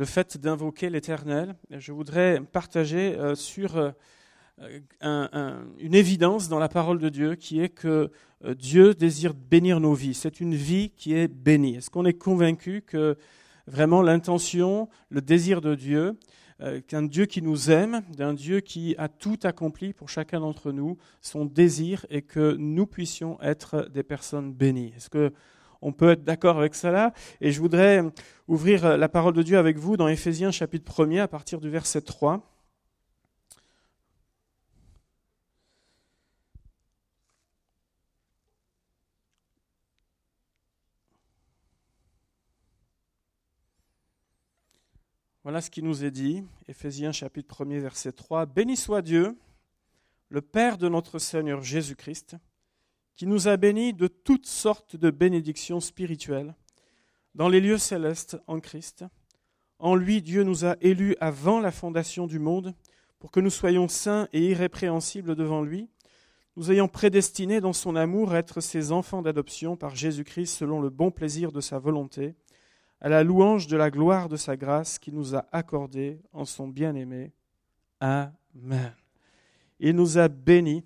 le 0.00 0.06
fait 0.06 0.38
d'invoquer 0.38 0.88
l'Éternel. 0.88 1.54
Je 1.68 1.92
voudrais 1.92 2.40
partager 2.40 3.18
euh, 3.18 3.34
sur 3.34 3.76
euh, 3.76 5.62
une 5.78 5.94
évidence 5.94 6.48
dans 6.48 6.58
la 6.58 6.70
parole 6.70 6.98
de 6.98 7.10
Dieu 7.10 7.34
qui 7.34 7.60
est 7.60 7.68
que 7.68 8.10
euh, 8.46 8.54
Dieu 8.54 8.94
désire 8.94 9.34
bénir 9.34 9.78
nos 9.78 9.92
vies. 9.92 10.14
C'est 10.14 10.40
une 10.40 10.54
vie 10.54 10.88
qui 10.96 11.12
est 11.12 11.28
bénie. 11.28 11.76
Est-ce 11.76 11.90
qu'on 11.90 12.06
est 12.06 12.14
convaincu 12.14 12.80
que 12.80 13.18
vraiment 13.66 14.00
l'intention, 14.00 14.88
le 15.10 15.20
désir 15.20 15.60
de 15.60 15.74
Dieu, 15.74 16.18
qu'un 16.88 17.02
Dieu 17.02 17.26
qui 17.26 17.42
nous 17.42 17.70
aime, 17.70 18.00
d'un 18.16 18.32
Dieu 18.32 18.60
qui 18.60 18.94
a 18.96 19.08
tout 19.08 19.38
accompli 19.44 19.92
pour 19.92 20.08
chacun 20.08 20.40
d'entre 20.40 20.72
nous, 20.72 20.96
son 21.20 21.44
désir 21.44 22.06
est 22.08 22.22
que 22.22 22.56
nous 22.58 22.86
puissions 22.86 23.38
être 23.42 23.86
des 23.92 24.02
personnes 24.02 24.52
bénies? 24.52 24.92
Est-ce 24.96 25.10
que 25.10 25.32
on 25.82 25.92
peut 25.92 26.10
être 26.10 26.24
d'accord 26.24 26.58
avec 26.58 26.74
cela. 26.74 27.12
Et 27.40 27.52
je 27.52 27.60
voudrais 27.60 28.02
ouvrir 28.48 28.96
la 28.98 29.08
parole 29.08 29.34
de 29.34 29.42
Dieu 29.42 29.58
avec 29.58 29.78
vous 29.78 29.96
dans 29.96 30.08
Éphésiens 30.08 30.50
chapitre 30.50 31.06
1 31.06 31.18
à 31.18 31.28
partir 31.28 31.60
du 31.60 31.70
verset 31.70 32.02
3. 32.02 32.46
Voilà 45.42 45.62
ce 45.62 45.70
qui 45.70 45.82
nous 45.82 46.04
est 46.04 46.10
dit, 46.10 46.44
Éphésiens 46.68 47.12
chapitre 47.12 47.64
1 47.64 47.80
verset 47.80 48.12
3. 48.12 48.44
Béni 48.44 48.76
soit 48.76 49.00
Dieu, 49.00 49.38
le 50.28 50.42
Père 50.42 50.76
de 50.76 50.88
notre 50.88 51.18
Seigneur 51.18 51.62
Jésus-Christ 51.62 52.36
qui 53.16 53.26
nous 53.26 53.48
a 53.48 53.56
bénis 53.56 53.92
de 53.92 54.06
toutes 54.06 54.46
sortes 54.46 54.96
de 54.96 55.10
bénédictions 55.10 55.80
spirituelles 55.80 56.54
dans 57.34 57.48
les 57.48 57.60
lieux 57.60 57.78
célestes 57.78 58.38
en 58.46 58.60
Christ. 58.60 59.04
En 59.78 59.94
lui, 59.94 60.22
Dieu 60.22 60.42
nous 60.42 60.64
a 60.64 60.76
élus 60.80 61.16
avant 61.20 61.60
la 61.60 61.70
fondation 61.70 62.26
du 62.26 62.38
monde 62.38 62.74
pour 63.18 63.30
que 63.30 63.40
nous 63.40 63.50
soyons 63.50 63.88
saints 63.88 64.28
et 64.32 64.46
irrépréhensibles 64.46 65.34
devant 65.34 65.62
lui, 65.62 65.88
nous 66.56 66.72
ayant 66.72 66.88
prédestinés 66.88 67.60
dans 67.60 67.72
son 67.72 67.96
amour 67.96 68.32
à 68.32 68.38
être 68.38 68.60
ses 68.60 68.92
enfants 68.92 69.22
d'adoption 69.22 69.76
par 69.76 69.94
Jésus-Christ 69.94 70.46
selon 70.46 70.80
le 70.80 70.90
bon 70.90 71.10
plaisir 71.10 71.52
de 71.52 71.60
sa 71.60 71.78
volonté, 71.78 72.34
à 73.00 73.08
la 73.08 73.22
louange 73.22 73.66
de 73.66 73.76
la 73.76 73.90
gloire 73.90 74.28
de 74.28 74.36
sa 74.36 74.56
grâce 74.56 74.98
qu'il 74.98 75.14
nous 75.14 75.34
a 75.34 75.46
accordée 75.52 76.20
en 76.32 76.44
son 76.44 76.68
bien-aimé. 76.68 77.32
Amen. 78.00 78.94
Il 79.78 79.96
nous 79.96 80.18
a 80.18 80.28
bénis 80.28 80.84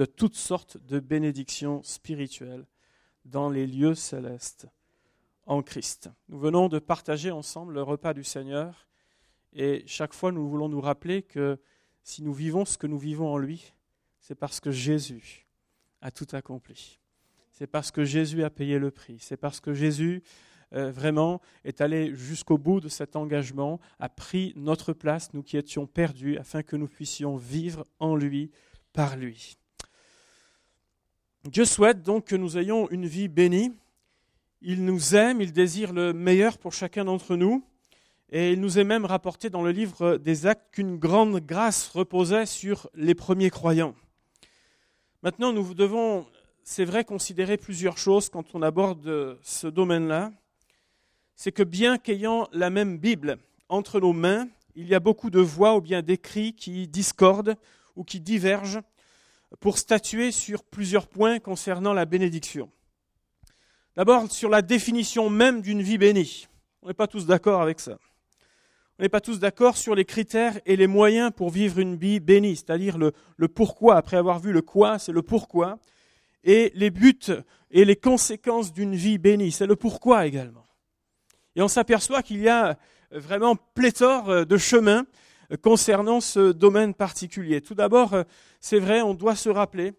de 0.00 0.06
toutes 0.06 0.34
sortes 0.34 0.78
de 0.78 0.98
bénédictions 0.98 1.82
spirituelles 1.82 2.66
dans 3.26 3.50
les 3.50 3.66
lieux 3.66 3.94
célestes 3.94 4.66
en 5.44 5.60
Christ. 5.60 6.08
Nous 6.30 6.38
venons 6.38 6.68
de 6.68 6.78
partager 6.78 7.30
ensemble 7.30 7.74
le 7.74 7.82
repas 7.82 8.14
du 8.14 8.24
Seigneur 8.24 8.88
et 9.52 9.84
chaque 9.86 10.14
fois 10.14 10.32
nous 10.32 10.48
voulons 10.48 10.70
nous 10.70 10.80
rappeler 10.80 11.20
que 11.20 11.60
si 12.02 12.22
nous 12.22 12.32
vivons 12.32 12.64
ce 12.64 12.78
que 12.78 12.86
nous 12.86 12.98
vivons 12.98 13.30
en 13.30 13.36
lui, 13.36 13.74
c'est 14.20 14.34
parce 14.34 14.58
que 14.58 14.70
Jésus 14.70 15.46
a 16.00 16.10
tout 16.10 16.28
accompli. 16.32 16.98
C'est 17.52 17.66
parce 17.66 17.90
que 17.90 18.02
Jésus 18.02 18.42
a 18.42 18.48
payé 18.48 18.78
le 18.78 18.90
prix. 18.90 19.18
C'est 19.20 19.36
parce 19.36 19.60
que 19.60 19.74
Jésus 19.74 20.22
euh, 20.72 20.90
vraiment 20.90 21.42
est 21.64 21.82
allé 21.82 22.14
jusqu'au 22.14 22.56
bout 22.56 22.80
de 22.80 22.88
cet 22.88 23.16
engagement, 23.16 23.80
a 23.98 24.08
pris 24.08 24.54
notre 24.56 24.94
place, 24.94 25.34
nous 25.34 25.42
qui 25.42 25.58
étions 25.58 25.86
perdus, 25.86 26.38
afin 26.38 26.62
que 26.62 26.76
nous 26.76 26.88
puissions 26.88 27.36
vivre 27.36 27.86
en 27.98 28.16
lui, 28.16 28.50
par 28.94 29.18
lui. 29.18 29.59
Dieu 31.48 31.64
souhaite 31.64 32.02
donc 32.02 32.26
que 32.26 32.36
nous 32.36 32.58
ayons 32.58 32.90
une 32.90 33.06
vie 33.06 33.28
bénie. 33.28 33.72
Il 34.60 34.84
nous 34.84 35.14
aime, 35.16 35.40
il 35.40 35.54
désire 35.54 35.94
le 35.94 36.12
meilleur 36.12 36.58
pour 36.58 36.74
chacun 36.74 37.06
d'entre 37.06 37.34
nous. 37.34 37.64
Et 38.28 38.52
il 38.52 38.60
nous 38.60 38.78
est 38.78 38.84
même 38.84 39.06
rapporté 39.06 39.48
dans 39.48 39.62
le 39.62 39.70
livre 39.70 40.18
des 40.18 40.46
actes 40.46 40.70
qu'une 40.70 40.98
grande 40.98 41.40
grâce 41.40 41.88
reposait 41.88 42.44
sur 42.44 42.90
les 42.94 43.14
premiers 43.14 43.48
croyants. 43.48 43.94
Maintenant, 45.22 45.54
nous 45.54 45.72
devons, 45.72 46.26
c'est 46.62 46.84
vrai, 46.84 47.04
considérer 47.04 47.56
plusieurs 47.56 47.96
choses 47.96 48.28
quand 48.28 48.54
on 48.54 48.60
aborde 48.60 49.38
ce 49.42 49.66
domaine-là. 49.66 50.32
C'est 51.36 51.52
que 51.52 51.62
bien 51.62 51.96
qu'ayant 51.96 52.48
la 52.52 52.68
même 52.68 52.98
Bible 52.98 53.38
entre 53.70 53.98
nos 53.98 54.12
mains, 54.12 54.46
il 54.76 54.88
y 54.88 54.94
a 54.94 55.00
beaucoup 55.00 55.30
de 55.30 55.40
voix 55.40 55.74
ou 55.74 55.80
bien 55.80 56.02
d'écrits 56.02 56.52
qui 56.52 56.86
discordent 56.86 57.56
ou 57.96 58.04
qui 58.04 58.20
divergent 58.20 58.82
pour 59.58 59.78
statuer 59.78 60.30
sur 60.30 60.62
plusieurs 60.62 61.08
points 61.08 61.40
concernant 61.40 61.92
la 61.92 62.04
bénédiction. 62.04 62.70
D'abord, 63.96 64.30
sur 64.30 64.48
la 64.48 64.62
définition 64.62 65.28
même 65.28 65.60
d'une 65.62 65.82
vie 65.82 65.98
bénie. 65.98 66.46
On 66.82 66.88
n'est 66.88 66.94
pas 66.94 67.08
tous 67.08 67.26
d'accord 67.26 67.60
avec 67.60 67.80
ça. 67.80 67.98
On 68.98 69.02
n'est 69.02 69.08
pas 69.08 69.20
tous 69.20 69.40
d'accord 69.40 69.76
sur 69.76 69.94
les 69.94 70.04
critères 70.04 70.60
et 70.66 70.76
les 70.76 70.86
moyens 70.86 71.32
pour 71.34 71.50
vivre 71.50 71.78
une 71.78 71.96
vie 71.96 72.20
bénie, 72.20 72.56
c'est-à-dire 72.56 72.98
le, 72.98 73.12
pourquoi. 73.48 73.96
Après 73.96 74.16
avoir 74.16 74.38
vu 74.38 74.52
le 74.52 74.62
quoi, 74.62 74.98
c'est 74.98 75.12
le 75.12 75.22
pourquoi. 75.22 75.78
Et 76.44 76.70
les 76.74 76.90
buts 76.90 77.18
et 77.70 77.84
les 77.84 77.96
conséquences 77.96 78.72
d'une 78.72 78.94
vie 78.94 79.18
bénie, 79.18 79.52
c'est 79.52 79.66
le 79.66 79.76
pourquoi 79.76 80.26
également. 80.26 80.66
Et 81.56 81.62
on 81.62 81.68
s'aperçoit 81.68 82.22
qu'il 82.22 82.40
y 82.40 82.48
a 82.48 82.78
vraiment 83.10 83.56
pléthore 83.56 84.46
de 84.46 84.56
chemins 84.56 85.06
concernant 85.56 86.20
ce 86.20 86.52
domaine 86.52 86.94
particulier. 86.94 87.60
Tout 87.60 87.74
d'abord, 87.74 88.14
euh, 88.14 88.22
c'est 88.60 88.78
vrai, 88.78 89.02
on 89.02 89.14
doit 89.14 89.36
se 89.36 89.48
rappeler 89.48 89.92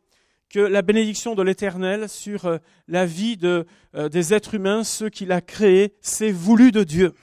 que 0.49 0.59
la 0.59 0.81
bénédiction 0.81 1.35
de 1.35 1.43
l'Éternel 1.43 2.09
sur 2.09 2.45
euh, 2.45 2.57
la 2.87 3.05
vie 3.05 3.37
euh, 3.43 3.63
des 4.09 4.33
êtres 4.33 4.55
humains, 4.55 4.83
ceux 4.83 5.09
qu'il 5.09 5.31
a 5.31 5.41
créés, 5.41 5.93
c'est 6.01 6.31
voulu 6.31 6.71
de 6.71 6.83
Dieu. 6.83 7.13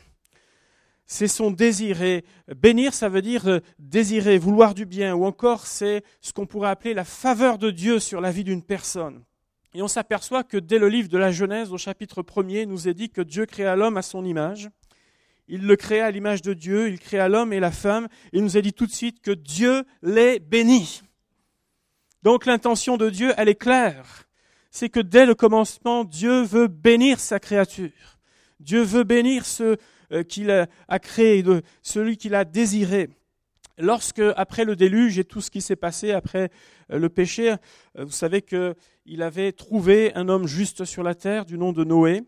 C'est 1.07 1.29
son 1.29 1.51
désir. 1.51 2.03
Et 2.03 2.25
bénir, 2.55 2.93
ça 2.93 3.09
veut 3.09 3.23
dire 3.23 3.61
désirer, 3.79 4.37
vouloir 4.37 4.75
du 4.75 4.85
bien, 4.85 5.15
ou 5.15 5.25
encore 5.25 5.67
c'est 5.67 6.03
ce 6.21 6.35
qu'on 6.35 6.45
pourrait 6.45 6.69
appeler 6.69 6.93
la 6.93 7.05
faveur 7.05 7.57
de 7.57 7.71
Dieu 7.71 7.99
sur 7.99 8.21
la 8.21 8.31
vie 8.31 8.45
d'une 8.45 8.63
personne. 8.63 9.25
Et 9.73 9.81
on 9.81 9.89
s'aperçoit 9.89 10.45
que 10.45 10.59
dès 10.59 10.79
le 10.79 10.89
livre 10.89 11.09
de 11.09 11.17
la 11.17 11.31
Genèse, 11.31 11.73
au 11.73 11.79
chapitre 11.79 12.23
1er, 12.23 12.67
nous 12.67 12.89
est 12.89 12.95
dit 12.95 13.09
que 13.09 13.23
Dieu 13.23 13.47
créa 13.47 13.75
l'homme 13.75 13.97
à 13.97 14.03
son 14.03 14.25
image. 14.25 14.69
Il 15.49 15.67
le 15.67 15.77
créa 15.77 16.07
à 16.07 16.11
l'image 16.11 16.43
de 16.43 16.53
Dieu, 16.53 16.89
il 16.89 16.99
créa 16.99 17.29
l'homme 17.29 17.53
et 17.53 17.61
la 17.61 17.71
femme, 17.71 18.09
il 18.33 18.43
nous 18.43 18.57
a 18.57 18.61
dit 18.61 18.73
tout 18.73 18.87
de 18.87 18.93
suite 18.93 19.21
que 19.21 19.31
Dieu 19.31 19.85
les 20.03 20.39
bénit. 20.39 21.03
Donc 22.23 22.47
l'intention 22.47 22.97
de 22.97 23.09
Dieu, 23.09 23.33
elle 23.37 23.49
est 23.49 23.55
claire. 23.55 24.29
C'est 24.71 24.91
que 24.91 25.01
dès 25.01 25.25
le 25.25 25.35
commencement, 25.35 26.05
Dieu 26.05 26.43
veut 26.43 26.69
bénir 26.69 27.19
sa 27.21 27.41
créature. 27.41 28.19
Dieu 28.61 28.83
veut 28.83 29.05
bénir 29.05 29.47
ce 29.47 29.77
euh, 30.13 30.23
qu'il 30.23 30.51
a 30.51 30.99
créé, 30.99 31.45
celui 31.83 32.17
qu'il 32.17 32.35
a 32.35 32.45
désiré. 32.45 33.09
Lorsque, 33.79 34.23
après 34.37 34.65
le 34.65 34.75
déluge 34.75 35.19
et 35.19 35.25
tout 35.25 35.41
ce 35.41 35.51
qui 35.51 35.61
s'est 35.61 35.77
passé 35.77 36.11
après 36.11 36.51
euh, 36.93 36.99
le 36.99 37.09
péché, 37.09 37.51
euh, 37.51 38.05
vous 38.05 38.11
savez 38.11 38.43
qu'il 38.43 39.23
avait 39.23 39.53
trouvé 39.53 40.13
un 40.15 40.29
homme 40.29 40.49
juste 40.49 40.85
sur 40.85 41.05
la 41.05 41.15
terre 41.15 41.45
du 41.45 41.57
nom 41.57 41.73
de 41.73 41.85
Noé. 41.85 42.23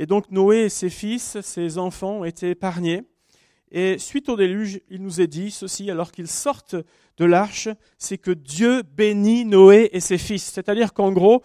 Et 0.00 0.06
donc 0.06 0.30
Noé 0.30 0.58
et 0.58 0.68
ses 0.68 0.90
fils, 0.90 1.40
ses 1.40 1.76
enfants 1.76 2.20
ont 2.20 2.24
été 2.24 2.50
épargnés. 2.50 3.02
Et 3.72 3.98
suite 3.98 4.28
au 4.28 4.36
déluge, 4.36 4.80
il 4.88 5.02
nous 5.02 5.20
est 5.20 5.26
dit 5.26 5.50
ceci, 5.50 5.90
alors 5.90 6.12
qu'ils 6.12 6.28
sortent 6.28 6.76
de 7.16 7.24
l'arche, 7.24 7.68
c'est 7.98 8.16
que 8.16 8.30
Dieu 8.30 8.82
bénit 8.82 9.44
Noé 9.44 9.90
et 9.92 9.98
ses 9.98 10.16
fils. 10.16 10.44
C'est-à-dire 10.44 10.94
qu'en 10.94 11.10
gros, 11.10 11.42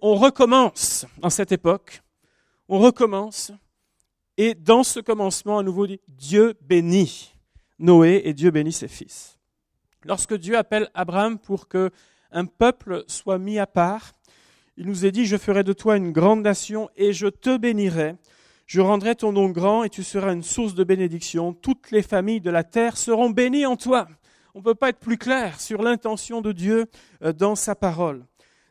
on 0.00 0.14
recommence 0.14 1.04
en 1.20 1.28
cette 1.28 1.52
époque, 1.52 2.00
on 2.68 2.78
recommence, 2.78 3.52
et 4.38 4.54
dans 4.54 4.82
ce 4.82 5.00
commencement, 5.00 5.58
à 5.58 5.62
nouveau 5.62 5.86
Dieu 6.08 6.54
bénit 6.62 7.34
Noé 7.78 8.22
et 8.24 8.32
Dieu 8.32 8.50
bénit 8.50 8.72
ses 8.72 8.88
fils. 8.88 9.38
Lorsque 10.04 10.34
Dieu 10.34 10.56
appelle 10.56 10.88
Abraham 10.94 11.38
pour 11.38 11.68
que 11.68 11.90
un 12.32 12.46
peuple 12.46 13.04
soit 13.08 13.38
mis 13.38 13.58
à 13.58 13.66
part, 13.66 14.12
il 14.76 14.86
nous 14.86 15.04
est 15.04 15.12
dit, 15.12 15.26
je 15.26 15.36
ferai 15.36 15.64
de 15.64 15.72
toi 15.72 15.96
une 15.96 16.12
grande 16.12 16.42
nation 16.42 16.88
et 16.96 17.12
je 17.12 17.26
te 17.26 17.56
bénirai. 17.56 18.16
Je 18.66 18.80
rendrai 18.80 19.16
ton 19.16 19.32
nom 19.32 19.48
grand 19.48 19.82
et 19.82 19.90
tu 19.90 20.02
seras 20.02 20.32
une 20.32 20.44
source 20.44 20.74
de 20.74 20.84
bénédiction. 20.84 21.52
Toutes 21.52 21.90
les 21.90 22.02
familles 22.02 22.40
de 22.40 22.50
la 22.50 22.62
terre 22.62 22.96
seront 22.96 23.30
bénies 23.30 23.66
en 23.66 23.76
toi. 23.76 24.06
On 24.54 24.60
ne 24.60 24.64
peut 24.64 24.74
pas 24.74 24.90
être 24.90 25.00
plus 25.00 25.18
clair 25.18 25.60
sur 25.60 25.82
l'intention 25.82 26.40
de 26.40 26.52
Dieu 26.52 26.86
euh, 27.22 27.32
dans 27.32 27.56
sa 27.56 27.74
parole. 27.74 28.24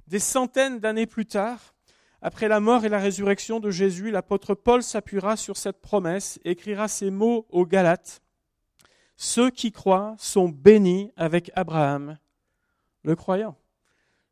Des 0.07 0.19
centaines 0.19 0.79
d'années 0.79 1.05
plus 1.05 1.25
tard, 1.25 1.75
après 2.21 2.47
la 2.47 2.59
mort 2.59 2.85
et 2.85 2.89
la 2.89 2.99
résurrection 2.99 3.59
de 3.59 3.71
Jésus, 3.71 4.11
l'apôtre 4.11 4.55
Paul 4.55 4.83
s'appuiera 4.83 5.37
sur 5.37 5.57
cette 5.57 5.81
promesse 5.81 6.39
et 6.43 6.51
écrira 6.51 6.87
ces 6.87 7.11
mots 7.11 7.45
aux 7.49 7.65
Galates. 7.65 8.21
Ceux 9.15 9.49
qui 9.49 9.71
croient 9.71 10.15
sont 10.17 10.49
bénis 10.49 11.11
avec 11.15 11.51
Abraham, 11.55 12.17
le 13.03 13.15
croyant, 13.15 13.57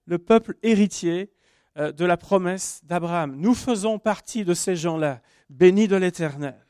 le 0.05 0.17
peuple 0.17 0.55
héritier 0.63 1.29
de 1.77 2.05
la 2.05 2.17
promesse 2.17 2.81
d'Abraham. 2.83 3.35
Nous 3.35 3.53
faisons 3.53 3.99
partie 3.99 4.43
de 4.43 4.53
ces 4.53 4.75
gens-là, 4.75 5.21
bénis 5.49 5.87
de 5.87 5.95
l'Éternel. 5.95 6.65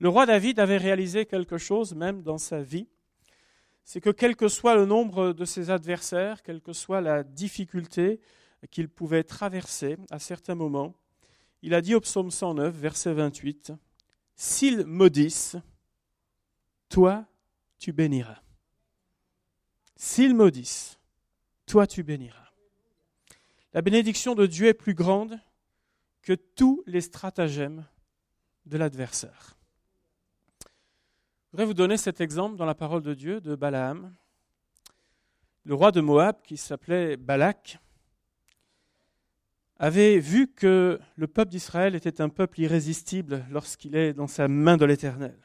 Le 0.00 0.08
roi 0.08 0.26
David 0.26 0.60
avait 0.60 0.76
réalisé 0.76 1.26
quelque 1.26 1.58
chose 1.58 1.94
même 1.94 2.22
dans 2.22 2.38
sa 2.38 2.62
vie, 2.62 2.88
c'est 3.84 4.00
que 4.00 4.10
quel 4.10 4.36
que 4.36 4.48
soit 4.48 4.74
le 4.74 4.84
nombre 4.84 5.32
de 5.32 5.44
ses 5.44 5.70
adversaires, 5.70 6.42
quelle 6.42 6.60
que 6.60 6.72
soit 6.72 7.00
la 7.00 7.22
difficulté 7.22 8.20
qu'il 8.70 8.88
pouvait 8.88 9.24
traverser 9.24 9.96
à 10.10 10.18
certains 10.18 10.54
moments, 10.54 10.94
il 11.62 11.74
a 11.74 11.80
dit 11.80 11.94
au 11.94 12.00
psaume 12.00 12.30
109, 12.30 12.74
verset 12.74 13.14
28, 13.14 13.72
s'ils 14.36 14.84
maudissent, 14.84 15.56
toi, 16.88 17.24
tu 17.78 17.92
béniras. 17.92 18.42
S'ils 19.96 20.34
maudissent, 20.34 20.98
toi, 21.66 21.86
tu 21.86 22.02
béniras. 22.02 22.47
La 23.74 23.82
bénédiction 23.82 24.34
de 24.34 24.46
Dieu 24.46 24.68
est 24.68 24.74
plus 24.74 24.94
grande 24.94 25.38
que 26.22 26.32
tous 26.32 26.82
les 26.86 27.00
stratagèmes 27.00 27.86
de 28.66 28.78
l'adversaire. 28.78 29.56
Je 30.64 31.52
voudrais 31.52 31.66
vous 31.66 31.74
donner 31.74 31.96
cet 31.96 32.20
exemple 32.20 32.56
dans 32.56 32.66
la 32.66 32.74
parole 32.74 33.02
de 33.02 33.14
Dieu 33.14 33.40
de 33.40 33.54
Balaam. 33.54 34.14
Le 35.64 35.74
roi 35.74 35.92
de 35.92 36.00
Moab, 36.00 36.40
qui 36.42 36.56
s'appelait 36.56 37.16
Balak, 37.16 37.78
avait 39.78 40.18
vu 40.18 40.48
que 40.48 40.98
le 41.16 41.26
peuple 41.26 41.50
d'Israël 41.50 41.94
était 41.94 42.20
un 42.20 42.28
peuple 42.30 42.60
irrésistible 42.60 43.46
lorsqu'il 43.50 43.96
est 43.96 44.12
dans 44.12 44.26
sa 44.26 44.48
main 44.48 44.76
de 44.76 44.84
l'Éternel. 44.84 45.38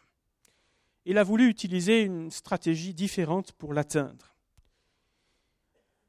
Il 1.05 1.17
a 1.17 1.23
voulu 1.23 1.49
utiliser 1.49 2.01
une 2.01 2.31
stratégie 2.31 2.93
différente 2.93 3.51
pour 3.51 3.73
l'atteindre. 3.73 4.32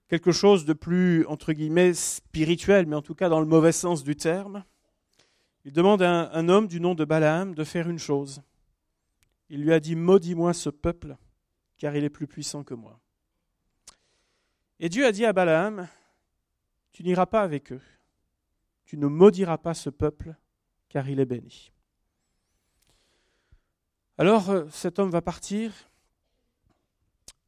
Quelque 0.08 0.32
chose 0.32 0.64
de 0.64 0.72
plus, 0.72 1.26
entre 1.26 1.52
guillemets, 1.52 1.94
spirituel, 1.94 2.86
mais 2.86 2.96
en 2.96 3.02
tout 3.02 3.14
cas 3.14 3.28
dans 3.28 3.40
le 3.40 3.46
mauvais 3.46 3.72
sens 3.72 4.04
du 4.04 4.16
terme. 4.16 4.64
Il 5.64 5.72
demande 5.72 6.02
à 6.02 6.30
un, 6.32 6.48
homme 6.48 6.68
du 6.68 6.80
nom 6.80 6.94
de 6.94 7.04
Balaam 7.04 7.54
de 7.54 7.64
faire 7.64 7.88
une 7.88 7.98
chose. 7.98 8.42
Il 9.48 9.62
lui 9.62 9.72
a 9.72 9.80
dit, 9.80 9.96
maudis-moi 9.96 10.52
ce 10.52 10.68
peuple, 10.68 11.16
car 11.78 11.96
il 11.96 12.04
est 12.04 12.10
plus 12.10 12.26
puissant 12.26 12.64
que 12.64 12.74
moi. 12.74 13.00
Et 14.78 14.88
Dieu 14.88 15.06
a 15.06 15.12
dit 15.12 15.24
à 15.24 15.32
Balaam, 15.32 15.88
tu 16.92 17.02
n'iras 17.02 17.26
pas 17.26 17.42
avec 17.42 17.72
eux 17.72 17.80
tu 18.84 18.98
ne 18.98 19.06
maudiras 19.06 19.58
pas 19.58 19.74
ce 19.74 19.90
peuple, 19.90 20.34
car 20.88 21.08
il 21.08 21.20
est 21.20 21.26
béni. 21.26 21.72
Alors 24.18 24.50
euh, 24.50 24.68
cet 24.70 24.98
homme 24.98 25.10
va 25.10 25.22
partir, 25.22 25.72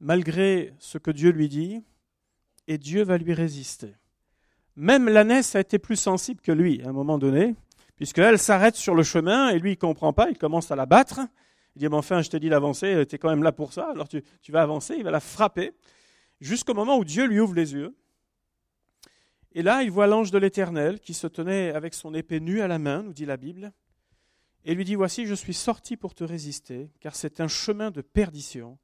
malgré 0.00 0.75
ce 0.79 0.99
que 0.99 1.11
Dieu 1.11 1.31
lui 1.31 1.49
dit, 1.49 1.85
et 2.69 2.79
Dieu 2.79 3.03
va 3.03 3.19
lui 3.19 3.33
résister. 3.33 3.95
Même 4.77 5.09
l'ânesse 5.09 5.55
a 5.55 5.61
été 5.61 5.79
plus 5.79 5.97
sensible 5.97 6.41
que 6.41 6.53
lui 6.53 6.83
à 6.83 6.89
un 6.89 6.93
moment 6.93 7.19
donné, 7.19 7.55
puisqu'elle 7.97 8.39
s'arrête 8.39 8.77
sur 8.77 8.95
le 8.95 9.03
chemin 9.03 9.49
et 9.51 9.59
lui 9.59 9.71
il 9.71 9.77
ne 9.77 9.81
comprend 9.81 10.13
pas, 10.13 10.31
il 10.31 10.39
commence 10.39 10.71
à 10.71 10.77
la 10.77 10.87
battre. 10.87 11.21
Il 11.75 11.81
dit, 11.81 11.89
mais 11.89 11.97
enfin, 11.97 12.23
je 12.23 12.31
t'ai 12.31 12.41
dit 12.41 12.49
d'avancer, 12.49 13.05
tu 13.07 13.17
es 13.17 13.19
quand 13.19 13.29
même 13.29 13.43
là 13.43 13.53
pour 13.53 13.73
ça, 13.73 13.91
alors 13.91 14.09
tu 14.09 14.23
vas 14.51 14.63
avancer, 14.63 14.95
il 14.97 15.05
va 15.05 15.11
la 15.11 15.21
frapper, 15.21 15.73
jusqu'au 16.41 16.73
moment 16.73 16.97
où 16.97 17.05
Dieu 17.05 17.27
lui 17.27 17.39
ouvre 17.39 17.55
les 17.55 17.75
yeux 17.75 17.95
et 19.57 19.63
là, 19.63 19.83
il 19.83 19.91
voit 19.91 20.07
l'ange 20.07 20.31
de 20.31 20.37
l'Éternel 20.37 21.01
qui 21.01 21.15
se 21.15 21.27
tenait 21.27 21.71
avec 21.71 21.95
son 21.95 22.13
épée 22.13 22.41
nue 22.41 22.61
à 22.61 22.69
la 22.69 22.79
main, 22.79 23.03
nous 23.03 23.15
dit 23.15 23.25
la 23.25 23.39
Bible, 23.39 23.73
et 24.67 24.75
lui 24.75 24.85
dit, 24.85 24.97
Voici, 24.97 25.25
je 25.25 25.33
suis 25.33 25.55
sorti 25.55 25.97
pour 25.97 26.15
te 26.15 26.25
résister, 26.25 26.91
car 27.01 27.17
c'est 27.17 27.41
un 27.41 27.49
chemin 27.49 27.91
de 27.91 28.03
perdition 28.03 28.79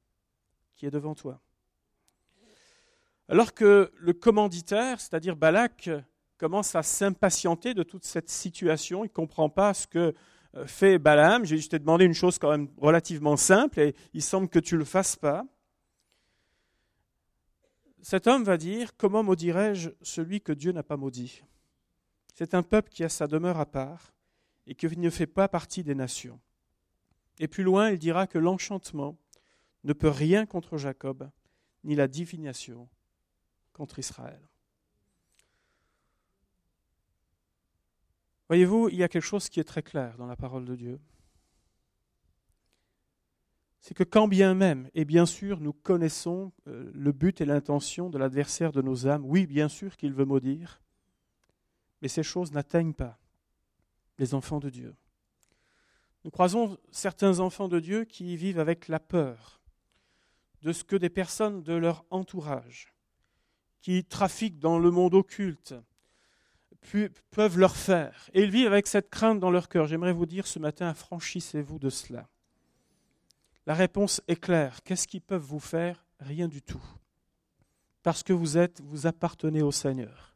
qui 0.73 0.87
est 0.87 0.91
devant 0.91 1.13
toi. 1.13 1.39
Alors 3.33 3.55
que 3.55 3.91
le 3.97 4.13
commanditaire, 4.13 5.01
c'est-à-dire 5.01 5.35
Balak, 5.35 5.89
commence 6.37 6.75
à 6.75 6.83
s'impatienter 6.83 7.73
de 7.73 7.81
toute 7.81 8.05
cette 8.05 8.29
situation, 8.29 9.03
il 9.03 9.07
ne 9.07 9.11
comprend 9.11 9.49
pas 9.49 9.73
ce 9.73 9.87
que 9.87 10.13
euh, 10.53 10.67
fait 10.67 10.99
Balaam. 10.99 11.43
J'ai 11.43 11.57
juste 11.57 11.73
demandé 11.73 12.05
une 12.05 12.13
chose 12.13 12.37
quand 12.37 12.51
même 12.51 12.69
relativement 12.77 13.35
simple 13.35 13.79
et 13.79 13.95
il 14.13 14.21
semble 14.21 14.49
que 14.49 14.59
tu 14.59 14.75
ne 14.75 14.79
le 14.81 14.85
fasses 14.85 15.15
pas 15.15 15.47
cet 18.03 18.27
homme 18.27 18.43
va 18.43 18.57
dire, 18.57 18.95
comment 18.97 19.23
maudirais-je 19.23 19.89
celui 20.03 20.39
que 20.39 20.51
Dieu 20.51 20.71
n'a 20.71 20.83
pas 20.83 20.97
maudit? 20.97 21.41
C'est 22.35 22.53
un 22.53 22.61
peuple 22.61 22.91
qui 22.91 23.03
a 23.03 23.09
sa 23.09 23.25
demeure 23.25 23.59
à 23.59 23.65
part 23.65 24.13
et 24.67 24.75
qui 24.75 24.85
ne 24.95 25.09
fait 25.09 25.25
pas 25.25 25.47
partie 25.47 25.83
des 25.83 25.95
nations. 25.95 26.39
Et 27.39 27.47
plus 27.47 27.63
loin, 27.63 27.89
il 27.89 27.97
dira 27.97 28.27
que 28.27 28.37
l'enchantement 28.37 29.17
ne 29.85 29.93
peut 29.93 30.09
rien 30.09 30.45
contre 30.45 30.77
Jacob, 30.77 31.31
ni 31.83 31.95
la 31.95 32.07
divination 32.07 32.87
contre 33.73 33.99
Israël. 33.99 34.41
Voyez-vous, 38.47 38.89
il 38.89 38.97
y 38.97 39.03
a 39.03 39.07
quelque 39.07 39.23
chose 39.23 39.49
qui 39.49 39.59
est 39.59 39.63
très 39.63 39.83
clair 39.83 40.17
dans 40.17 40.27
la 40.27 40.35
parole 40.35 40.65
de 40.65 40.75
Dieu 40.75 40.99
c'est 43.83 43.93
que 43.93 44.05
quand 44.05 44.29
bien 44.29 44.53
même, 44.53 44.89
et 44.93 45.03
bien 45.03 45.25
sûr 45.25 45.59
nous 45.59 45.73
connaissons 45.73 46.53
euh, 46.67 46.89
le 46.93 47.11
but 47.11 47.41
et 47.41 47.45
l'intention 47.45 48.09
de 48.09 48.17
l'adversaire 48.17 48.71
de 48.71 48.81
nos 48.81 49.07
âmes, 49.07 49.25
oui 49.25 49.45
bien 49.45 49.67
sûr 49.67 49.97
qu'il 49.97 50.13
veut 50.13 50.23
maudire, 50.23 50.81
mais 52.01 52.07
ces 52.07 52.23
choses 52.23 52.53
n'atteignent 52.53 52.93
pas 52.93 53.19
les 54.19 54.35
enfants 54.35 54.61
de 54.61 54.69
Dieu. 54.69 54.95
Nous 56.23 56.31
croisons 56.31 56.77
certains 56.91 57.41
enfants 57.41 57.67
de 57.67 57.81
Dieu 57.81 58.05
qui 58.05 58.37
vivent 58.37 58.59
avec 58.59 58.87
la 58.87 59.01
peur 59.01 59.61
de 60.61 60.71
ce 60.71 60.85
que 60.85 60.95
des 60.95 61.09
personnes 61.09 61.61
de 61.61 61.73
leur 61.73 62.05
entourage, 62.09 62.92
qui 63.83 64.05
trafiquent 64.05 64.59
dans 64.59 64.79
le 64.79 64.89
monde 64.89 65.13
occulte, 65.13 65.75
peuvent 67.31 67.59
leur 67.59 67.75
faire. 67.75 68.29
Et 68.33 68.43
ils 68.43 68.49
vivent 68.49 68.67
avec 68.67 68.87
cette 68.87 69.09
crainte 69.09 69.39
dans 69.39 69.51
leur 69.51 69.67
cœur. 69.67 69.87
J'aimerais 69.87 70.13
vous 70.13 70.25
dire 70.25 70.47
ce 70.47 70.57
matin, 70.57 70.87
affranchissez-vous 70.87 71.79
de 71.79 71.89
cela. 71.89 72.29
La 73.65 73.73
réponse 73.73 74.21
est 74.27 74.37
claire. 74.37 74.81
Qu'est-ce 74.83 75.07
qu'ils 75.07 75.21
peuvent 75.21 75.43
vous 75.43 75.59
faire? 75.59 76.05
Rien 76.19 76.47
du 76.47 76.61
tout. 76.61 76.83
Parce 78.03 78.23
que 78.23 78.33
vous 78.33 78.57
êtes, 78.57 78.81
vous 78.81 79.05
appartenez 79.05 79.61
au 79.61 79.71
Seigneur. 79.71 80.35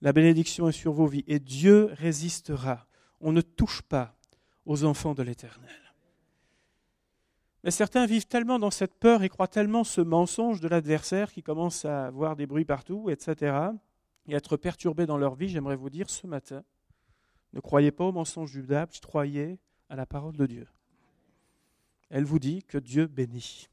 La 0.00 0.12
bénédiction 0.12 0.68
est 0.68 0.72
sur 0.72 0.92
vos 0.92 1.06
vies 1.06 1.24
et 1.26 1.38
Dieu 1.38 1.90
résistera. 1.92 2.86
On 3.20 3.32
ne 3.32 3.42
touche 3.42 3.82
pas 3.82 4.16
aux 4.64 4.84
enfants 4.84 5.14
de 5.14 5.22
l'Éternel. 5.22 5.87
Mais 7.64 7.70
certains 7.70 8.06
vivent 8.06 8.26
tellement 8.26 8.58
dans 8.58 8.70
cette 8.70 8.94
peur 8.94 9.22
et 9.22 9.28
croient 9.28 9.48
tellement 9.48 9.84
ce 9.84 10.00
mensonge 10.00 10.60
de 10.60 10.68
l'adversaire 10.68 11.32
qui 11.32 11.42
commence 11.42 11.84
à 11.84 12.10
voir 12.10 12.36
des 12.36 12.46
bruits 12.46 12.64
partout, 12.64 13.10
etc., 13.10 13.56
et 14.26 14.34
être 14.34 14.56
perturbés 14.56 15.06
dans 15.06 15.16
leur 15.16 15.34
vie. 15.34 15.48
J'aimerais 15.48 15.76
vous 15.76 15.90
dire 15.90 16.10
ce 16.10 16.26
matin, 16.26 16.62
ne 17.54 17.60
croyez 17.60 17.90
pas 17.90 18.04
au 18.04 18.12
mensonge 18.12 18.52
du 18.52 18.62
diable, 18.62 18.92
croyez 19.02 19.58
à 19.88 19.96
la 19.96 20.06
parole 20.06 20.36
de 20.36 20.46
Dieu 20.46 20.66
elle 22.10 22.24
vous 22.24 22.38
dit 22.38 22.62
que 22.62 22.78
Dieu 22.78 23.06
bénit. 23.06 23.68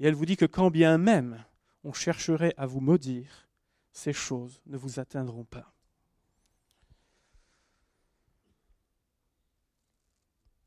Et 0.00 0.06
elle 0.06 0.14
vous 0.14 0.26
dit 0.26 0.36
que 0.36 0.44
quand 0.44 0.70
bien 0.70 0.98
même 0.98 1.44
on 1.84 1.92
chercherait 1.92 2.54
à 2.56 2.66
vous 2.66 2.80
maudire, 2.80 3.48
ces 3.92 4.12
choses 4.12 4.60
ne 4.66 4.76
vous 4.76 5.00
atteindront 5.00 5.44
pas. 5.44 5.72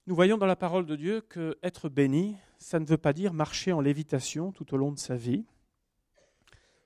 Nous 0.07 0.15
voyons 0.15 0.37
dans 0.37 0.47
la 0.47 0.55
parole 0.55 0.87
de 0.87 0.95
Dieu 0.95 1.21
que 1.21 1.57
être 1.61 1.87
béni, 1.87 2.35
ça 2.57 2.79
ne 2.79 2.85
veut 2.85 2.97
pas 2.97 3.13
dire 3.13 3.33
marcher 3.33 3.71
en 3.71 3.81
lévitation 3.81 4.51
tout 4.51 4.73
au 4.73 4.77
long 4.77 4.91
de 4.91 4.97
sa 4.97 5.15
vie. 5.15 5.45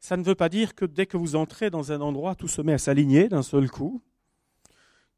Ça 0.01 0.17
ne 0.17 0.23
veut 0.23 0.35
pas 0.35 0.49
dire 0.49 0.75
que 0.75 0.85
dès 0.85 1.05
que 1.05 1.15
vous 1.15 1.35
entrez 1.35 1.69
dans 1.69 1.93
un 1.93 2.01
endroit, 2.01 2.35
tout 2.35 2.49
se 2.49 2.61
met 2.61 2.73
à 2.73 2.77
s'aligner 2.77 3.29
d'un 3.29 3.41
seul 3.41 3.71
coup 3.71 4.01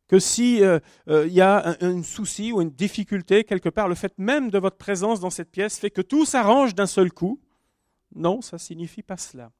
que 0.07 0.19
si 0.19 0.63
euh, 0.63 0.79
euh, 1.09 1.27
il 1.27 1.33
y 1.33 1.41
a 1.41 1.75
un, 1.81 2.01
souci 2.01 2.51
ou 2.51 2.61
une 2.61 2.69
difficulté 2.69 3.43
quelque 3.43 3.69
part, 3.69 3.87
le 3.87 3.95
fait 3.95 4.17
même 4.17 4.49
de 4.49 4.57
votre 4.57 4.77
présence 4.77 5.19
dans 5.19 5.29
cette 5.29 5.51
pièce 5.51 5.79
fait 5.79 5.91
que 5.91 6.01
tout 6.01 6.25
s'arrange 6.25 6.75
d'un 6.75 6.85
seul 6.85 7.11
coup. 7.11 7.41
Non, 8.15 8.41
ça 8.41 8.57
signifie 8.57 9.03
pas 9.03 9.17
cela. 9.17 9.51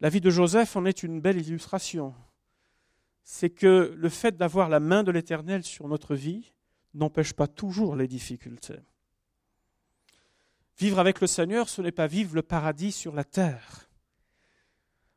La 0.00 0.08
vie 0.08 0.22
de 0.22 0.30
Joseph 0.30 0.74
en 0.76 0.86
est 0.86 1.02
une 1.02 1.20
belle 1.20 1.38
illustration. 1.38 2.14
C'est 3.24 3.50
que 3.50 3.94
le 3.94 4.08
fait 4.08 4.38
d'avoir 4.38 4.70
la 4.70 4.80
main 4.80 5.02
de 5.02 5.10
l'Éternel 5.10 5.62
sur 5.64 5.86
notre 5.86 6.14
vie 6.14 6.54
n'empêche 6.94 7.32
pas 7.32 7.46
toujours 7.46 7.96
les 7.96 8.08
difficultés. 8.08 8.80
Vivre 10.78 10.98
avec 10.98 11.20
le 11.20 11.26
Seigneur, 11.26 11.68
ce 11.68 11.82
n'est 11.82 11.92
pas 11.92 12.06
vivre 12.06 12.34
le 12.34 12.42
paradis 12.42 12.92
sur 12.92 13.14
la 13.14 13.24
terre. 13.24 13.90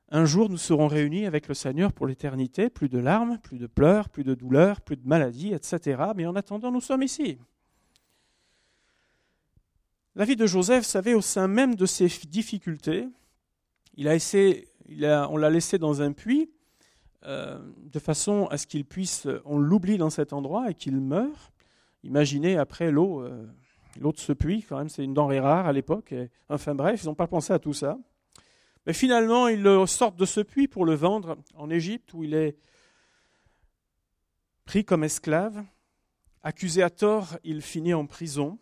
Un 0.10 0.26
jour, 0.26 0.50
nous 0.50 0.58
serons 0.58 0.88
réunis 0.88 1.26
avec 1.26 1.48
le 1.48 1.54
Seigneur 1.54 1.94
pour 1.94 2.06
l'éternité, 2.06 2.70
plus 2.70 2.90
de 2.90 3.00
larmes, 3.00 3.40
plus 3.40 3.58
de 3.58 3.66
pleurs, 3.66 4.10
plus 4.10 4.24
de 4.24 4.36
douleurs, 4.36 4.82
plus 4.82 4.98
de 4.98 5.08
maladies, 5.08 5.54
etc. 5.54 6.04
Mais 6.16 6.26
en 6.26 6.36
attendant, 6.36 6.72
nous 6.72 6.82
sommes 6.82 7.02
ici. 7.02 7.40
La 10.16 10.26
vie 10.26 10.36
de 10.36 10.46
Joseph, 10.46 10.86
savait, 10.86 11.16
au 11.16 11.22
sein 11.22 11.48
même 11.48 11.76
de 11.76 11.88
ses 11.88 12.08
difficultés, 12.28 13.08
il 13.96 14.08
a 14.08 14.16
essayé, 14.16 14.68
on 15.02 15.38
l'a 15.38 15.50
laissé 15.50 15.80
dans 15.80 16.02
un 16.02 16.12
puits, 16.12 16.52
euh, 17.26 17.58
de 17.78 18.00
façon 18.00 18.48
à 18.48 18.58
ce 18.58 18.68
qu'il 18.68 18.86
puisse, 18.86 19.28
on 19.46 19.58
l'oublie 19.58 19.98
dans 19.98 20.10
cet 20.10 20.34
endroit 20.34 20.70
et 20.70 20.74
qu'il 20.74 21.00
meure. 21.00 21.53
Imaginez 22.04 22.58
après 22.58 22.92
l'eau, 22.92 23.22
euh, 23.22 23.48
l'eau 24.00 24.12
de 24.12 24.20
ce 24.20 24.34
puits, 24.34 24.64
quand 24.68 24.78
même, 24.78 24.90
c'est 24.90 25.04
une 25.04 25.14
denrée 25.14 25.40
rare 25.40 25.68
à 25.68 25.74
l'époque. 25.74 26.14
enfin 26.50 26.76
bref, 26.76 27.02
ils 27.04 27.08
n'ont 27.08 27.16
pas 27.16 27.28
pensé 27.28 27.54
à 27.54 27.60
tout 27.60 27.74
ça. 27.74 27.98
Mais 28.86 28.94
finalement, 28.94 29.48
ils 29.48 29.66
sortent 29.88 30.18
de 30.18 30.26
ce 30.26 30.42
puits 30.42 30.68
pour 30.68 30.86
le 30.86 30.94
vendre 30.94 31.38
en 31.56 31.70
Égypte, 31.70 32.14
où 32.14 32.24
il 32.24 32.34
est 32.34 32.58
pris 34.66 34.84
comme 34.84 35.04
esclave. 35.04 35.64
Accusé 36.42 36.84
à 36.84 36.90
tort, 36.90 37.38
il 37.46 37.62
finit 37.62 37.94
en 37.94 38.06
prison. 38.06 38.60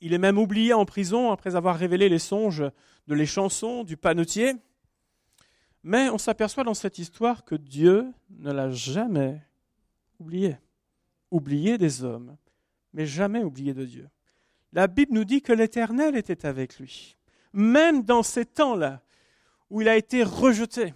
Il 0.00 0.12
est 0.12 0.18
même 0.18 0.38
oublié 0.38 0.72
en 0.72 0.84
prison 0.84 1.32
après 1.32 1.56
avoir 1.56 1.76
révélé 1.76 2.08
les 2.08 2.20
songes 2.20 2.64
de 3.08 3.14
les 3.14 3.26
chansons 3.26 3.82
du 3.82 3.96
panetier. 3.96 4.52
Mais 5.82 6.08
on 6.10 6.18
s'aperçoit 6.18 6.64
dans 6.64 6.74
cette 6.74 6.98
histoire 6.98 7.44
que 7.44 7.54
Dieu 7.54 8.12
ne 8.30 8.52
l'a 8.52 8.70
jamais 8.70 9.42
oublié. 10.20 10.56
Oublié 11.30 11.78
des 11.78 12.04
hommes, 12.04 12.36
mais 12.92 13.06
jamais 13.06 13.42
oublié 13.42 13.74
de 13.74 13.84
Dieu. 13.84 14.08
La 14.72 14.86
Bible 14.86 15.14
nous 15.14 15.24
dit 15.24 15.42
que 15.42 15.52
l'Éternel 15.52 16.16
était 16.16 16.46
avec 16.46 16.78
lui, 16.78 17.16
même 17.52 18.02
dans 18.02 18.22
ces 18.22 18.44
temps-là 18.44 19.02
où 19.70 19.80
il 19.80 19.88
a 19.88 19.96
été 19.96 20.22
rejeté, 20.22 20.94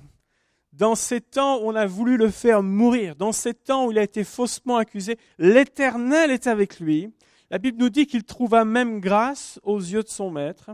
dans 0.73 0.95
ces 0.95 1.21
temps 1.21 1.59
où 1.59 1.69
on 1.69 1.75
a 1.75 1.87
voulu 1.87 2.17
le 2.17 2.31
faire 2.31 2.63
mourir, 2.63 3.17
dans 3.17 3.33
ces 3.33 3.55
temps 3.55 3.87
où 3.87 3.91
il 3.91 3.99
a 3.99 4.03
été 4.03 4.25
faussement 4.25 4.77
accusé, 4.77 5.19
l'Éternel 5.39 6.31
est 6.31 6.47
avec 6.47 6.79
lui. 6.79 7.13
La 7.51 7.59
Bible 7.59 7.79
nous 7.79 7.91
dit 7.91 8.07
qu'il 8.07 8.25
trouva 8.25 8.65
même 8.65 9.01
grâce 9.01 9.59
aux 9.65 9.79
yeux 9.79 10.03
de 10.03 10.09
son 10.09 10.31
maître. 10.31 10.71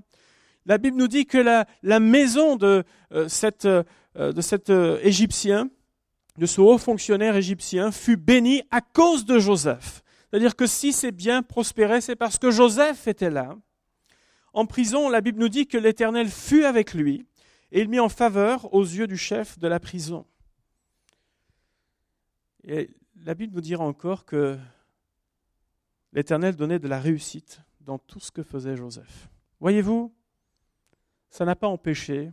La 0.66 0.78
Bible 0.78 0.98
nous 0.98 1.08
dit 1.08 1.26
que 1.26 1.38
la, 1.38 2.00
maison 2.00 2.56
de, 2.56 2.84
euh, 3.12 3.28
euh, 3.64 4.40
cet 4.42 4.70
euh, 4.70 4.98
Égyptien, 5.02 5.70
de 6.38 6.46
ce 6.46 6.60
haut 6.60 6.78
fonctionnaire 6.78 7.36
égyptien, 7.36 7.90
fut 7.90 8.16
bénie 8.16 8.62
à 8.70 8.80
cause 8.80 9.24
de 9.24 9.38
Joseph. 9.38 10.02
C'est-à-dire 10.30 10.56
que 10.56 10.66
si 10.66 10.92
c'est 10.92 11.12
bien 11.12 11.42
prospéré, 11.42 12.00
c'est 12.00 12.16
parce 12.16 12.38
que 12.38 12.50
Joseph 12.50 13.06
était 13.06 13.30
là. 13.30 13.56
En 14.52 14.66
prison, 14.66 15.08
la 15.08 15.20
Bible 15.20 15.38
nous 15.38 15.48
dit 15.48 15.66
que 15.66 15.78
l'Éternel 15.78 16.28
fut 16.28 16.64
avec 16.64 16.94
lui 16.94 17.26
et 17.72 17.80
il 17.80 17.88
mit 17.88 18.00
en 18.00 18.08
faveur 18.08 18.72
aux 18.72 18.84
yeux 18.84 19.06
du 19.06 19.16
chef 19.16 19.58
de 19.58 19.68
la 19.68 19.80
prison. 19.80 20.26
Et 22.64 22.90
la 23.24 23.34
Bible 23.34 23.54
nous 23.54 23.60
dira 23.60 23.84
encore 23.84 24.24
que 24.24 24.58
l'Éternel 26.12 26.56
donnait 26.56 26.78
de 26.78 26.88
la 26.88 26.98
réussite 26.98 27.60
dans 27.80 27.98
tout 27.98 28.20
ce 28.20 28.30
que 28.30 28.42
faisait 28.42 28.76
Joseph. 28.76 29.28
Voyez-vous, 29.60 30.12
ça 31.30 31.44
n'a 31.44 31.54
pas 31.54 31.68
empêché 31.68 32.32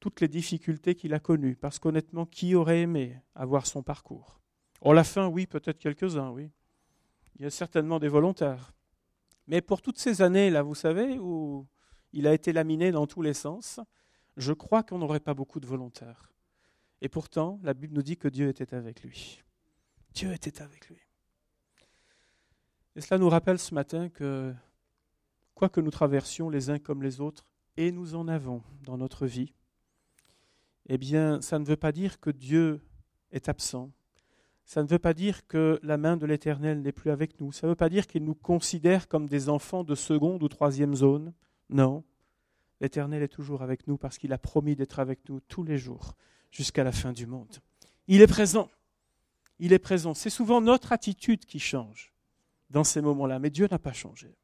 toutes 0.00 0.20
les 0.20 0.28
difficultés 0.28 0.94
qu'il 0.94 1.14
a 1.14 1.20
connues, 1.20 1.56
parce 1.56 1.78
qu'honnêtement, 1.78 2.26
qui 2.26 2.54
aurait 2.54 2.80
aimé 2.82 3.20
avoir 3.34 3.66
son 3.66 3.82
parcours? 3.82 4.40
En 4.80 4.92
la 4.92 5.04
fin, 5.04 5.26
oui, 5.26 5.46
peut-être 5.46 5.78
quelques-uns, 5.78 6.30
oui. 6.30 6.50
Il 7.36 7.42
y 7.42 7.46
a 7.46 7.50
certainement 7.50 7.98
des 7.98 8.08
volontaires. 8.08 8.72
Mais 9.46 9.60
pour 9.60 9.82
toutes 9.82 9.98
ces 9.98 10.22
années-là, 10.22 10.62
vous 10.62 10.74
savez, 10.74 11.18
où 11.18 11.66
il 12.12 12.26
a 12.26 12.34
été 12.34 12.52
laminé 12.52 12.92
dans 12.92 13.06
tous 13.06 13.22
les 13.22 13.34
sens, 13.34 13.80
je 14.36 14.52
crois 14.52 14.82
qu'on 14.82 14.98
n'aurait 14.98 15.20
pas 15.20 15.34
beaucoup 15.34 15.60
de 15.60 15.66
volontaires. 15.66 16.32
Et 17.00 17.08
pourtant, 17.08 17.58
la 17.62 17.74
Bible 17.74 17.94
nous 17.94 18.02
dit 18.02 18.16
que 18.16 18.28
Dieu 18.28 18.48
était 18.48 18.74
avec 18.74 19.02
lui. 19.02 19.42
Dieu 20.14 20.32
était 20.32 20.62
avec 20.62 20.88
lui. 20.88 20.98
Et 22.96 23.00
cela 23.00 23.18
nous 23.18 23.28
rappelle 23.28 23.58
ce 23.58 23.74
matin 23.74 24.08
que, 24.08 24.52
quoi 25.54 25.68
que 25.68 25.80
nous 25.80 25.90
traversions 25.90 26.50
les 26.50 26.70
uns 26.70 26.78
comme 26.78 27.02
les 27.02 27.20
autres, 27.20 27.46
et 27.76 27.92
nous 27.92 28.16
en 28.16 28.26
avons 28.26 28.62
dans 28.82 28.98
notre 28.98 29.26
vie, 29.26 29.54
eh 30.88 30.98
bien, 30.98 31.40
ça 31.40 31.58
ne 31.58 31.64
veut 31.64 31.76
pas 31.76 31.92
dire 31.92 32.20
que 32.20 32.30
Dieu 32.30 32.80
est 33.30 33.48
absent. 33.48 33.90
Ça 34.64 34.82
ne 34.82 34.88
veut 34.88 34.98
pas 34.98 35.14
dire 35.14 35.46
que 35.46 35.78
la 35.82 35.96
main 35.96 36.16
de 36.16 36.26
l'Éternel 36.26 36.82
n'est 36.82 36.92
plus 36.92 37.10
avec 37.10 37.40
nous. 37.40 37.52
Ça 37.52 37.66
ne 37.66 37.72
veut 37.72 37.76
pas 37.76 37.88
dire 37.88 38.06
qu'il 38.06 38.24
nous 38.24 38.34
considère 38.34 39.08
comme 39.08 39.26
des 39.26 39.48
enfants 39.48 39.84
de 39.84 39.94
seconde 39.94 40.42
ou 40.42 40.48
troisième 40.48 40.94
zone. 40.94 41.32
Non, 41.70 42.04
L'Éternel 42.80 43.22
est 43.22 43.28
toujours 43.28 43.62
avec 43.62 43.86
nous 43.86 43.96
parce 43.96 44.18
qu'il 44.18 44.32
a 44.32 44.38
promis 44.38 44.76
d'être 44.76 45.00
avec 45.00 45.28
nous 45.28 45.40
tous 45.40 45.64
les 45.64 45.78
jours 45.78 46.14
jusqu'à 46.50 46.84
la 46.84 46.92
fin 46.92 47.12
du 47.12 47.26
monde. 47.26 47.58
Il 48.06 48.22
est 48.22 48.26
présent. 48.26 48.70
Il 49.58 49.72
est 49.72 49.78
présent. 49.78 50.14
C'est 50.14 50.30
souvent 50.30 50.60
notre 50.60 50.92
attitude 50.92 51.44
qui 51.44 51.58
change 51.58 52.12
dans 52.70 52.84
ces 52.84 53.00
moments-là, 53.00 53.38
mais 53.38 53.50
Dieu 53.50 53.66
n'a 53.70 53.78
pas 53.78 53.92
changé. 53.92 54.36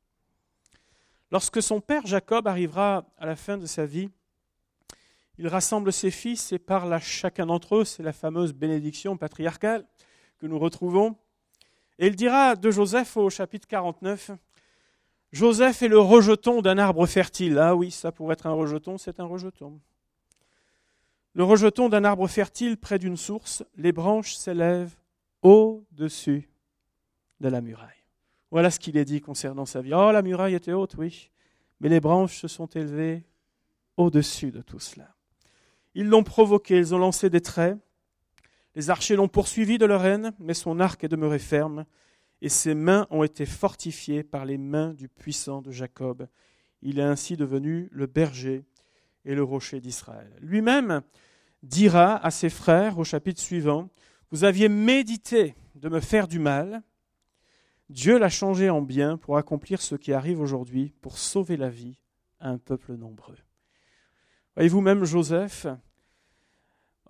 Lorsque 1.31 1.63
son 1.63 1.81
père 1.81 2.07
Jacob 2.07 2.49
arrivera 2.49 3.07
à 3.19 3.27
la 3.27 3.37
fin 3.37 3.57
de 3.57 3.67
sa 3.67 3.87
vie, 3.87 4.11
il 5.39 5.49
rassemble 5.49 5.93
ses 5.93 6.11
fils 6.11 6.53
et 6.53 6.59
parle 6.59 6.93
à 6.93 7.01
chacun 7.01 7.47
d'entre 7.47 7.77
eux, 7.77 7.85
c'est 7.85 8.03
la 8.03 8.13
fameuse 8.13 8.53
bénédiction 8.53 9.17
patriarcale 9.17 9.85
que 10.39 10.47
nous 10.47 10.59
retrouvons. 10.59 11.17
Et 11.99 12.07
il 12.07 12.17
dira 12.17 12.57
de 12.57 12.71
Joseph 12.71 13.17
au 13.17 13.31
chapitre 13.31 13.67
49, 13.67 14.31
Joseph 15.33 15.83
est 15.83 15.89
le 15.89 15.99
rejeton 15.99 16.63
d'un 16.63 16.79
arbre 16.79 17.07
fertile. 17.07 17.59
Ah 17.59 17.75
oui, 17.75 17.91
ça 17.91 18.13
pour 18.13 18.33
être 18.33 18.47
un 18.47 18.53
rejeton, 18.53 18.99
c'est 18.99 19.19
un 19.19 19.25
rejeton. 19.25 19.81
Le 21.33 21.43
rejeton 21.43 21.89
d'un 21.89 22.05
arbre 22.05 22.29
fertile 22.29 22.77
près 22.77 23.01
d'une 23.01 23.17
source, 23.17 23.65
les 23.77 23.91
branches 23.91 24.35
s'élèvent 24.35 24.95
au-dessus 25.43 26.49
de 27.41 27.49
la 27.49 27.61
muraille. 27.61 28.05
Voilà 28.53 28.71
ce 28.71 28.79
qu'il 28.79 28.97
est 28.97 29.05
dit 29.05 29.21
concernant 29.21 29.67
sa 29.67 29.83
vie. 29.83 29.93
Oh, 29.93 30.13
la 30.13 30.23
muraille 30.23 30.55
était 30.55 30.73
haute, 30.73 30.95
oui, 30.97 31.31
mais 31.81 31.89
les 31.89 31.99
branches 31.99 32.39
se 32.39 32.47
sont 32.47 32.67
élevées 32.67 33.25
au-dessus 33.97 34.53
de 34.53 34.63
tout 34.63 34.79
cela. 34.79 35.14
Ils 35.95 36.07
l'ont 36.07 36.25
provoqué, 36.25 36.77
ils 36.77 36.95
ont 36.95 36.99
lancé 36.99 37.31
des 37.31 37.41
traits. 37.41 37.79
Les 38.75 38.91
archers 38.91 39.17
l'ont 39.17 39.29
poursuivi 39.29 39.79
de 39.79 39.87
leur 39.87 40.05
haine, 40.05 40.33
mais 40.39 40.55
son 40.55 40.81
arc 40.81 41.05
est 41.05 41.09
demeuré 41.09 41.39
ferme 41.39 41.85
et 42.43 42.49
ses 42.49 42.75
mains 42.75 43.07
ont 43.11 43.23
été 43.23 43.47
fortifiées 43.47 44.23
par 44.23 44.45
les 44.45 44.59
mains 44.59 44.93
du 44.93 45.09
puissant 45.09 45.63
de 45.63 45.71
Jacob. 45.71 46.27
Il 46.83 46.99
est 46.99 47.03
ainsi 47.03 47.37
devenu 47.37 47.89
le 47.93 48.07
berger 48.07 48.65
et 49.25 49.35
le 49.35 49.43
rocher 49.43 49.81
d'Israël. 49.81 50.31
Lui-même 50.41 51.03
dira 51.63 52.17
à 52.17 52.31
ses 52.31 52.51
frères 52.51 52.99
au 52.99 53.05
chapitre 53.05 53.41
suivant, 53.41 53.89
Vous 54.31 54.45
aviez 54.45 54.69
médité 54.69 55.55
de 55.77 55.89
me 55.89 56.01
faire 56.01 56.29
du 56.29 56.39
mal, 56.39 56.83
Dieu 57.89 58.19
l'a 58.19 58.29
changé 58.29 58.71
en 58.71 58.83
bien 58.83 59.17
pour 59.17 59.37
accomplir 59.37 59.81
ce 59.81 59.95
qui 59.95 60.13
arrive 60.13 60.41
aujourd'hui, 60.41 60.93
pour 61.01 61.19
sauver 61.19 61.57
la 61.57 61.69
vie 61.69 61.99
à 62.41 62.49
un 62.49 62.59
peuple 62.59 62.95
nombreux. 62.95 63.37
Voyez-vous, 64.57 64.81
même 64.81 65.05
Joseph, 65.05 65.67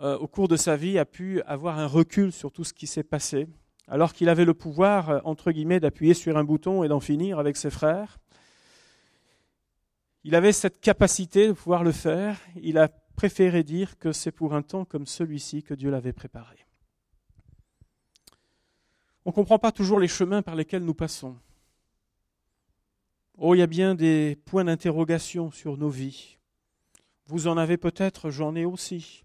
euh, 0.01 0.17
au 0.19 0.27
cours 0.27 0.49
de 0.49 0.57
sa 0.57 0.77
vie, 0.77 0.99
a 0.99 1.05
pu 1.05 1.43
avoir 1.43 1.79
un 1.79 1.87
recul 1.87 2.33
sur 2.33 2.51
tout 2.51 2.65
ce 2.65 2.73
qui 2.73 2.87
s'est 2.87 3.03
passé 3.03 3.47
alors 3.87 4.13
qu'il 4.13 4.29
avait 4.29 4.45
le 4.45 4.55
pouvoir, 4.55 5.11
euh, 5.11 5.21
entre 5.25 5.53
guillemets, 5.53 5.81
d'appuyer 5.81 6.15
sur 6.15 6.37
un 6.37 6.45
bouton 6.45 6.85
et 6.85 6.89
d'en 6.89 7.01
finir 7.01 7.39
avec 7.39 7.57
ses 7.57 7.71
frères. 7.71 8.19
Il 10.25 10.35
avait 10.35 10.53
cette 10.53 10.81
capacité 10.81 11.49
de 11.49 11.53
pouvoir 11.53 11.85
le 11.85 11.93
faire. 11.93 12.41
Il 12.57 12.79
a 12.79 12.89
préféré 12.89 13.63
dire 13.63 13.99
que 13.99 14.13
c'est 14.13 14.33
pour 14.33 14.55
un 14.55 14.63
temps 14.63 14.85
comme 14.85 15.07
celui-ci 15.07 15.63
que 15.63 15.75
Dieu 15.75 15.91
l'avait 15.91 16.15
préparé. 16.15 16.57
On 19.27 19.31
ne 19.31 19.35
comprend 19.35 19.59
pas 19.59 19.73
toujours 19.73 20.01
les 20.01 20.09
chemins 20.09 20.43
par 20.43 20.55
lesquels 20.55 20.85
nous 20.85 20.95
passons. 20.95 21.37
Oh, 23.37 23.55
il 23.55 23.59
y 23.59 23.63
a 23.63 23.67
bien 23.67 23.95
des 23.95 24.39
points 24.47 24.65
d'interrogation 24.65 25.51
sur 25.51 25.77
nos 25.77 25.89
vies. 25.89 26.39
Vous 27.27 27.49
en 27.49 27.57
avez 27.57 27.77
peut-être, 27.77 28.31
j'en 28.31 28.55
ai 28.55 28.65
aussi. 28.65 29.25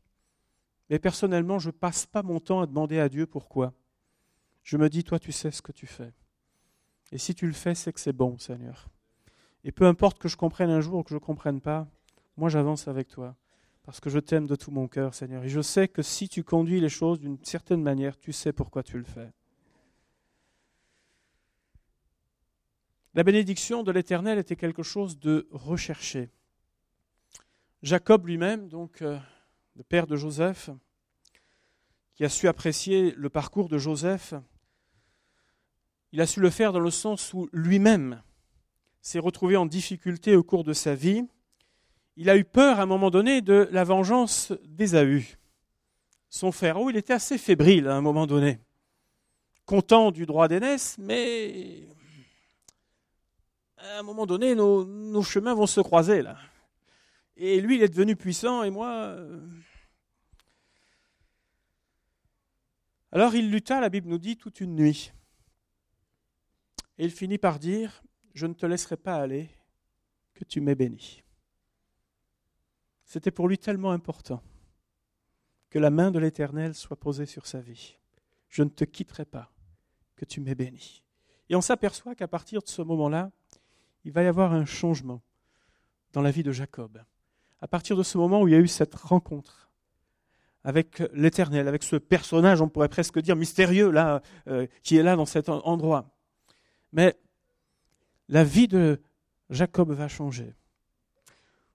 Mais 0.90 1.00
personnellement, 1.00 1.60
je 1.60 1.68
ne 1.68 1.74
passe 1.74 2.06
pas 2.06 2.24
mon 2.24 2.40
temps 2.40 2.62
à 2.62 2.66
demander 2.66 3.00
à 3.00 3.10
Dieu 3.10 3.26
pourquoi 3.26 3.74
je 4.70 4.78
me 4.78 4.88
dis, 4.88 5.04
toi, 5.04 5.18
tu 5.18 5.32
sais 5.32 5.50
ce 5.50 5.64
que 5.64 5.72
tu 5.72 5.88
fais. 5.88 6.14
Et 7.12 7.18
si 7.18 7.34
tu 7.34 7.48
le 7.48 7.54
fais, 7.54 7.74
c'est 7.74 7.92
que 7.92 8.00
c'est 8.00 8.14
bon, 8.14 8.38
Seigneur. 8.38 8.88
Et 9.64 9.72
peu 9.72 9.86
importe 9.86 10.20
que 10.20 10.28
je 10.28 10.38
comprenne 10.38 10.70
un 10.70 10.80
jour 10.80 11.00
ou 11.00 11.04
que 11.04 11.10
je 11.10 11.16
ne 11.16 11.20
comprenne 11.20 11.60
pas, 11.60 11.88
moi 12.38 12.50
j'avance 12.50 12.88
avec 12.88 13.08
toi. 13.08 13.36
Parce 13.82 14.00
que 14.00 14.12
je 14.12 14.20
t'aime 14.20 14.46
de 14.46 14.56
tout 14.56 14.70
mon 14.70 14.88
cœur, 14.88 15.16
Seigneur. 15.16 15.44
Et 15.44 15.50
je 15.50 15.62
sais 15.62 15.88
que 15.88 16.04
si 16.04 16.30
tu 16.30 16.44
conduis 16.44 16.80
les 16.80 16.90
choses 16.90 17.20
d'une 17.20 17.44
certaine 17.44 17.82
manière, 17.82 18.16
tu 18.16 18.32
sais 18.32 18.54
pourquoi 18.54 18.84
tu 18.84 18.98
le 18.98 19.04
fais. 19.04 19.32
La 23.16 23.24
bénédiction 23.24 23.82
de 23.82 23.92
l'Éternel 23.92 24.38
était 24.38 24.56
quelque 24.56 24.84
chose 24.84 25.18
de 25.18 25.48
recherché. 25.52 26.30
Jacob 27.82 28.28
lui-même, 28.28 28.68
donc 28.68 29.02
euh, 29.02 29.18
le 29.76 29.84
père 29.84 30.06
de 30.06 30.16
Joseph, 30.16 30.70
qui 32.14 32.26
a 32.26 32.30
su 32.30 32.48
apprécier 32.48 33.14
le 33.16 33.30
parcours 33.30 33.70
de 33.70 33.78
Joseph, 33.78 34.34
il 36.12 36.20
a 36.22 36.26
su 36.26 36.42
le 36.42 36.50
faire 36.50 36.74
dans 36.74 36.80
le 36.80 36.92
sens 36.92 37.34
où 37.34 37.48
lui-même 37.54 38.22
s'est 39.02 39.20
retrouvé 39.20 39.56
en 39.56 39.66
difficulté 39.66 40.36
au 40.36 40.44
cours 40.44 40.64
de 40.64 40.74
sa 40.74 40.96
vie. 40.96 41.24
Il 42.18 42.30
a 42.30 42.36
eu 42.36 42.44
peur 42.44 42.80
à 42.80 42.84
un 42.84 42.86
moment 42.86 43.12
donné 43.12 43.42
de 43.42 43.70
la 43.72 43.86
vengeance 43.86 44.52
d'Ésaü, 44.66 45.38
son 46.30 46.52
frère. 46.52 46.78
Il 46.90 46.98
était 46.98 47.14
assez 47.14 47.38
fébrile 47.38 47.88
à 47.88 47.96
un 47.96 48.02
moment 48.02 48.28
donné, 48.28 48.60
content 49.66 50.12
du 50.12 50.26
droit 50.26 50.50
d'aînesse, 50.50 50.98
mais 51.00 51.88
à 53.78 54.00
un 54.00 54.04
moment 54.04 54.26
donné, 54.26 54.56
nos, 54.56 55.24
chemins 55.24 55.54
vont 55.54 55.68
se 55.68 55.80
croiser 55.80 56.22
là. 56.22 56.38
Et 57.42 57.62
lui, 57.62 57.78
il 57.78 57.84
est 57.84 57.88
devenu 57.88 58.18
puissant, 58.18 58.64
et 58.64 58.70
moi. 58.70 58.92
Euh, 58.92 59.40
Alors 63.14 63.34
il 63.34 63.50
lutta, 63.50 63.80
la 63.80 63.88
Bible 63.88 64.10
nous 64.10 64.18
dit, 64.18 64.36
toute 64.36 64.60
une 64.60 64.76
nuit. 64.76 65.14
Et 66.98 67.06
il 67.06 67.12
finit 67.12 67.38
par 67.38 67.58
dire, 67.58 68.04
je 68.34 68.46
ne 68.46 68.54
te 68.54 68.66
laisserai 68.66 68.98
pas 68.98 69.16
aller, 69.16 69.50
que 70.34 70.44
tu 70.44 70.60
m'aies 70.60 70.76
béni. 70.76 71.24
C'était 73.06 73.32
pour 73.32 73.48
lui 73.48 73.58
tellement 73.58 73.92
important 73.92 74.44
que 75.70 75.80
la 75.80 75.90
main 75.90 76.12
de 76.12 76.20
l'Éternel 76.20 76.76
soit 76.76 77.00
posée 77.00 77.26
sur 77.26 77.48
sa 77.48 77.62
vie. 77.62 77.96
Je 78.50 78.64
ne 78.64 78.70
te 78.70 78.84
quitterai 78.84 79.24
pas, 79.24 79.50
que 80.18 80.26
tu 80.26 80.42
m'aies 80.42 80.56
béni. 80.56 81.04
Et 81.48 81.56
on 81.56 81.62
s'aperçoit 81.62 82.16
qu'à 82.16 82.28
partir 82.28 82.62
de 82.62 82.68
ce 82.68 82.82
moment-là, 82.82 83.32
il 84.04 84.12
va 84.12 84.24
y 84.24 84.28
avoir 84.28 84.52
un 84.52 84.66
changement 84.66 85.22
dans 86.12 86.22
la 86.22 86.32
vie 86.32 86.44
de 86.44 86.52
Jacob. 86.52 87.02
À 87.62 87.68
partir 87.68 87.98
de 87.98 88.04
ce 88.04 88.18
moment 88.18 88.42
où 88.42 88.48
il 88.48 88.52
y 88.52 88.58
a 88.58 88.60
eu 88.60 88.68
cette 88.68 88.96
rencontre 88.96 89.70
avec 90.64 91.02
l'Éternel, 91.14 91.68
avec 91.68 91.84
ce 91.84 91.96
personnage, 91.96 92.62
on 92.62 92.70
pourrait 92.70 92.90
presque 92.90 93.20
dire 93.20 93.36
mystérieux, 93.36 93.92
euh, 94.48 94.68
qui 94.84 94.98
est 94.98 95.04
là 95.04 95.16
dans 95.16 95.26
cet 95.26 95.50
endroit. 95.50 96.10
Mais 96.92 97.16
la 98.28 98.44
vie 98.44 98.68
de 98.68 99.02
Jacob 99.50 99.92
va 99.92 100.08
changer. 100.08 100.54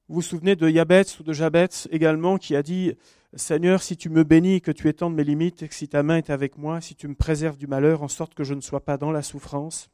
Vous 0.09 0.17
vous 0.17 0.23
souvenez 0.23 0.55
de 0.55 0.69
Yabetz 0.69 1.19
ou 1.19 1.23
de 1.23 1.33
Jabetz 1.33 1.89
également 1.91 2.37
qui 2.37 2.55
a 2.55 2.63
dit 2.63 2.95
Seigneur, 3.37 3.83
si 3.83 3.97
tu 3.97 4.11
me 4.11 4.23
bénis, 4.23 4.61
que 4.61 4.71
tu 4.71 4.89
étendes 4.89 5.15
mes 5.15 5.25
limites, 5.25 5.67
que 5.67 5.75
si 5.75 5.89
ta 5.89 6.03
main 6.03 6.19
est 6.19 6.31
avec 6.31 6.57
moi, 6.57 6.81
si 6.81 6.95
tu 6.95 7.09
me 7.09 7.15
préserves 7.15 7.57
du 7.57 7.67
malheur, 7.67 8.03
en 8.03 8.09
sorte 8.09 8.35
que 8.35 8.45
je 8.45 8.55
ne 8.55 8.61
sois 8.61 8.85
pas 8.85 8.97
dans 8.97 9.11
la 9.11 9.23
souffrance. 9.23 9.89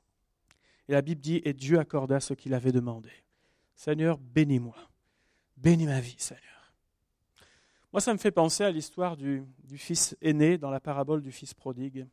Et 0.88 0.92
la 0.92 1.00
Bible 1.00 1.20
dit 1.20 1.40
Et 1.44 1.52
Dieu 1.52 1.78
accorda 1.78 2.20
ce 2.20 2.34
qu'il 2.34 2.52
avait 2.54 2.72
demandé. 2.72 3.10
Seigneur, 3.76 4.18
bénis-moi. 4.18 4.76
Bénis 5.60 5.84
ma 5.84 6.00
vie, 6.00 6.16
Seigneur. 6.16 6.72
Moi, 7.92 8.00
ça 8.00 8.14
me 8.14 8.18
fait 8.18 8.30
penser 8.30 8.64
à 8.64 8.70
l'histoire 8.70 9.16
du, 9.16 9.44
fils 9.76 10.16
aîné 10.22 10.56
dans 10.56 10.70
la 10.70 10.80
parabole 10.80 11.20
du 11.20 11.32
fils 11.32 11.52
prodigue, 11.52 12.06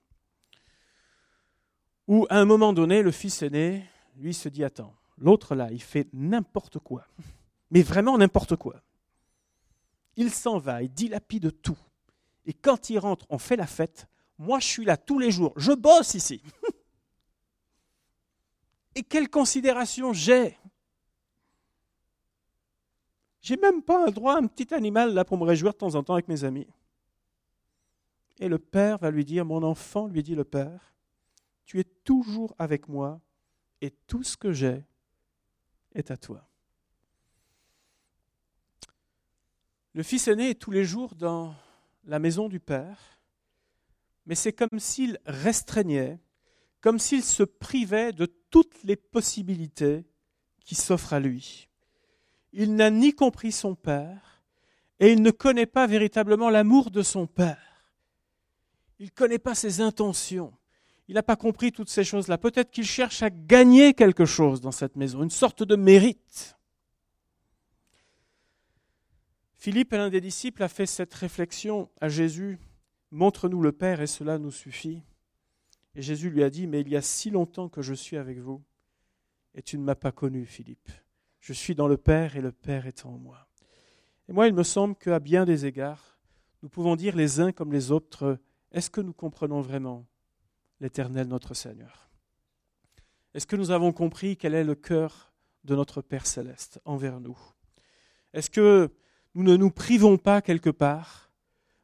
où 2.08 2.26
à 2.30 2.38
un 2.38 2.46
moment 2.46 2.74
donné, 2.74 3.02
le 3.02 3.12
fils 3.12 3.42
aîné, 3.44 3.86
lui, 4.18 4.34
se 4.34 4.50
dit 4.50 4.66
Attends, 4.66 4.94
l'autre 5.18 5.56
là, 5.56 5.70
il 5.72 5.82
fait 5.82 6.10
n'importe 6.12 6.80
quoi, 6.80 7.08
mais 7.72 7.84
vraiment 7.84 8.18
n'importe 8.18 8.58
quoi. 8.58 8.82
Il 10.18 10.32
s'en 10.32 10.58
va, 10.58 10.82
il 10.82 10.92
dilapide 10.92 11.62
tout. 11.62 11.78
Et 12.46 12.54
quand 12.54 12.90
il 12.90 13.00
rentre, 13.00 13.26
on 13.30 13.38
fait 13.38 13.56
la 13.56 13.68
fête. 13.68 14.08
Moi, 14.40 14.60
je 14.60 14.66
suis 14.66 14.86
là 14.86 14.98
tous 14.98 15.20
les 15.20 15.32
jours, 15.32 15.54
je 15.56 15.72
bosse 15.72 16.16
ici. 16.16 16.42
Et 18.96 19.04
quelle 19.04 19.30
considération 19.30 20.12
j'ai 20.12 20.58
j'ai 23.42 23.58
même 23.58 23.82
pas 23.82 24.08
un 24.08 24.12
droit 24.12 24.36
à 24.36 24.38
un 24.38 24.48
petit 24.48 24.74
animal 24.74 25.14
là 25.14 25.24
pour 25.24 25.38
me 25.38 25.44
réjouir 25.44 25.74
de 25.74 25.78
temps 25.78 25.96
en 25.96 26.04
temps 26.04 26.14
avec 26.14 26.28
mes 26.28 26.44
amis. 26.44 26.68
Et 28.40 28.50
le 28.50 28.60
père 28.60 28.98
va 28.98 29.12
lui 29.12 29.26
dire, 29.26 29.46
mon 29.46 29.64
enfant, 29.64 30.08
lui 30.08 30.24
dit 30.24 30.36
le 30.36 30.44
père, 30.44 30.94
tu 31.66 31.80
es 31.80 31.84
toujours 31.84 32.56
avec 32.60 32.88
moi 32.88 33.20
et 33.82 33.92
tout 34.08 34.24
ce 34.24 34.38
que 34.38 34.52
j'ai 34.52 34.84
est 35.94 36.12
à 36.12 36.18
toi. 36.18 36.48
Le 39.94 40.04
fils 40.04 40.28
aîné 40.28 40.52
est 40.52 40.62
tous 40.62 40.72
les 40.72 40.86
jours 40.86 41.16
dans 41.16 41.56
la 42.04 42.20
maison 42.20 42.50
du 42.50 42.60
père, 42.60 43.20
mais 44.28 44.36
c'est 44.36 44.54
comme 44.54 44.80
s'il 44.80 45.18
restreignait, 45.26 46.20
comme 46.82 47.00
s'il 47.00 47.24
se 47.24 47.44
privait 47.44 48.14
de 48.14 48.28
toutes 48.50 48.84
les 48.84 48.96
possibilités 48.96 50.06
qui 50.60 50.76
s'offrent 50.76 51.14
à 51.14 51.20
lui 51.20 51.67
il 52.54 52.76
n'a 52.76 52.90
ni 52.90 53.14
compris 53.14 53.52
son 53.52 53.76
Père, 53.76 54.44
et 55.00 55.12
il 55.12 55.22
ne 55.22 55.32
connaît 55.32 55.66
pas 55.66 55.88
véritablement 55.88 56.50
l'amour 56.50 56.92
de 56.92 57.04
son 57.04 57.28
Père. 57.28 57.92
Il 59.00 59.06
ne 59.06 59.12
connaît 59.12 59.40
pas 59.40 59.56
ses 59.56 59.82
intentions. 59.82 60.54
Il 61.08 61.16
n'a 61.16 61.24
pas 61.24 61.36
compris 61.36 61.72
toutes 61.72 61.90
ces 61.90 62.04
choses-là. 62.04 62.38
Peut-être 62.38 62.72
qu'il 62.72 62.86
cherche 62.86 63.22
à 63.24 63.30
gagner 63.30 63.94
quelque 63.94 64.26
chose 64.26 64.60
dans 64.60 64.72
cette 64.72 64.96
maison, 64.96 65.24
une 65.24 65.30
sorte 65.30 65.64
de 65.64 65.76
mérite. 65.76 66.58
Philippe, 69.58 69.92
l'un 69.92 70.10
des 70.10 70.22
disciples, 70.22 70.64
a 70.64 70.68
fait 70.68 70.86
cette 70.86 71.14
réflexion 71.14 71.90
à 72.02 72.10
Jésus. 72.10 72.60
Montre-nous 73.12 73.62
le 73.62 73.72
Père 73.72 74.02
et 74.02 74.08
cela 74.08 74.38
nous 74.38 74.52
suffit. 74.52 75.02
Et 75.96 76.02
Jésus 76.02 76.30
lui 76.30 76.44
a 76.44 76.50
dit, 76.50 76.68
mais 76.68 76.82
il 76.82 76.90
y 76.90 76.96
a 76.96 77.02
si 77.02 77.30
longtemps 77.30 77.70
que 77.70 77.82
je 77.82 77.94
suis 77.94 78.18
avec 78.18 78.38
vous, 78.40 78.62
et 79.56 79.62
tu 79.62 79.78
ne 79.78 79.84
m'as 79.84 79.96
pas 79.96 80.12
connu, 80.12 80.46
Philippe. 80.46 80.92
Je 81.40 81.54
suis 81.54 81.76
dans 81.76 81.88
le 81.88 81.98
Père 81.98 82.36
et 82.36 82.42
le 82.42 82.52
Père 82.52 82.86
est 82.86 83.06
en 83.06 83.18
moi. 83.18 83.48
Et 84.30 84.34
moi, 84.34 84.48
il 84.48 84.54
me 84.54 84.64
semble 84.64 84.96
qu'à 84.96 85.20
bien 85.20 85.46
des 85.46 85.66
égards, 85.66 86.18
nous 86.62 86.70
pouvons 86.70 86.96
dire 86.96 87.16
les 87.16 87.40
uns 87.40 87.52
comme 87.52 87.72
les 87.72 87.92
autres, 87.92 88.40
est-ce 88.72 88.90
que 88.90 89.02
nous 89.02 89.14
comprenons 89.14 89.62
vraiment 89.62 90.06
l'Éternel 90.80 91.28
notre 91.28 91.54
Seigneur? 91.54 92.10
Est-ce 93.34 93.48
que 93.48 93.56
nous 93.56 93.72
avons 93.72 93.94
compris 93.94 94.36
quel 94.36 94.54
est 94.54 94.64
le 94.64 94.76
cœur 94.76 95.32
de 95.64 95.76
notre 95.76 96.02
Père 96.02 96.26
céleste 96.26 96.82
envers 96.86 97.20
nous? 97.20 97.38
Est-ce 98.34 98.50
que 98.50 98.92
nous 99.36 99.44
ne 99.44 99.56
nous 99.56 99.72
privons 99.72 100.18
pas 100.18 100.42
quelque 100.42 100.70
part 100.70 101.32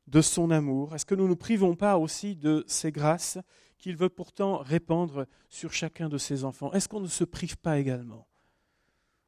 de 0.08 0.22
son 0.22 0.52
amour? 0.52 0.96
Est-ce 0.96 1.06
que 1.06 1.16
nous 1.16 1.24
ne 1.24 1.30
nous 1.30 1.36
privons 1.36 1.76
pas 1.76 1.98
aussi 1.98 2.36
de 2.36 2.64
ses 2.68 2.92
grâces 2.92 3.38
qu'il 3.78 3.96
veut 3.96 4.10
pourtant 4.10 4.58
répandre 4.58 5.28
sur 5.50 5.72
chacun 5.72 6.10
de 6.10 6.18
ses 6.18 6.44
enfants? 6.44 6.72
Est-ce 6.74 6.90
qu'on 6.90 7.00
ne 7.00 7.08
se 7.08 7.24
prive 7.24 7.58
pas 7.58 7.80
également? 7.80 8.28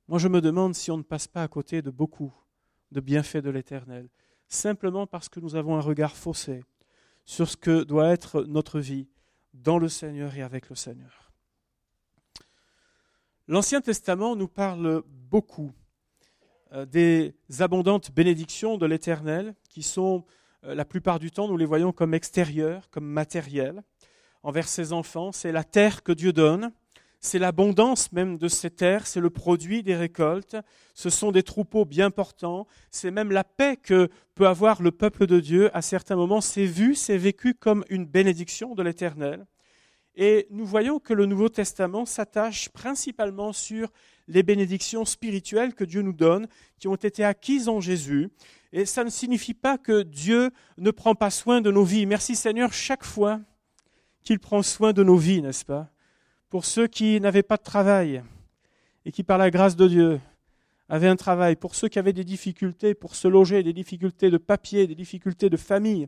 Moi, 0.07 0.19
je 0.19 0.27
me 0.27 0.41
demande 0.41 0.75
si 0.75 0.91
on 0.91 0.97
ne 0.97 1.03
passe 1.03 1.27
pas 1.27 1.41
à 1.41 1.47
côté 1.47 1.81
de 1.81 1.89
beaucoup 1.89 2.33
de 2.91 2.99
bienfaits 2.99 3.37
de 3.37 3.49
l'Éternel, 3.49 4.09
simplement 4.47 5.07
parce 5.07 5.29
que 5.29 5.39
nous 5.39 5.55
avons 5.55 5.75
un 5.75 5.81
regard 5.81 6.15
faussé 6.15 6.63
sur 7.25 7.49
ce 7.49 7.57
que 7.57 7.83
doit 7.83 8.09
être 8.09 8.43
notre 8.43 8.79
vie 8.79 9.07
dans 9.53 9.79
le 9.79 9.89
Seigneur 9.89 10.35
et 10.35 10.43
avec 10.43 10.69
le 10.69 10.75
Seigneur. 10.75 11.31
L'Ancien 13.47 13.81
Testament 13.81 14.35
nous 14.35 14.47
parle 14.47 15.03
beaucoup 15.07 15.71
euh, 16.71 16.85
des 16.85 17.35
abondantes 17.59 18.11
bénédictions 18.11 18.77
de 18.77 18.85
l'Éternel, 18.85 19.55
qui 19.69 19.83
sont, 19.83 20.25
euh, 20.63 20.75
la 20.75 20.85
plupart 20.85 21.19
du 21.19 21.31
temps, 21.31 21.47
nous 21.47 21.57
les 21.57 21.65
voyons 21.65 21.91
comme 21.91 22.13
extérieures, 22.13 22.89
comme 22.89 23.05
matérielles, 23.05 23.81
envers 24.43 24.67
ses 24.67 24.93
enfants. 24.93 25.31
C'est 25.31 25.51
la 25.51 25.63
terre 25.63 26.03
que 26.03 26.11
Dieu 26.11 26.33
donne, 26.33 26.71
c'est 27.25 27.39
l'abondance 27.39 28.11
même 28.11 28.37
de 28.37 28.47
ces 28.47 28.69
terres, 28.69 29.07
c'est 29.07 29.19
le 29.19 29.31
produit 29.31 29.81
des 29.81 29.95
récoltes, 29.95 30.55
ce 30.93 31.09
sont 31.09 31.31
des 31.31 31.41
troupeaux 31.41 31.83
bien 31.83 32.11
portants, 32.11 32.67
c'est 32.91 33.09
même 33.09 33.31
la 33.31 33.43
paix 33.43 33.77
que 33.77 34.09
peut 34.35 34.47
avoir 34.47 34.81
le 34.81 34.91
peuple 34.91 35.25
de 35.25 35.39
Dieu 35.39 35.75
à 35.75 35.81
certains 35.81 36.15
moments, 36.15 36.39
c'est 36.39 36.65
vu, 36.65 36.93
c'est 36.93 37.17
vécu 37.17 37.55
comme 37.55 37.83
une 37.89 38.05
bénédiction 38.05 38.75
de 38.75 38.83
l'Éternel. 38.83 39.45
Et 40.15 40.47
nous 40.51 40.65
voyons 40.65 40.99
que 40.99 41.13
le 41.13 41.25
Nouveau 41.25 41.49
Testament 41.49 42.05
s'attache 42.05 42.69
principalement 42.69 43.53
sur 43.53 43.91
les 44.27 44.43
bénédictions 44.43 45.03
spirituelles 45.03 45.73
que 45.73 45.83
Dieu 45.83 46.03
nous 46.03 46.13
donne, 46.13 46.47
qui 46.79 46.87
ont 46.87 46.95
été 46.95 47.23
acquises 47.23 47.67
en 47.67 47.81
Jésus. 47.81 48.29
Et 48.71 48.85
ça 48.85 49.03
ne 49.03 49.09
signifie 49.09 49.55
pas 49.55 49.77
que 49.77 50.03
Dieu 50.03 50.51
ne 50.77 50.91
prend 50.91 51.15
pas 51.15 51.31
soin 51.31 51.59
de 51.59 51.71
nos 51.71 51.83
vies. 51.83 52.05
Merci 52.05 52.35
Seigneur 52.35 52.71
chaque 52.71 53.03
fois 53.03 53.41
qu'il 54.23 54.39
prend 54.39 54.61
soin 54.61 54.93
de 54.93 55.03
nos 55.03 55.17
vies, 55.17 55.41
n'est-ce 55.41 55.65
pas? 55.65 55.89
Pour 56.49 56.65
ceux 56.65 56.87
qui 56.87 57.19
n'avaient 57.19 57.43
pas 57.43 57.57
de 57.57 57.63
travail 57.63 58.23
et 59.05 59.11
qui, 59.11 59.23
par 59.23 59.37
la 59.37 59.51
grâce 59.51 59.75
de 59.75 59.87
Dieu, 59.87 60.21
avaient 60.89 61.07
un 61.07 61.15
travail, 61.15 61.55
pour 61.55 61.75
ceux 61.75 61.87
qui 61.87 61.99
avaient 61.99 62.13
des 62.13 62.23
difficultés 62.23 62.93
pour 62.93 63.15
se 63.15 63.27
loger, 63.27 63.63
des 63.63 63.73
difficultés 63.73 64.29
de 64.29 64.37
papier, 64.37 64.87
des 64.87 64.95
difficultés 64.95 65.49
de 65.49 65.57
famille, 65.57 66.07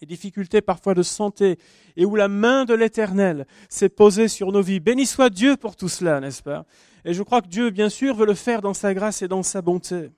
des 0.00 0.06
difficultés 0.06 0.60
parfois 0.60 0.94
de 0.94 1.02
santé, 1.02 1.58
et 1.96 2.04
où 2.04 2.16
la 2.16 2.28
main 2.28 2.64
de 2.64 2.74
l'Éternel 2.74 3.46
s'est 3.68 3.88
posée 3.88 4.28
sur 4.28 4.52
nos 4.52 4.62
vies. 4.62 4.80
Béni 4.80 5.06
soit 5.06 5.30
Dieu 5.30 5.56
pour 5.56 5.76
tout 5.76 5.88
cela, 5.88 6.20
n'est-ce 6.20 6.42
pas? 6.42 6.66
Et 7.04 7.14
je 7.14 7.22
crois 7.22 7.40
que 7.40 7.48
Dieu, 7.48 7.70
bien 7.70 7.88
sûr, 7.88 8.14
veut 8.14 8.26
le 8.26 8.34
faire 8.34 8.60
dans 8.60 8.74
sa 8.74 8.92
grâce 8.94 9.22
et 9.22 9.28
dans 9.28 9.42
sa 9.42 9.62
bonté. 9.62 10.10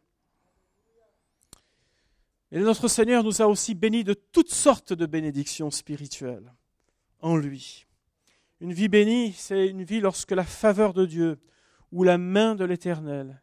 Et 2.51 2.59
notre 2.59 2.89
Seigneur 2.89 3.25
nous 3.25 3.41
a 3.41 3.47
aussi 3.47 3.75
bénis 3.75 4.05
de 4.05 4.15
toutes 4.15 4.53
sortes 4.53 4.93
de 4.93 5.07
bénédictions 5.07 5.71
spirituelles 5.71 6.53
en 7.21 7.37
lui. 7.37 7.87
Une 8.63 8.73
vie 8.73 8.87
bénie, 8.87 9.33
c'est 9.33 9.67
une 9.67 9.83
vie 9.83 9.99
lorsque 9.99 10.31
la 10.31 10.45
faveur 10.45 10.95
de 10.95 11.05
Dieu 11.05 11.41
ou 11.91 12.05
la 12.05 12.17
main 12.17 12.55
de 12.55 12.65
l'Éternel 12.65 13.43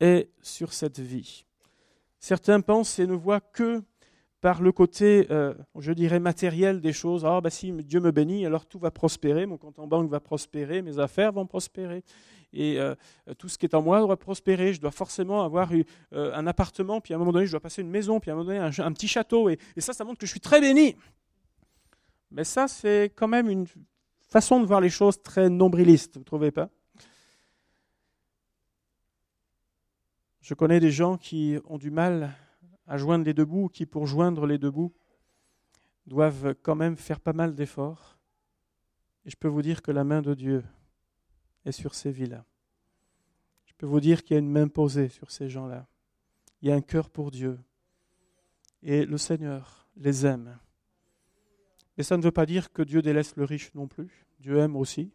est 0.00 0.30
sur 0.40 0.72
cette 0.72 1.00
vie. 1.00 1.44
Certains 2.18 2.62
pensent 2.62 2.98
et 2.98 3.06
ne 3.06 3.12
voient 3.12 3.42
que 3.42 3.82
par 4.40 4.62
le 4.62 4.72
côté, 4.72 5.26
euh, 5.30 5.52
je 5.78 5.92
dirais, 5.92 6.18
matériel 6.18 6.80
des 6.80 6.94
choses. 6.94 7.26
Ah, 7.26 7.42
bah 7.42 7.50
si 7.50 7.72
Dieu 7.72 8.00
me 8.00 8.10
bénit, 8.10 8.46
alors 8.46 8.64
tout 8.64 8.78
va 8.78 8.90
prospérer, 8.90 9.44
mon 9.44 9.58
compte 9.58 9.78
en 9.78 9.86
banque 9.86 10.08
va 10.08 10.18
prospérer, 10.18 10.80
mes 10.80 10.98
affaires 10.98 11.32
vont 11.32 11.46
prospérer, 11.46 12.02
et 12.54 12.80
euh, 12.80 12.94
tout 13.36 13.50
ce 13.50 13.58
qui 13.58 13.66
est 13.66 13.74
en 13.74 13.82
moi 13.82 14.00
doit 14.00 14.16
prospérer. 14.16 14.72
Je 14.72 14.80
dois 14.80 14.92
forcément 14.92 15.44
avoir 15.44 15.74
eu, 15.74 15.84
euh, 16.14 16.32
un 16.34 16.46
appartement, 16.46 17.02
puis 17.02 17.12
à 17.12 17.16
un 17.16 17.18
moment 17.18 17.32
donné, 17.32 17.44
je 17.44 17.50
dois 17.50 17.60
passer 17.60 17.82
une 17.82 17.90
maison, 17.90 18.18
puis 18.18 18.30
à 18.30 18.32
un 18.32 18.36
moment 18.38 18.48
donné, 18.48 18.60
un, 18.60 18.92
petit 18.92 19.08
château, 19.08 19.50
et 19.50 19.58
ça, 19.76 19.92
ça 19.92 20.04
montre 20.04 20.18
que 20.18 20.26
je 20.26 20.30
suis 20.30 20.40
très 20.40 20.62
béni. 20.62 20.96
Mais 22.30 22.44
ça, 22.44 22.66
c'est 22.66 23.12
quand 23.14 23.28
même 23.28 23.50
une 23.50 23.66
façon 24.28 24.60
de 24.60 24.66
voir 24.66 24.80
les 24.80 24.90
choses 24.90 25.20
très 25.22 25.48
nombriliste, 25.48 26.14
vous 26.14 26.20
ne 26.20 26.24
trouvez 26.24 26.50
pas? 26.50 26.70
Je 30.40 30.54
connais 30.54 30.80
des 30.80 30.90
gens 30.90 31.18
qui 31.18 31.58
ont 31.66 31.78
du 31.78 31.90
mal 31.90 32.34
à 32.86 32.96
joindre 32.96 33.24
les 33.24 33.34
deux 33.34 33.44
bouts, 33.44 33.68
qui 33.68 33.84
pour 33.84 34.06
joindre 34.06 34.46
les 34.46 34.56
deux 34.56 34.70
bouts 34.70 34.94
doivent 36.06 36.54
quand 36.62 36.74
même 36.74 36.96
faire 36.96 37.20
pas 37.20 37.34
mal 37.34 37.54
d'efforts. 37.54 38.16
Et 39.26 39.30
je 39.30 39.36
peux 39.36 39.48
vous 39.48 39.60
dire 39.60 39.82
que 39.82 39.90
la 39.90 40.04
main 40.04 40.22
de 40.22 40.32
Dieu 40.32 40.64
est 41.66 41.72
sur 41.72 41.94
ces 41.94 42.10
vies-là. 42.10 42.46
Je 43.66 43.74
peux 43.74 43.84
vous 43.84 44.00
dire 44.00 44.24
qu'il 44.24 44.34
y 44.34 44.36
a 44.36 44.40
une 44.40 44.50
main 44.50 44.68
posée 44.68 45.08
sur 45.08 45.30
ces 45.30 45.50
gens-là. 45.50 45.86
Il 46.62 46.68
y 46.68 46.72
a 46.72 46.74
un 46.74 46.80
cœur 46.80 47.10
pour 47.10 47.30
Dieu. 47.30 47.58
Et 48.82 49.04
le 49.04 49.18
Seigneur 49.18 49.86
les 49.96 50.24
aime. 50.24 50.58
Et 51.98 52.04
ça 52.04 52.16
ne 52.16 52.22
veut 52.22 52.30
pas 52.30 52.46
dire 52.46 52.72
que 52.72 52.82
Dieu 52.82 53.02
délaisse 53.02 53.34
le 53.36 53.44
riche 53.44 53.74
non 53.74 53.88
plus. 53.88 54.24
Dieu 54.38 54.58
aime 54.58 54.76
aussi 54.76 55.10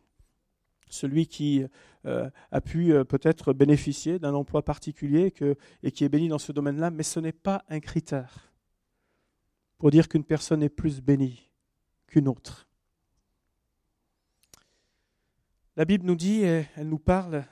celui 0.89 1.25
qui 1.27 1.65
euh, 2.05 2.29
a 2.51 2.61
pu 2.61 2.93
euh, 2.93 3.03
peut-être 3.03 3.53
bénéficier 3.53 4.19
d'un 4.19 4.33
emploi 4.33 4.63
particulier 4.63 5.33
et 5.81 5.91
qui 5.91 6.03
est 6.03 6.09
béni 6.09 6.27
dans 6.27 6.37
ce 6.37 6.51
domaine-là, 6.51 6.91
mais 6.91 7.03
ce 7.03 7.19
n'est 7.19 7.31
pas 7.31 7.63
un 7.69 7.79
critère. 7.79 8.51
pour 9.79 9.91
dire 9.91 10.07
qu'une 10.07 10.23
personne 10.23 10.61
est 10.61 10.69
plus 10.69 11.01
bénie 11.01 11.49
qu'une 12.07 12.27
autre. 12.27 12.67
La 15.75 15.85
Bible 15.85 16.05
nous 16.05 16.15
dit, 16.15 16.43
et 16.43 16.67
elle 16.75 16.87
nous 16.87 16.99
parle 16.99 17.45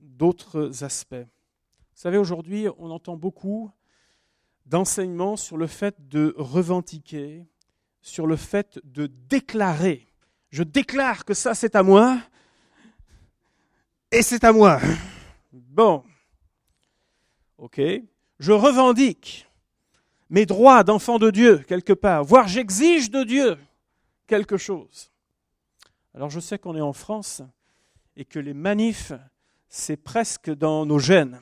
d'autres 0.00 0.82
aspects. 0.82 1.14
Vous 1.14 2.02
savez, 2.02 2.18
aujourd'hui, 2.18 2.66
on 2.78 2.90
entend 2.90 3.16
beaucoup 3.16 3.70
d'enseignements 4.68 5.36
sur 5.36 5.56
le 5.56 5.66
fait 5.66 6.08
de 6.08 6.34
revendiquer, 6.36 7.46
sur 8.00 8.26
le 8.26 8.36
fait 8.36 8.78
de 8.84 9.06
déclarer. 9.06 10.06
Je 10.50 10.62
déclare 10.62 11.24
que 11.24 11.34
ça, 11.34 11.54
c'est 11.54 11.74
à 11.74 11.82
moi, 11.82 12.18
et 14.10 14.22
c'est 14.22 14.44
à 14.44 14.52
moi. 14.52 14.80
Bon. 15.52 16.04
OK. 17.58 17.80
Je 18.38 18.52
revendique 18.52 19.48
mes 20.30 20.46
droits 20.46 20.84
d'enfant 20.84 21.18
de 21.18 21.30
Dieu 21.30 21.58
quelque 21.58 21.92
part, 21.92 22.24
voire 22.24 22.48
j'exige 22.48 23.10
de 23.10 23.24
Dieu 23.24 23.58
quelque 24.26 24.56
chose. 24.56 25.10
Alors 26.14 26.30
je 26.30 26.40
sais 26.40 26.58
qu'on 26.58 26.76
est 26.76 26.80
en 26.80 26.92
France 26.92 27.42
et 28.16 28.24
que 28.24 28.38
les 28.38 28.54
manifs, 28.54 29.12
c'est 29.68 29.96
presque 29.96 30.50
dans 30.50 30.86
nos 30.86 30.98
gènes. 30.98 31.38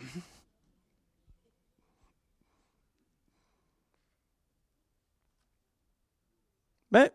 Mais 6.96 7.12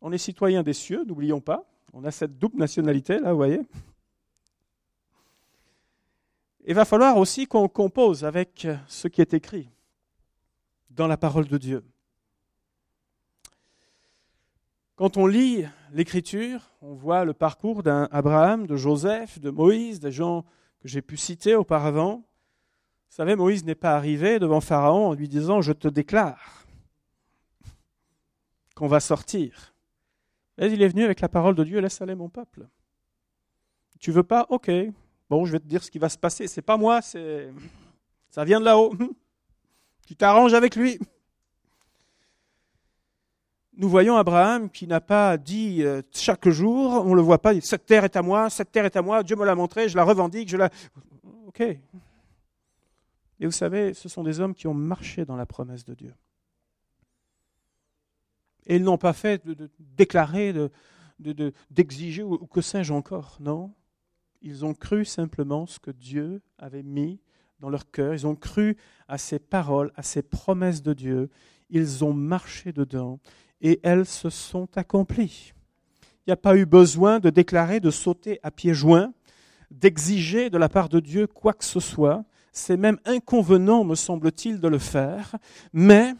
on 0.00 0.12
est 0.12 0.18
citoyen 0.18 0.62
des 0.62 0.74
cieux, 0.74 1.02
n'oublions 1.04 1.40
pas. 1.40 1.68
On 1.92 2.04
a 2.04 2.12
cette 2.12 2.38
double 2.38 2.56
nationalité, 2.56 3.18
là, 3.18 3.32
vous 3.32 3.36
voyez. 3.36 3.62
Il 6.64 6.74
va 6.74 6.84
falloir 6.84 7.16
aussi 7.16 7.48
qu'on 7.48 7.66
compose 7.66 8.24
avec 8.24 8.68
ce 8.86 9.08
qui 9.08 9.22
est 9.22 9.34
écrit 9.34 9.68
dans 10.90 11.08
la 11.08 11.16
parole 11.16 11.48
de 11.48 11.58
Dieu. 11.58 11.84
Quand 14.94 15.16
on 15.16 15.26
lit 15.26 15.64
l'Écriture, 15.92 16.70
on 16.80 16.94
voit 16.94 17.24
le 17.24 17.32
parcours 17.32 17.82
d'un 17.82 18.08
Abraham, 18.12 18.68
de 18.68 18.76
Joseph, 18.76 19.40
de 19.40 19.50
Moïse, 19.50 19.98
des 19.98 20.12
gens 20.12 20.42
que 20.80 20.86
j'ai 20.86 21.02
pu 21.02 21.16
citer 21.16 21.56
auparavant. 21.56 22.18
Vous 22.18 23.16
savez, 23.16 23.34
Moïse 23.34 23.64
n'est 23.64 23.74
pas 23.74 23.96
arrivé 23.96 24.38
devant 24.38 24.60
Pharaon 24.60 25.08
en 25.08 25.14
lui 25.14 25.28
disant 25.28 25.60
Je 25.60 25.72
te 25.72 25.88
déclare 25.88 26.59
qu'on 28.80 28.88
va 28.88 28.98
sortir. 28.98 29.74
Mais 30.56 30.72
il 30.72 30.80
est 30.80 30.88
venu 30.88 31.04
avec 31.04 31.20
la 31.20 31.28
parole 31.28 31.54
de 31.54 31.64
Dieu 31.64 31.80
Laisse 31.80 32.00
aller 32.00 32.14
mon 32.14 32.30
peuple. 32.30 32.66
Tu 33.98 34.10
veux 34.10 34.22
pas? 34.22 34.46
Ok. 34.48 34.70
Bon, 35.28 35.44
je 35.44 35.52
vais 35.52 35.60
te 35.60 35.66
dire 35.66 35.84
ce 35.84 35.90
qui 35.90 35.98
va 35.98 36.08
se 36.08 36.16
passer. 36.16 36.48
C'est 36.48 36.62
pas 36.62 36.78
moi, 36.78 37.02
c'est 37.02 37.50
ça 38.30 38.42
vient 38.42 38.58
de 38.58 38.64
là-haut. 38.64 38.94
Tu 40.06 40.16
t'arranges 40.16 40.54
avec 40.54 40.74
lui 40.74 40.98
nous 43.76 43.88
voyons 43.88 44.16
Abraham 44.16 44.68
qui 44.68 44.86
n'a 44.86 45.00
pas 45.00 45.38
dit 45.38 45.82
euh, 45.82 46.02
chaque 46.12 46.46
jour, 46.50 47.02
on 47.06 47.10
ne 47.10 47.14
le 47.14 47.22
voit 47.22 47.40
pas, 47.40 47.58
cette 47.62 47.86
terre 47.86 48.04
est 48.04 48.14
à 48.14 48.20
moi, 48.20 48.50
cette 48.50 48.70
terre 48.70 48.84
est 48.84 48.96
à 48.96 49.00
moi, 49.00 49.22
Dieu 49.22 49.36
me 49.36 49.46
l'a 49.46 49.54
montré, 49.54 49.88
je 49.88 49.96
la 49.96 50.04
revendique, 50.04 50.50
je 50.50 50.58
la... 50.58 50.68
Ok. 51.46 51.60
Et 51.60 51.78
vous 53.40 53.50
savez, 53.52 53.94
ce 53.94 54.10
sont 54.10 54.22
des 54.22 54.38
hommes 54.38 54.54
qui 54.54 54.66
ont 54.66 54.74
marché 54.74 55.24
dans 55.24 55.36
la 55.36 55.46
promesse 55.46 55.86
de 55.86 55.94
Dieu. 55.94 56.12
Et 58.70 58.76
ils 58.76 58.84
n'ont 58.84 58.98
pas 58.98 59.12
fait 59.12 59.44
de, 59.44 59.68
déclarer, 59.80 60.54
d'exiger, 61.70 62.22
ou 62.22 62.46
que 62.46 62.60
sais-je 62.60 62.92
encore, 62.92 63.36
non? 63.40 63.74
Ils 64.42 64.64
ont 64.64 64.74
cru 64.74 65.04
simplement 65.04 65.66
ce 65.66 65.80
que 65.80 65.90
Dieu 65.90 66.40
avait 66.56 66.84
mis 66.84 67.18
dans 67.58 67.68
leur 67.68 67.90
cœur, 67.90 68.14
ils 68.14 68.28
ont 68.28 68.36
cru 68.36 68.76
à 69.08 69.18
ces 69.18 69.40
paroles, 69.40 69.90
à 69.96 70.04
ces 70.04 70.22
promesses 70.22 70.82
de 70.82 70.92
Dieu, 70.92 71.30
ils 71.68 72.04
ont 72.04 72.12
marché 72.12 72.72
dedans, 72.72 73.18
et 73.60 73.80
elles 73.82 74.06
se 74.06 74.30
sont 74.30 74.68
accomplies. 74.76 75.52
Il 76.02 76.30
n'y 76.30 76.32
a 76.32 76.36
pas 76.36 76.56
eu 76.56 76.64
besoin 76.64 77.18
de 77.18 77.28
déclarer, 77.28 77.80
de 77.80 77.90
sauter 77.90 78.38
à 78.44 78.52
pieds 78.52 78.72
joints, 78.72 79.12
d'exiger 79.72 80.48
de 80.48 80.58
la 80.58 80.68
part 80.68 80.88
de 80.88 81.00
Dieu 81.00 81.26
quoi 81.26 81.54
que 81.54 81.64
ce 81.64 81.80
soit. 81.80 82.24
C'est 82.52 82.76
même 82.76 83.00
inconvenant, 83.04 83.82
me 83.82 83.96
semble-t-il, 83.96 84.60
de 84.60 84.68
le 84.68 84.78
faire, 84.78 85.34
mais 85.72 86.14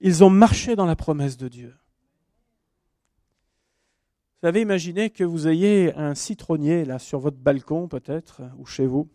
ils 0.00 0.24
ont 0.24 0.30
marché 0.30 0.76
dans 0.76 0.86
la 0.86 0.96
promesse 0.96 1.36
de 1.36 1.48
Dieu. 1.48 1.74
Vous 4.42 4.48
avez 4.48 4.60
imaginé 4.60 5.10
que 5.10 5.24
vous 5.24 5.48
ayez 5.48 5.94
un 5.94 6.14
citronnier 6.14 6.84
là 6.84 6.98
sur 6.98 7.18
votre 7.18 7.38
balcon 7.38 7.88
peut-être 7.88 8.42
ou 8.58 8.66
chez 8.66 8.86
vous, 8.86 9.08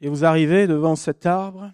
et 0.00 0.08
vous 0.08 0.24
arrivez 0.24 0.66
devant 0.66 0.96
cet 0.96 1.24
arbre 1.24 1.72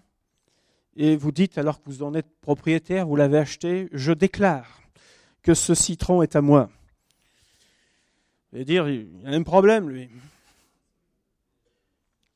et 0.95 1.15
vous 1.15 1.31
dites, 1.31 1.57
alors 1.57 1.81
que 1.81 1.89
vous 1.89 2.03
en 2.03 2.13
êtes 2.13 2.29
propriétaire, 2.41 3.07
vous 3.07 3.15
l'avez 3.15 3.39
acheté, 3.39 3.89
je 3.91 4.11
déclare 4.11 4.81
que 5.41 5.53
ce 5.53 5.73
citron 5.73 6.21
est 6.21 6.35
à 6.35 6.41
moi. 6.41 6.69
Vous 8.51 8.57
allez 8.57 8.65
dire, 8.65 8.87
il 8.87 9.09
y 9.23 9.25
a 9.25 9.31
un 9.31 9.43
problème, 9.43 9.89
lui. 9.89 10.09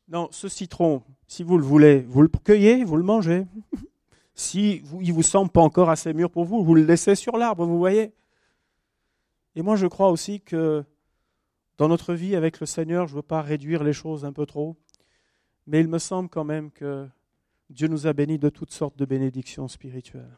Non, 0.09 0.29
ce 0.31 0.47
citron, 0.47 1.03
si 1.27 1.43
vous 1.43 1.57
le 1.57 1.63
voulez, 1.63 1.99
vous 2.07 2.21
le 2.21 2.29
cueillez, 2.29 2.83
vous 2.83 2.97
le 2.97 3.03
mangez. 3.03 3.45
Si 4.37 4.83
il 5.01 5.13
vous 5.13 5.23
semble 5.23 5.49
pas 5.49 5.61
encore 5.61 5.89
assez 5.89 6.13
mûr 6.13 6.29
pour 6.29 6.45
vous, 6.45 6.63
vous 6.63 6.75
le 6.75 6.83
laissez 6.83 7.15
sur 7.15 7.37
l'arbre, 7.37 7.65
vous 7.65 7.79
voyez. 7.79 8.13
Et 9.55 9.63
moi, 9.63 9.75
je 9.75 9.87
crois 9.87 10.11
aussi 10.11 10.41
que 10.41 10.85
dans 11.79 11.87
notre 11.87 12.13
vie 12.13 12.35
avec 12.35 12.59
le 12.59 12.67
Seigneur, 12.67 13.07
je 13.07 13.13
ne 13.13 13.17
veux 13.17 13.23
pas 13.23 13.41
réduire 13.41 13.83
les 13.83 13.93
choses 13.93 14.25
un 14.25 14.31
peu 14.31 14.45
trop, 14.45 14.77
mais 15.65 15.79
il 15.79 15.87
me 15.87 15.97
semble 15.97 16.29
quand 16.29 16.43
même 16.43 16.69
que 16.69 17.09
Dieu 17.71 17.87
nous 17.87 18.05
a 18.05 18.13
bénis 18.13 18.37
de 18.37 18.49
toutes 18.49 18.71
sortes 18.71 18.95
de 18.95 19.05
bénédictions 19.05 19.67
spirituelles. 19.67 20.37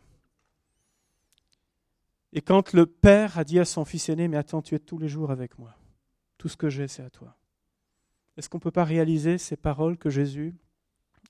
Et 2.31 2.39
quand 2.39 2.71
le 2.71 2.85
Père 2.85 3.37
a 3.37 3.43
dit 3.43 3.59
à 3.59 3.65
son 3.65 3.83
fils 3.83 4.07
aîné, 4.07 4.29
mais 4.29 4.37
attends, 4.37 4.61
tu 4.61 4.75
es 4.75 4.79
tous 4.79 4.97
les 4.97 5.09
jours 5.09 5.29
avec 5.29 5.59
moi, 5.59 5.75
tout 6.37 6.47
ce 6.47 6.55
que 6.55 6.69
j'ai, 6.69 6.87
c'est 6.87 7.03
à 7.03 7.09
toi. 7.09 7.35
Est-ce 8.37 8.47
qu'on 8.47 8.59
ne 8.59 8.63
peut 8.63 8.71
pas 8.71 8.85
réaliser 8.85 9.37
ces 9.37 9.57
paroles 9.57 9.97
que 9.97 10.09
Jésus 10.09 10.55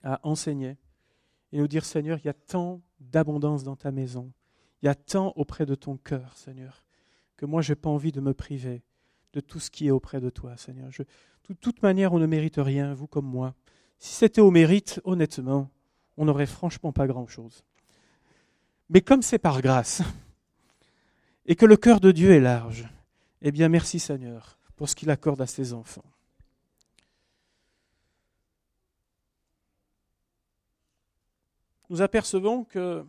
a 0.03 0.19
enseignées 0.21 0.77
et 1.51 1.57
nous 1.57 1.67
dire, 1.67 1.85
Seigneur, 1.85 2.19
il 2.19 2.25
y 2.25 2.29
a 2.29 2.33
tant 2.33 2.81
d'abondance 2.99 3.63
dans 3.63 3.75
ta 3.75 3.91
maison, 3.91 4.31
il 4.81 4.85
y 4.85 4.89
a 4.89 4.95
tant 4.95 5.33
auprès 5.35 5.65
de 5.65 5.75
ton 5.75 5.97
cœur, 5.97 6.35
Seigneur, 6.35 6.83
que 7.37 7.45
moi, 7.45 7.61
je 7.61 7.71
n'ai 7.71 7.75
pas 7.75 7.89
envie 7.89 8.11
de 8.11 8.21
me 8.21 8.33
priver 8.33 8.83
de 9.33 9.39
tout 9.39 9.59
ce 9.59 9.69
qui 9.69 9.87
est 9.87 9.91
auprès 9.91 10.19
de 10.19 10.29
toi, 10.29 10.57
Seigneur. 10.57 10.89
de 10.89 11.53
toute 11.53 11.81
manière, 11.83 12.13
on 12.13 12.19
ne 12.19 12.25
mérite 12.25 12.57
rien, 12.57 12.93
vous 12.93 13.07
comme 13.07 13.27
moi. 13.27 13.55
Si 13.97 14.13
c'était 14.13 14.41
au 14.41 14.51
mérite, 14.51 15.01
honnêtement, 15.03 15.69
on 16.17 16.25
n'aurait 16.25 16.45
franchement 16.45 16.91
pas 16.91 17.07
grand-chose. 17.07 17.63
Mais 18.89 19.01
comme 19.01 19.21
c'est 19.21 19.39
par 19.39 19.61
grâce, 19.61 20.01
et 21.45 21.55
que 21.55 21.65
le 21.65 21.77
cœur 21.77 21.99
de 21.99 22.11
Dieu 22.11 22.31
est 22.31 22.39
large, 22.39 22.87
eh 23.41 23.51
bien 23.51 23.69
merci 23.69 23.99
Seigneur 23.99 24.57
pour 24.75 24.89
ce 24.89 24.95
qu'il 24.95 25.09
accorde 25.09 25.41
à 25.41 25.47
ses 25.47 25.73
enfants. 25.73 26.05
Nous 31.89 32.03
apercevons 32.03 32.65
que 32.65 33.03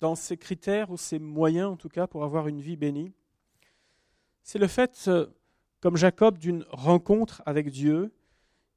dans 0.00 0.16
ces 0.16 0.36
critères, 0.36 0.90
ou 0.90 0.96
ces 0.96 1.20
moyens 1.20 1.70
en 1.70 1.76
tout 1.76 1.88
cas, 1.88 2.06
pour 2.06 2.24
avoir 2.24 2.48
une 2.48 2.60
vie 2.60 2.76
bénie, 2.76 3.12
c'est 4.42 4.58
le 4.58 4.66
fait, 4.66 5.08
comme 5.80 5.96
Jacob, 5.96 6.38
d'une 6.38 6.64
rencontre 6.70 7.42
avec 7.46 7.70
Dieu 7.70 8.12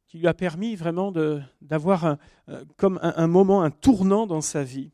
qui 0.06 0.20
lui 0.20 0.28
a 0.28 0.34
permis 0.34 0.76
vraiment 0.76 1.14
d'avoir 1.62 2.18
euh, 2.50 2.66
comme 2.76 3.00
un, 3.02 3.28
moment, 3.28 3.64
un 3.64 3.72
tournant 3.72 4.28
dans 4.28 4.42
sa 4.42 4.62
vie. 4.62 4.92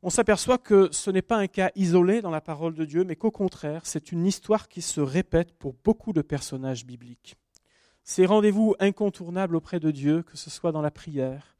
On 0.00 0.10
s'aperçoit 0.10 0.58
que 0.58 0.88
ce 0.92 1.10
n'est 1.10 1.22
pas 1.22 1.38
un 1.38 1.48
cas 1.48 1.72
isolé 1.74 2.22
dans 2.22 2.30
la 2.30 2.40
parole 2.40 2.74
de 2.74 2.84
Dieu, 2.84 3.02
mais 3.02 3.16
qu'au 3.16 3.32
contraire, 3.32 3.84
c'est 3.84 4.12
une 4.12 4.26
histoire 4.26 4.68
qui 4.68 4.80
se 4.80 5.00
répète 5.00 5.58
pour 5.58 5.74
beaucoup 5.82 6.12
de 6.12 6.22
personnages 6.22 6.86
bibliques. 6.86 7.34
Ces 8.04 8.26
rendez-vous 8.26 8.76
incontournables 8.78 9.56
auprès 9.56 9.80
de 9.80 9.90
Dieu, 9.90 10.22
que 10.22 10.36
ce 10.36 10.50
soit 10.50 10.70
dans 10.70 10.82
la 10.82 10.92
prière 10.92 11.53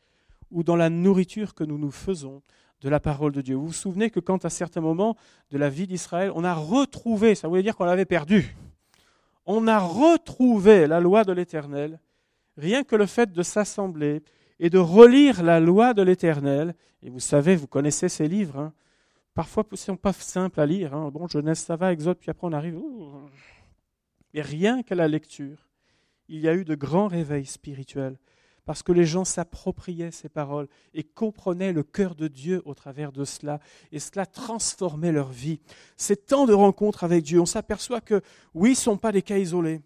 ou 0.54 0.62
dans 0.62 0.76
la 0.76 0.88
nourriture 0.88 1.52
que 1.52 1.64
nous 1.64 1.76
nous 1.76 1.90
faisons 1.90 2.40
de 2.80 2.88
la 2.88 3.00
parole 3.00 3.32
de 3.32 3.42
Dieu. 3.42 3.56
Vous 3.56 3.66
vous 3.66 3.72
souvenez 3.72 4.08
que 4.08 4.20
quand 4.20 4.44
à 4.44 4.50
certains 4.50 4.80
moments 4.80 5.16
de 5.50 5.58
la 5.58 5.68
vie 5.68 5.86
d'Israël, 5.86 6.30
on 6.34 6.44
a 6.44 6.54
retrouvé, 6.54 7.34
ça 7.34 7.48
voulait 7.48 7.62
dire 7.62 7.76
qu'on 7.76 7.84
l'avait 7.84 8.04
perdu, 8.04 8.56
on 9.46 9.66
a 9.66 9.78
retrouvé 9.78 10.86
la 10.86 11.00
loi 11.00 11.24
de 11.24 11.32
l'Éternel, 11.32 11.98
rien 12.56 12.84
que 12.84 12.94
le 12.94 13.06
fait 13.06 13.32
de 13.32 13.42
s'assembler 13.42 14.22
et 14.60 14.70
de 14.70 14.78
relire 14.78 15.42
la 15.42 15.58
loi 15.58 15.92
de 15.92 16.02
l'Éternel, 16.02 16.74
et 17.02 17.10
vous 17.10 17.20
savez, 17.20 17.56
vous 17.56 17.66
connaissez 17.66 18.08
ces 18.08 18.28
livres, 18.28 18.58
hein, 18.58 18.72
parfois 19.34 19.66
ils 19.72 19.96
pas 19.96 20.12
simples 20.12 20.60
à 20.60 20.66
lire. 20.66 20.94
Hein. 20.94 21.10
Bon, 21.10 21.26
Genèse, 21.26 21.58
ça 21.58 21.74
va, 21.74 21.92
Exode, 21.92 22.18
puis 22.18 22.30
après 22.30 22.46
on 22.46 22.52
arrive. 22.52 22.80
Mais 24.32 24.40
rien 24.40 24.84
qu'à 24.84 24.94
la 24.94 25.08
lecture, 25.08 25.68
il 26.28 26.40
y 26.40 26.48
a 26.48 26.54
eu 26.54 26.64
de 26.64 26.76
grands 26.76 27.08
réveils 27.08 27.44
spirituels 27.44 28.16
parce 28.64 28.82
que 28.82 28.92
les 28.92 29.04
gens 29.04 29.24
s'appropriaient 29.24 30.10
ces 30.10 30.28
paroles 30.28 30.68
et 30.94 31.02
comprenaient 31.02 31.72
le 31.72 31.82
cœur 31.82 32.14
de 32.14 32.28
Dieu 32.28 32.62
au 32.64 32.74
travers 32.74 33.12
de 33.12 33.24
cela, 33.24 33.60
et 33.92 33.98
cela 33.98 34.26
transformait 34.26 35.12
leur 35.12 35.30
vie. 35.30 35.60
C'est 35.96 36.26
tant 36.26 36.46
de 36.46 36.54
rencontres 36.54 37.04
avec 37.04 37.24
Dieu, 37.24 37.40
on 37.40 37.46
s'aperçoit 37.46 38.00
que, 38.00 38.22
oui, 38.54 38.74
ce 38.74 38.80
ne 38.80 38.94
sont 38.94 38.96
pas 38.96 39.12
des 39.12 39.22
cas 39.22 39.38
isolés, 39.38 39.80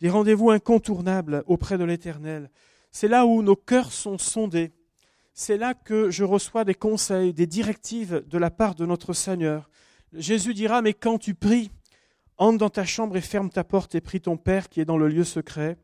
des 0.00 0.08
rendez-vous 0.08 0.50
incontournables 0.50 1.44
auprès 1.46 1.78
de 1.78 1.84
l'Éternel. 1.84 2.50
C'est 2.90 3.08
là 3.08 3.26
où 3.26 3.42
nos 3.42 3.56
cœurs 3.56 3.92
sont 3.92 4.18
sondés. 4.18 4.72
c'est 5.36 5.56
là 5.56 5.74
que 5.74 6.10
je 6.10 6.22
reçois 6.22 6.64
des 6.64 6.74
conseils, 6.74 7.32
des 7.32 7.48
directives 7.48 8.22
de 8.28 8.38
la 8.38 8.50
part 8.50 8.76
de 8.76 8.86
notre 8.86 9.12
Seigneur. 9.12 9.68
Jésus 10.12 10.54
dira, 10.54 10.80
mais 10.80 10.94
quand 10.94 11.18
tu 11.18 11.34
pries, 11.34 11.72
entre 12.38 12.58
dans 12.58 12.70
ta 12.70 12.84
chambre 12.84 13.16
et 13.16 13.20
ferme 13.20 13.50
ta 13.50 13.64
porte 13.64 13.94
et 13.94 14.00
prie 14.00 14.20
ton 14.20 14.36
Père 14.36 14.68
qui 14.68 14.80
est 14.80 14.84
dans 14.84 14.96
le 14.96 15.08
lieu 15.08 15.24
secret, 15.24 15.76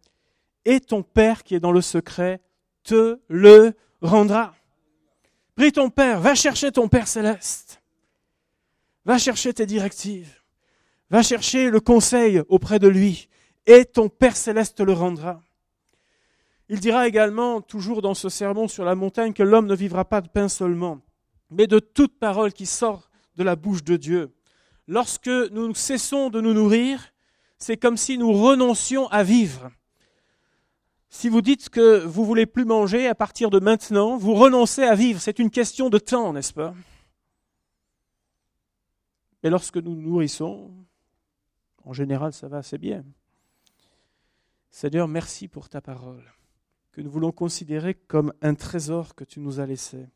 et 0.64 0.80
ton 0.80 1.02
Père 1.02 1.42
qui 1.42 1.54
est 1.54 1.60
dans 1.60 1.72
le 1.72 1.80
secret 1.80 2.40
te 2.82 3.18
le 3.28 3.74
rendra. 4.02 4.54
Prie 5.54 5.72
ton 5.72 5.90
Père, 5.90 6.20
va 6.20 6.34
chercher 6.34 6.72
ton 6.72 6.88
Père 6.88 7.08
céleste, 7.08 7.82
va 9.04 9.18
chercher 9.18 9.52
tes 9.52 9.66
directives, 9.66 10.40
va 11.10 11.22
chercher 11.22 11.70
le 11.70 11.80
conseil 11.80 12.42
auprès 12.48 12.78
de 12.78 12.88
lui, 12.88 13.28
et 13.66 13.84
ton 13.84 14.08
Père 14.08 14.36
céleste 14.36 14.78
te 14.78 14.82
le 14.82 14.92
rendra. 14.92 15.42
Il 16.68 16.80
dira 16.80 17.08
également, 17.08 17.60
toujours 17.60 18.00
dans 18.00 18.14
ce 18.14 18.28
sermon 18.28 18.68
sur 18.68 18.84
la 18.84 18.94
montagne, 18.94 19.32
que 19.32 19.42
l'homme 19.42 19.66
ne 19.66 19.74
vivra 19.74 20.04
pas 20.04 20.20
de 20.20 20.28
pain 20.28 20.48
seulement, 20.48 21.00
mais 21.50 21.66
de 21.66 21.80
toute 21.80 22.18
parole 22.18 22.52
qui 22.52 22.64
sort 22.64 23.10
de 23.36 23.42
la 23.42 23.56
bouche 23.56 23.82
de 23.82 23.96
Dieu. 23.96 24.32
Lorsque 24.86 25.26
nous 25.28 25.74
cessons 25.74 26.30
de 26.30 26.40
nous 26.40 26.54
nourrir, 26.54 27.12
c'est 27.58 27.76
comme 27.76 27.96
si 27.96 28.18
nous 28.18 28.32
renoncions 28.32 29.08
à 29.08 29.22
vivre. 29.22 29.70
Si 31.12 31.28
vous 31.28 31.42
dites 31.42 31.68
que 31.70 32.04
vous 32.04 32.24
voulez 32.24 32.46
plus 32.46 32.64
manger 32.64 33.08
à 33.08 33.16
partir 33.16 33.50
de 33.50 33.58
maintenant, 33.58 34.16
vous 34.16 34.34
renoncez 34.34 34.84
à 34.84 34.94
vivre. 34.94 35.20
C'est 35.20 35.40
une 35.40 35.50
question 35.50 35.90
de 35.90 35.98
temps, 35.98 36.32
n'est-ce 36.32 36.52
pas? 36.52 36.72
Et 39.42 39.50
lorsque 39.50 39.76
nous 39.76 39.96
nous 39.96 40.08
nourrissons, 40.08 40.70
en 41.84 41.92
général, 41.92 42.32
ça 42.32 42.46
va 42.46 42.58
assez 42.58 42.78
bien. 42.78 43.04
Seigneur, 44.70 45.08
merci 45.08 45.48
pour 45.48 45.68
ta 45.68 45.80
parole 45.80 46.24
que 46.92 47.00
nous 47.00 47.10
voulons 47.10 47.32
considérer 47.32 47.94
comme 47.94 48.32
un 48.40 48.54
trésor 48.54 49.16
que 49.16 49.24
tu 49.24 49.40
nous 49.40 49.58
as 49.58 49.66
laissé. 49.66 50.06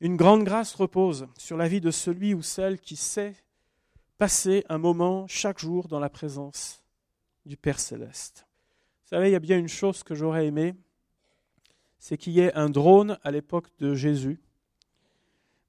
Une 0.00 0.16
grande 0.16 0.44
grâce 0.44 0.74
repose 0.74 1.26
sur 1.38 1.56
la 1.56 1.68
vie 1.68 1.80
de 1.80 1.90
celui 1.90 2.34
ou 2.34 2.42
celle 2.42 2.80
qui 2.80 2.96
sait 2.96 3.34
passer 4.18 4.64
un 4.68 4.78
moment 4.78 5.26
chaque 5.26 5.58
jour 5.58 5.88
dans 5.88 6.00
la 6.00 6.10
présence 6.10 6.82
du 7.46 7.56
Père 7.56 7.80
céleste. 7.80 8.46
Savez, 9.10 9.30
il 9.30 9.32
y 9.32 9.34
a 9.34 9.40
bien 9.40 9.58
une 9.58 9.66
chose 9.66 10.04
que 10.04 10.14
j'aurais 10.14 10.46
aimé, 10.46 10.72
c'est 11.98 12.16
qu'il 12.16 12.32
y 12.32 12.38
ait 12.38 12.54
un 12.54 12.70
drone 12.70 13.18
à 13.24 13.32
l'époque 13.32 13.66
de 13.80 13.92
Jésus, 13.92 14.40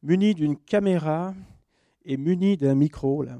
muni 0.03 0.35
d'une 0.35 0.55
caméra 0.55 1.33
et 2.05 2.17
muni 2.17 2.55
d'un 2.55 2.75
micro, 2.75 3.23
là, 3.23 3.39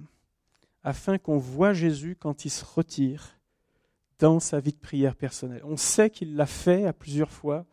afin 0.84 1.20
qu'on 1.20 1.38
voit 1.38 1.74
Jésus 1.74 2.18
quand 2.20 2.46
il 2.46 2.50
se 2.50 2.66
retire 2.66 3.38
dans 4.18 4.40
sa 4.40 4.60
vie 4.60 4.74
de 4.74 4.80
prière 4.80 5.16
personnelle. 5.16 5.62
On 5.66 5.78
sait 5.78 6.10
qu'il 6.10 6.36
l'a 6.36 6.48
fait 6.48 6.88
à 6.88 6.94
plusieurs 6.94 7.30
fois. 7.30 7.68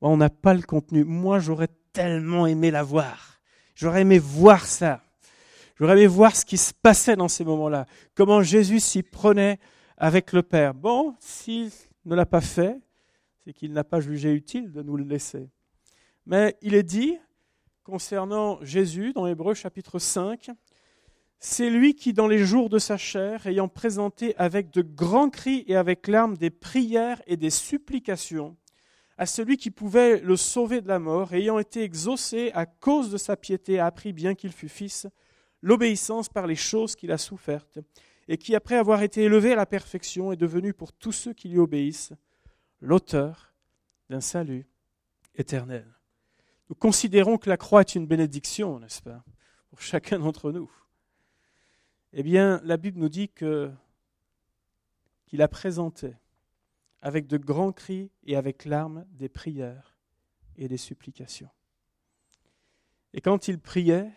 On 0.00 0.16
n'a 0.16 0.28
pas 0.28 0.54
le 0.54 0.62
contenu. 0.62 1.04
Moi, 1.04 1.38
j'aurais 1.38 1.70
tellement 1.92 2.48
aimé 2.48 2.72
la 2.72 2.82
voir. 2.82 3.40
J'aurais 3.76 4.00
aimé 4.00 4.18
voir 4.18 4.66
ça. 4.66 5.04
J'aurais 5.76 5.92
aimé 5.92 6.08
voir 6.08 6.34
ce 6.34 6.44
qui 6.44 6.56
se 6.56 6.74
passait 6.74 7.14
dans 7.14 7.28
ces 7.28 7.44
moments-là. 7.44 7.86
Comment 8.16 8.42
Jésus 8.42 8.80
s'y 8.80 9.04
prenait 9.04 9.60
avec 10.00 10.32
le 10.32 10.42
Père. 10.42 10.72
Bon, 10.72 11.14
s'il 11.20 11.70
ne 12.06 12.14
l'a 12.14 12.24
pas 12.24 12.40
fait, 12.40 12.80
c'est 13.44 13.52
qu'il 13.52 13.72
n'a 13.72 13.84
pas 13.84 14.00
jugé 14.00 14.32
utile 14.32 14.72
de 14.72 14.82
nous 14.82 14.96
le 14.96 15.04
laisser. 15.04 15.48
Mais 16.24 16.56
il 16.62 16.74
est 16.74 16.82
dit, 16.82 17.18
concernant 17.84 18.58
Jésus, 18.62 19.12
dans 19.12 19.26
Hébreu 19.26 19.52
chapitre 19.52 19.98
5, 19.98 20.50
c'est 21.38 21.68
lui 21.68 21.94
qui, 21.94 22.14
dans 22.14 22.26
les 22.26 22.38
jours 22.38 22.70
de 22.70 22.78
sa 22.78 22.96
chair, 22.96 23.46
ayant 23.46 23.68
présenté 23.68 24.34
avec 24.36 24.70
de 24.70 24.80
grands 24.80 25.30
cris 25.30 25.64
et 25.68 25.76
avec 25.76 26.08
larmes 26.08 26.36
des 26.36 26.50
prières 26.50 27.22
et 27.26 27.36
des 27.36 27.50
supplications 27.50 28.56
à 29.18 29.26
celui 29.26 29.58
qui 29.58 29.70
pouvait 29.70 30.18
le 30.20 30.34
sauver 30.34 30.80
de 30.80 30.88
la 30.88 30.98
mort, 30.98 31.34
ayant 31.34 31.58
été 31.58 31.82
exaucé 31.82 32.50
à 32.54 32.64
cause 32.64 33.10
de 33.10 33.18
sa 33.18 33.36
piété, 33.36 33.78
a 33.78 33.84
appris, 33.84 34.14
bien 34.14 34.34
qu'il 34.34 34.50
fût 34.52 34.70
fils, 34.70 35.06
l'obéissance 35.60 36.30
par 36.30 36.46
les 36.46 36.56
choses 36.56 36.96
qu'il 36.96 37.12
a 37.12 37.18
souffertes, 37.18 37.80
et 38.30 38.38
qui, 38.38 38.54
après 38.54 38.76
avoir 38.76 39.02
été 39.02 39.24
élevé 39.24 39.52
à 39.52 39.56
la 39.56 39.66
perfection, 39.66 40.30
est 40.30 40.36
devenu 40.36 40.72
pour 40.72 40.92
tous 40.92 41.10
ceux 41.10 41.32
qui 41.32 41.48
lui 41.48 41.58
obéissent 41.58 42.12
l'auteur 42.80 43.52
d'un 44.08 44.20
salut 44.20 44.68
éternel. 45.34 45.84
Nous 46.68 46.76
considérons 46.76 47.38
que 47.38 47.48
la 47.48 47.56
croix 47.56 47.80
est 47.80 47.96
une 47.96 48.06
bénédiction, 48.06 48.78
n'est-ce 48.78 49.02
pas, 49.02 49.24
pour 49.68 49.80
chacun 49.80 50.20
d'entre 50.20 50.52
nous. 50.52 50.70
Eh 52.12 52.22
bien, 52.22 52.60
la 52.62 52.76
Bible 52.76 53.00
nous 53.00 53.08
dit 53.08 53.26
qu'il 53.30 53.72
a 55.42 55.48
présenté 55.48 56.14
avec 57.02 57.26
de 57.26 57.36
grands 57.36 57.72
cris 57.72 58.12
et 58.22 58.36
avec 58.36 58.64
larmes 58.64 59.06
des 59.10 59.28
prières 59.28 59.96
et 60.56 60.68
des 60.68 60.76
supplications. 60.76 61.50
Et 63.12 63.20
quand 63.20 63.48
il 63.48 63.58
priait, 63.58 64.12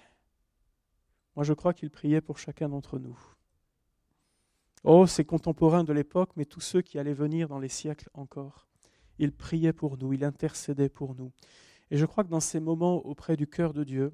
moi 1.36 1.43
je 1.43 1.54
crois 1.54 1.73
qu'il 1.73 1.89
priait 1.89 2.21
pour 2.21 2.38
chacun 2.38 2.69
d'entre 2.69 2.99
nous. 2.99 3.17
Oh, 4.84 5.08
ses 5.08 5.24
contemporains 5.24 5.84
de 5.84 5.93
l'époque, 5.93 6.32
mais 6.36 6.46
tous 6.46 6.60
ceux 6.60 6.82
qui 6.82 7.00
allaient 7.00 7.13
venir 7.13 7.48
dans 7.48 7.60
les 7.60 7.69
siècles 7.69 8.10
encore, 8.13 8.67
il 9.17 9.32
priait 9.32 9.74
pour 9.74 9.98
nous, 9.98 10.13
il 10.13 10.24
intercédait 10.24 10.89
pour 10.89 11.15
nous. 11.15 11.32
Et 11.91 11.98
je 11.98 12.06
crois 12.06 12.24
que 12.24 12.30
dans 12.30 12.39
ces 12.39 12.60
moments 12.60 12.98
auprès 13.06 13.38
du 13.38 13.48
cœur 13.48 13.74
de 13.74 13.84
Dieu, 13.84 14.13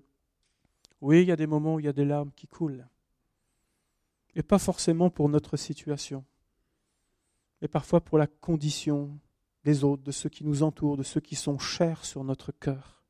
oui, 1.02 1.22
il 1.22 1.28
y 1.28 1.32
a 1.32 1.36
des 1.36 1.48
moments 1.48 1.76
où 1.76 1.80
il 1.80 1.86
y 1.86 1.90
a 1.90 1.94
des 1.94 2.06
larmes 2.06 2.32
qui 2.36 2.48
coulent 2.48 2.86
et 4.36 4.44
pas 4.44 4.60
forcément 4.60 5.10
pour 5.10 5.30
notre 5.30 5.58
situation, 5.58 6.24
mais 7.62 7.68
parfois 7.68 8.02
pour 8.02 8.18
la 8.18 8.28
condition 8.28 9.20
des 9.64 9.84
autres, 9.84 10.04
de 10.04 10.12
ceux 10.12 10.30
qui 10.30 10.46
nous 10.46 10.64
entourent, 10.64 10.98
de 10.98 11.04
ceux 11.04 11.20
qui 11.20 11.36
sont 11.36 11.58
chers 11.58 12.06
sur 12.06 12.24
notre 12.24 12.52
cœur. 12.52 13.04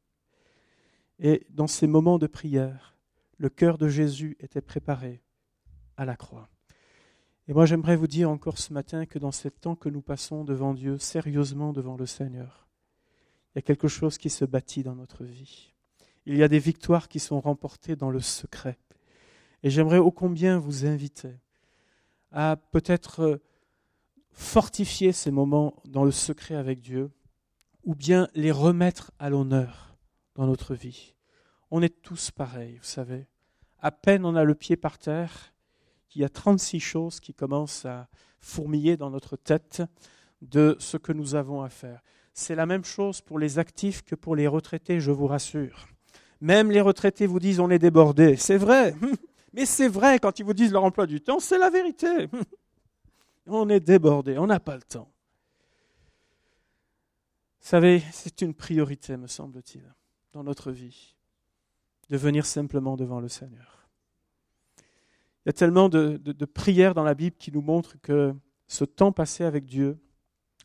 Et 1.20 1.46
dans 1.50 1.68
ces 1.68 1.88
moments 1.88 2.18
de 2.18 2.28
prière, 2.28 2.98
le 3.38 3.50
cœur 3.50 3.78
de 3.78 3.88
Jésus 3.88 4.38
était 4.40 4.62
préparé 4.62 5.22
à 5.98 6.06
la 6.06 6.16
croix. 6.16 6.50
Et 7.50 7.54
moi 7.54 7.66
j'aimerais 7.66 7.96
vous 7.96 8.06
dire 8.06 8.30
encore 8.30 8.60
ce 8.60 8.74
matin 8.74 9.08
que 9.08 9.18
dans 9.18 9.32
ce 9.32 9.48
temps 9.48 9.76
que 9.76 9.90
nous 9.90 10.04
passons 10.04 10.44
devant 10.44 10.76
Dieu, 10.76 11.00
sérieusement 11.00 11.74
devant 11.74 11.98
le 11.98 12.06
Seigneur, 12.06 12.68
il 13.50 13.58
y 13.58 13.58
a 13.58 13.64
quelque 13.64 13.88
chose 13.88 14.20
qui 14.20 14.30
se 14.30 14.46
bâtit 14.46 14.84
dans 14.84 14.94
notre 14.94 15.24
vie. 15.24 15.74
Il 16.28 16.38
y 16.38 16.44
a 16.44 16.48
des 16.48 16.60
victoires 16.60 17.08
qui 17.08 17.20
sont 17.20 17.42
remportées 17.42 17.96
dans 17.96 18.12
le 18.12 18.20
secret. 18.20 18.78
Et 19.64 19.72
j'aimerais 19.72 19.98
ô 19.98 20.12
combien 20.12 20.60
vous 20.60 20.86
inviter 20.86 21.32
à 22.32 22.56
peut-être 22.56 23.42
fortifier 24.30 25.12
ces 25.12 25.32
moments 25.32 25.82
dans 25.86 26.04
le 26.04 26.12
secret 26.12 26.54
avec 26.54 26.82
Dieu, 26.82 27.10
ou 27.84 27.96
bien 27.96 28.28
les 28.36 28.52
remettre 28.52 29.12
à 29.18 29.32
l'honneur 29.32 29.98
dans 30.36 30.46
notre 30.46 30.76
vie. 30.76 31.16
On 31.72 31.82
est 31.82 32.04
tous 32.04 32.30
pareils, 32.30 32.76
vous 32.76 32.84
savez. 32.84 33.26
À 33.80 33.90
peine 33.90 34.24
on 34.24 34.36
a 34.36 34.44
le 34.44 34.54
pied 34.54 34.76
par 34.76 35.00
terre, 35.00 35.52
il 36.16 36.22
y 36.22 36.26
a 36.26 36.30
36 36.30 36.80
choses 36.80 37.20
qui 37.20 37.34
commencent 37.34 37.86
à 37.86 38.08
fourmiller 38.40 38.98
dans 38.98 39.10
notre 39.10 39.36
tête 39.36 39.84
de 40.42 40.76
ce 40.80 40.98
que 40.98 41.12
nous 41.12 41.36
avons 41.36 41.62
à 41.62 41.70
faire. 41.70 42.02
C'est 42.34 42.56
la 42.56 42.66
même 42.66 42.86
chose 42.86 43.22
pour 43.22 43.40
les 43.40 43.60
actifs 43.60 44.04
que 44.04 44.16
pour 44.16 44.36
les 44.36 44.48
retraités, 44.48 45.00
je 45.00 45.12
vous 45.12 45.28
rassure. 45.28 45.88
Même 46.42 46.72
les 46.72 46.82
retraités 46.82 47.28
vous 47.28 47.40
disent 47.40 47.60
on 47.60 47.70
est 47.70 47.80
débordé. 47.80 48.38
C'est 48.38 48.58
vrai. 48.58 48.96
Mais 49.54 49.66
c'est 49.66 49.88
vrai, 49.88 50.20
quand 50.20 50.40
ils 50.40 50.46
vous 50.46 50.54
disent 50.54 50.72
leur 50.72 50.84
emploi 50.84 51.06
du 51.06 51.22
temps, 51.22 51.40
c'est 51.40 51.58
la 51.58 51.70
vérité. 51.70 52.30
On 53.48 53.68
est 53.68 53.80
débordé, 53.80 54.38
on 54.38 54.46
n'a 54.46 54.60
pas 54.60 54.76
le 54.76 54.84
temps. 54.84 55.12
Vous 57.62 57.68
savez, 57.68 58.04
c'est 58.12 58.42
une 58.42 58.54
priorité, 58.54 59.18
me 59.18 59.26
semble-t-il, 59.26 59.84
dans 60.34 60.44
notre 60.44 60.72
vie, 60.72 61.16
de 62.10 62.18
venir 62.18 62.46
simplement 62.46 62.96
devant 62.96 63.20
le 63.20 63.28
Seigneur. 63.28 63.79
Il 65.46 65.50
y 65.50 65.52
a 65.52 65.54
tellement 65.54 65.90
de, 65.90 66.20
prières 66.46 66.94
dans 66.94 67.04
la 67.04 67.14
Bible 67.14 67.36
qui 67.38 67.52
nous 67.52 67.62
montrent 67.62 67.96
que 68.02 68.34
ce 68.68 68.86
temps 68.86 69.12
passé 69.12 69.44
avec 69.44 69.66
Dieu, 69.66 69.98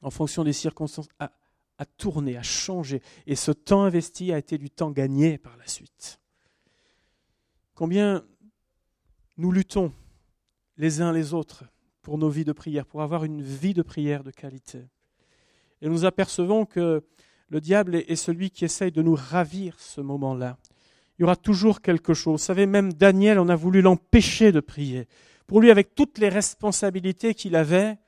en 0.03 0.11
fonction 0.11 0.45
des 0.45 0.53
circonstances, 0.53 1.09
a, 1.19 1.33
a 1.79 1.87
tourné, 1.87 2.37
a 2.37 2.43
changé. 2.43 3.01
Et 3.27 3.37
ce 3.37 3.53
temps 3.53 3.85
investi 3.85 4.33
a 4.33 4.39
été 4.39 4.59
du 4.59 4.71
temps 4.71 4.91
gagné 4.91 5.39
par 5.39 5.57
la 5.57 5.67
suite. 5.67 6.21
Combien 7.75 8.25
nous 9.37 9.51
luttons 9.51 9.93
les 10.77 11.01
uns 11.01 11.13
les 11.13 11.35
autres 11.35 11.65
pour 12.03 12.19
nos 12.19 12.29
vies 12.29 12.45
de 12.45 12.53
prière, 12.53 12.87
pour 12.87 13.03
avoir 13.03 13.25
une 13.25 13.43
vie 13.43 13.75
de 13.75 13.83
prière 13.83 14.23
de 14.23 14.31
qualité. 14.31 14.87
Et 15.81 15.89
nous 15.89 16.05
apercevons 16.05 16.67
que 16.67 17.03
le 17.49 17.61
diable 17.61 17.97
est 17.97 18.17
celui 18.17 18.51
qui 18.51 18.65
essaye 18.65 18.93
de 18.93 19.03
nous 19.03 19.15
ravir 19.15 19.79
ce 19.81 20.01
moment-là. 20.01 20.59
Il 21.19 21.23
y 21.23 21.25
aura 21.25 21.37
toujours 21.37 21.81
quelque 21.81 22.15
chose. 22.15 22.41
Vous 22.41 22.47
savez, 22.47 22.67
même 22.67 22.93
Daniel, 22.93 23.39
on 23.39 23.49
a 23.49 23.57
voulu 23.57 23.83
l'empêcher 23.83 24.53
de 24.53 24.61
prier. 24.61 25.07
Pour 25.47 25.61
lui, 25.61 25.71
avec 25.71 25.95
toutes 25.95 26.19
les 26.19 26.29
responsabilités 26.29 27.35
qu'il 27.35 27.57
avait, 27.57 27.99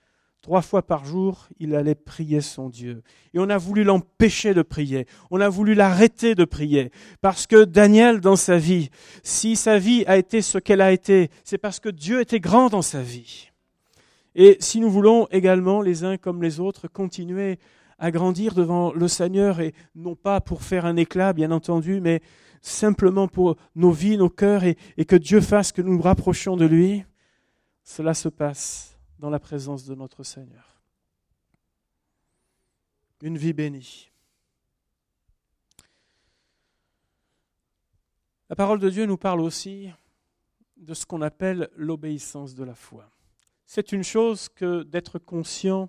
Trois 0.46 0.62
fois 0.62 0.86
par 0.86 1.04
jour, 1.04 1.48
il 1.58 1.74
allait 1.74 1.96
prier 1.96 2.40
son 2.40 2.68
Dieu. 2.68 3.02
Et 3.34 3.40
on 3.40 3.50
a 3.50 3.58
voulu 3.58 3.82
l'empêcher 3.82 4.54
de 4.54 4.62
prier. 4.62 5.06
On 5.32 5.40
a 5.40 5.48
voulu 5.48 5.74
l'arrêter 5.74 6.36
de 6.36 6.44
prier. 6.44 6.92
Parce 7.20 7.48
que 7.48 7.64
Daniel, 7.64 8.20
dans 8.20 8.36
sa 8.36 8.56
vie, 8.56 8.90
si 9.24 9.56
sa 9.56 9.80
vie 9.80 10.04
a 10.06 10.16
été 10.16 10.42
ce 10.42 10.58
qu'elle 10.58 10.82
a 10.82 10.92
été, 10.92 11.30
c'est 11.42 11.58
parce 11.58 11.80
que 11.80 11.88
Dieu 11.88 12.20
était 12.20 12.38
grand 12.38 12.68
dans 12.68 12.80
sa 12.80 13.02
vie. 13.02 13.50
Et 14.36 14.56
si 14.60 14.78
nous 14.78 14.88
voulons 14.88 15.26
également, 15.32 15.82
les 15.82 16.04
uns 16.04 16.16
comme 16.16 16.40
les 16.40 16.60
autres, 16.60 16.86
continuer 16.86 17.58
à 17.98 18.12
grandir 18.12 18.54
devant 18.54 18.92
le 18.92 19.08
Seigneur 19.08 19.58
et 19.58 19.74
non 19.96 20.14
pas 20.14 20.40
pour 20.40 20.62
faire 20.62 20.86
un 20.86 20.94
éclat, 20.94 21.32
bien 21.32 21.50
entendu, 21.50 22.00
mais 22.00 22.20
simplement 22.66 23.28
pour 23.28 23.56
nos 23.74 23.92
vies, 23.92 24.16
nos 24.16 24.28
cœurs 24.28 24.64
et, 24.64 25.04
que 25.04 25.16
Dieu 25.16 25.40
fasse 25.40 25.72
que 25.72 25.82
nous 25.82 25.96
nous 25.96 26.02
rapprochions 26.02 26.56
de 26.56 26.64
lui, 26.64 27.04
cela 27.84 28.12
se 28.12 28.28
passe 28.28 28.98
dans 29.18 29.30
la 29.30 29.38
présence 29.38 29.84
de 29.84 29.94
notre 29.94 30.24
Seigneur. 30.24 30.82
Une 33.22 33.38
vie 33.38 33.52
bénie. 33.52 34.10
La 38.50 38.56
parole 38.56 38.78
de 38.78 38.90
Dieu 38.90 39.06
nous 39.06 39.16
parle 39.16 39.40
aussi 39.40 39.90
de 40.76 40.92
ce 40.92 41.06
qu'on 41.06 41.22
appelle 41.22 41.70
l'obéissance 41.76 42.54
de 42.54 42.64
la 42.64 42.74
foi. 42.74 43.10
C'est 43.64 43.92
une 43.92 44.04
chose 44.04 44.48
que 44.48 44.82
d'être 44.82 45.18
conscient 45.18 45.88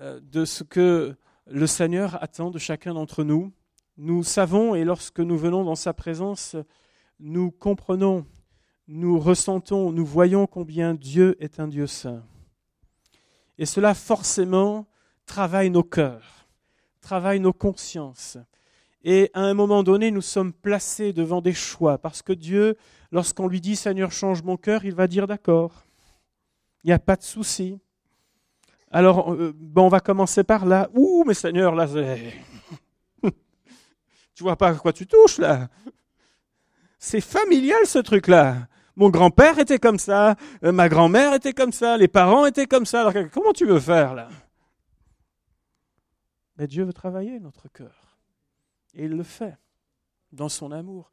euh, 0.00 0.20
de 0.20 0.44
ce 0.44 0.64
que 0.64 1.16
le 1.46 1.66
Seigneur 1.66 2.20
attend 2.22 2.50
de 2.50 2.58
chacun 2.58 2.94
d'entre 2.94 3.24
nous. 3.24 3.52
Nous 4.00 4.22
savons, 4.22 4.76
et 4.76 4.84
lorsque 4.84 5.18
nous 5.18 5.36
venons 5.36 5.64
dans 5.64 5.74
sa 5.74 5.92
présence, 5.92 6.54
nous 7.18 7.50
comprenons, 7.50 8.24
nous 8.86 9.18
ressentons, 9.18 9.90
nous 9.90 10.06
voyons 10.06 10.46
combien 10.46 10.94
Dieu 10.94 11.36
est 11.40 11.58
un 11.58 11.66
Dieu 11.66 11.88
saint. 11.88 12.22
Et 13.58 13.66
cela 13.66 13.94
forcément 13.94 14.86
travaille 15.26 15.70
nos 15.70 15.82
cœurs, 15.82 16.46
travaille 17.00 17.40
nos 17.40 17.52
consciences. 17.52 18.38
Et 19.02 19.32
à 19.34 19.40
un 19.40 19.54
moment 19.54 19.82
donné, 19.82 20.12
nous 20.12 20.22
sommes 20.22 20.52
placés 20.52 21.12
devant 21.12 21.40
des 21.40 21.52
choix, 21.52 21.98
parce 21.98 22.22
que 22.22 22.32
Dieu, 22.32 22.76
lorsqu'on 23.10 23.48
lui 23.48 23.60
dit 23.60 23.74
Seigneur, 23.74 24.12
change 24.12 24.44
mon 24.44 24.56
cœur, 24.56 24.84
il 24.84 24.94
va 24.94 25.08
dire 25.08 25.26
d'accord. 25.26 25.84
Il 26.84 26.86
n'y 26.86 26.92
a 26.92 27.00
pas 27.00 27.16
de 27.16 27.24
souci. 27.24 27.80
Alors, 28.92 29.32
euh, 29.32 29.52
bon, 29.58 29.86
on 29.86 29.88
va 29.88 29.98
commencer 29.98 30.44
par 30.44 30.66
là. 30.66 30.88
Ouh, 30.94 31.24
mais 31.26 31.34
Seigneur, 31.34 31.74
là, 31.74 31.88
tu 34.38 34.44
vois 34.44 34.54
pas 34.54 34.68
à 34.68 34.74
quoi 34.74 34.92
tu 34.92 35.04
touches, 35.04 35.38
là. 35.38 35.68
C'est 36.96 37.20
familial, 37.20 37.84
ce 37.86 37.98
truc-là. 37.98 38.68
Mon 38.94 39.10
grand-père 39.10 39.58
était 39.58 39.80
comme 39.80 39.98
ça, 39.98 40.36
euh, 40.62 40.70
ma 40.70 40.88
grand-mère 40.88 41.34
était 41.34 41.52
comme 41.52 41.72
ça, 41.72 41.96
les 41.96 42.06
parents 42.06 42.46
étaient 42.46 42.68
comme 42.68 42.86
ça. 42.86 43.00
Alors, 43.00 43.30
comment 43.32 43.52
tu 43.52 43.66
veux 43.66 43.80
faire, 43.80 44.14
là? 44.14 44.28
Mais 46.56 46.68
Dieu 46.68 46.84
veut 46.84 46.92
travailler 46.92 47.40
notre 47.40 47.68
cœur. 47.68 48.16
Et 48.94 49.06
il 49.06 49.10
le 49.10 49.24
fait 49.24 49.58
dans 50.30 50.48
son 50.48 50.70
amour. 50.70 51.10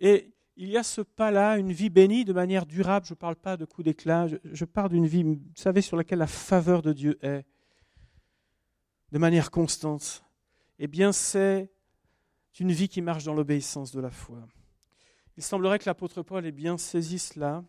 Et 0.00 0.32
il 0.56 0.68
y 0.68 0.76
a 0.76 0.82
ce 0.82 1.00
pas-là, 1.00 1.58
une 1.58 1.70
vie 1.70 1.90
bénie 1.90 2.24
de 2.24 2.32
manière 2.32 2.66
durable. 2.66 3.06
Je 3.06 3.12
ne 3.12 3.18
parle 3.18 3.36
pas 3.36 3.56
de 3.56 3.64
coups 3.64 3.84
d'éclat, 3.84 4.26
je, 4.26 4.64
parle 4.64 4.90
d'une 4.90 5.06
vie, 5.06 5.22
vous 5.22 5.38
savez, 5.54 5.80
sur 5.80 5.96
laquelle 5.96 6.18
la 6.18 6.26
faveur 6.26 6.82
de 6.82 6.92
Dieu 6.92 7.18
est, 7.22 7.46
de 9.12 9.18
manière 9.18 9.52
constante. 9.52 10.24
Eh 10.80 10.88
bien, 10.88 11.12
c'est 11.12 11.70
une 12.60 12.72
vie 12.72 12.88
qui 12.88 13.02
marche 13.02 13.24
dans 13.24 13.34
l'obéissance 13.34 13.92
de 13.92 14.00
la 14.00 14.10
foi. 14.10 14.38
Il 15.36 15.42
semblerait 15.42 15.78
que 15.78 15.86
l'apôtre 15.86 16.22
Paul 16.22 16.46
ait 16.46 16.52
bien 16.52 16.78
saisi 16.78 17.18
cela 17.18 17.64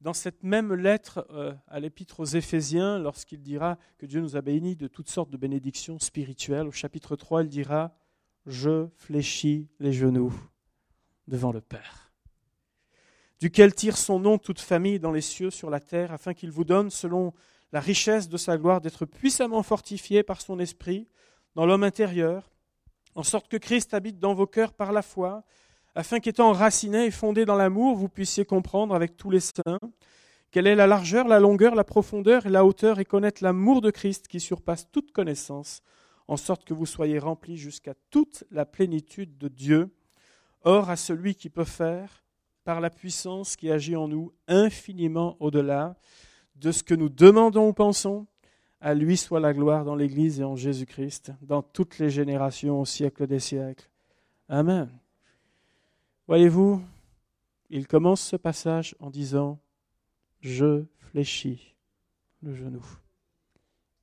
dans 0.00 0.12
cette 0.12 0.42
même 0.42 0.74
lettre 0.74 1.26
euh, 1.30 1.54
à 1.66 1.80
l'épître 1.80 2.20
aux 2.20 2.24
Éphésiens, 2.24 2.98
lorsqu'il 2.98 3.42
dira 3.42 3.78
que 3.98 4.06
Dieu 4.06 4.20
nous 4.20 4.36
a 4.36 4.42
bénis 4.42 4.76
de 4.76 4.86
toutes 4.86 5.08
sortes 5.08 5.30
de 5.30 5.36
bénédictions 5.36 5.98
spirituelles. 5.98 6.68
Au 6.68 6.72
chapitre 6.72 7.16
3, 7.16 7.42
il 7.42 7.48
dira 7.48 7.96
Je 8.46 8.88
fléchis 8.96 9.68
les 9.80 9.92
genoux 9.92 10.32
devant 11.26 11.50
le 11.50 11.60
Père 11.60 12.08
duquel 13.40 13.74
tire 13.74 13.96
son 13.96 14.18
nom 14.18 14.38
toute 14.38 14.60
famille 14.60 14.98
dans 14.98 15.12
les 15.12 15.20
cieux, 15.20 15.50
sur 15.50 15.70
la 15.70 15.80
terre, 15.80 16.12
afin 16.12 16.34
qu'il 16.34 16.50
vous 16.50 16.64
donne, 16.64 16.90
selon 16.90 17.32
la 17.72 17.80
richesse 17.80 18.28
de 18.28 18.36
sa 18.36 18.56
gloire, 18.56 18.80
d'être 18.80 19.04
puissamment 19.04 19.62
fortifié 19.62 20.22
par 20.22 20.40
son 20.40 20.58
esprit 20.58 21.06
dans 21.54 21.66
l'homme 21.66 21.84
intérieur, 21.84 22.50
en 23.18 23.24
sorte 23.24 23.48
que 23.48 23.56
Christ 23.56 23.94
habite 23.94 24.20
dans 24.20 24.32
vos 24.32 24.46
cœurs 24.46 24.72
par 24.72 24.92
la 24.92 25.02
foi, 25.02 25.42
afin 25.96 26.20
qu'étant 26.20 26.50
enraciné 26.50 27.06
et 27.06 27.10
fondé 27.10 27.44
dans 27.44 27.56
l'amour, 27.56 27.96
vous 27.96 28.08
puissiez 28.08 28.44
comprendre 28.44 28.94
avec 28.94 29.16
tous 29.16 29.28
les 29.28 29.40
saints 29.40 29.80
quelle 30.52 30.68
est 30.68 30.76
la 30.76 30.86
largeur, 30.86 31.26
la 31.26 31.40
longueur, 31.40 31.74
la 31.74 31.82
profondeur 31.82 32.46
et 32.46 32.48
la 32.48 32.64
hauteur, 32.64 33.00
et 33.00 33.04
connaître 33.04 33.42
l'amour 33.42 33.80
de 33.80 33.90
Christ 33.90 34.28
qui 34.28 34.38
surpasse 34.38 34.88
toute 34.92 35.10
connaissance, 35.10 35.82
en 36.28 36.36
sorte 36.36 36.64
que 36.64 36.74
vous 36.74 36.86
soyez 36.86 37.18
remplis 37.18 37.56
jusqu'à 37.56 37.94
toute 38.10 38.44
la 38.52 38.64
plénitude 38.64 39.36
de 39.36 39.48
Dieu. 39.48 39.92
Or, 40.62 40.88
à 40.88 40.94
celui 40.94 41.34
qui 41.34 41.50
peut 41.50 41.64
faire 41.64 42.22
par 42.62 42.80
la 42.80 42.88
puissance 42.88 43.56
qui 43.56 43.68
agit 43.72 43.96
en 43.96 44.06
nous 44.06 44.32
infiniment 44.46 45.36
au-delà 45.40 45.96
de 46.54 46.70
ce 46.70 46.84
que 46.84 46.94
nous 46.94 47.08
demandons 47.08 47.66
ou 47.66 47.72
pensons. 47.72 48.28
À 48.80 48.94
lui 48.94 49.16
soit 49.16 49.40
la 49.40 49.52
gloire 49.52 49.84
dans 49.84 49.96
l'Église 49.96 50.40
et 50.40 50.44
en 50.44 50.56
Jésus-Christ, 50.56 51.32
dans 51.42 51.62
toutes 51.62 51.98
les 51.98 52.10
générations 52.10 52.80
au 52.80 52.84
siècle 52.84 53.26
des 53.26 53.40
siècles. 53.40 53.88
Amen. 54.48 54.88
Voyez-vous, 56.26 56.82
il 57.70 57.86
commence 57.86 58.20
ce 58.20 58.36
passage 58.36 58.94
en 59.00 59.10
disant 59.10 59.58
Je 60.40 60.84
fléchis 60.98 61.74
le 62.42 62.54
genou. 62.54 62.84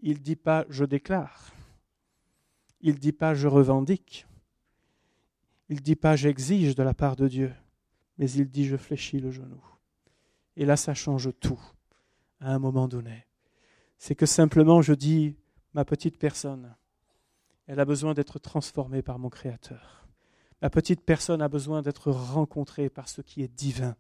Il 0.02 0.18
ne 0.18 0.24
dit 0.24 0.36
pas 0.36 0.66
je 0.70 0.84
déclare. 0.84 1.54
Il 2.82 2.96
ne 2.96 3.00
dit 3.00 3.14
pas 3.14 3.34
je 3.34 3.48
revendique. 3.48 4.28
Il 5.70 5.78
ne 5.78 5.82
dit 5.82 5.96
pas 5.96 6.16
j'exige 6.16 6.76
de 6.76 6.84
la 6.84 6.94
part 6.94 7.16
de 7.16 7.28
Dieu 7.28 7.52
mais 8.18 8.30
il 8.32 8.50
dit 8.50 8.66
je 8.66 8.78
fléchis 8.78 9.20
le 9.20 9.32
genou. 9.32 9.62
Et 10.56 10.66
là, 10.66 10.78
ça 10.78 10.94
change 10.94 11.30
tout 11.40 11.60
à 12.40 12.54
un 12.54 12.60
moment 12.60 12.88
donné. 12.88 13.26
C'est 13.97 14.15
que 14.15 14.25
simplement 14.25 14.81
je 14.81 14.93
dis, 14.93 15.36
ma 15.73 15.86
petite 15.86 16.17
personne, 16.17 16.75
elle 17.67 17.79
a 17.79 17.86
besoin 17.86 18.13
d'être 18.13 18.39
transformée 18.39 19.01
par 19.01 19.19
mon 19.19 19.29
Créateur. 19.29 20.08
Ma 20.62 20.69
petite 20.69 21.01
personne 21.01 21.41
a 21.41 21.47
besoin 21.47 21.81
d'être 21.81 22.12
rencontrée 22.12 22.89
par 22.89 23.10
ce 23.10 23.21
qui 23.21 23.41
est 23.41 23.53
divin. 23.53 23.95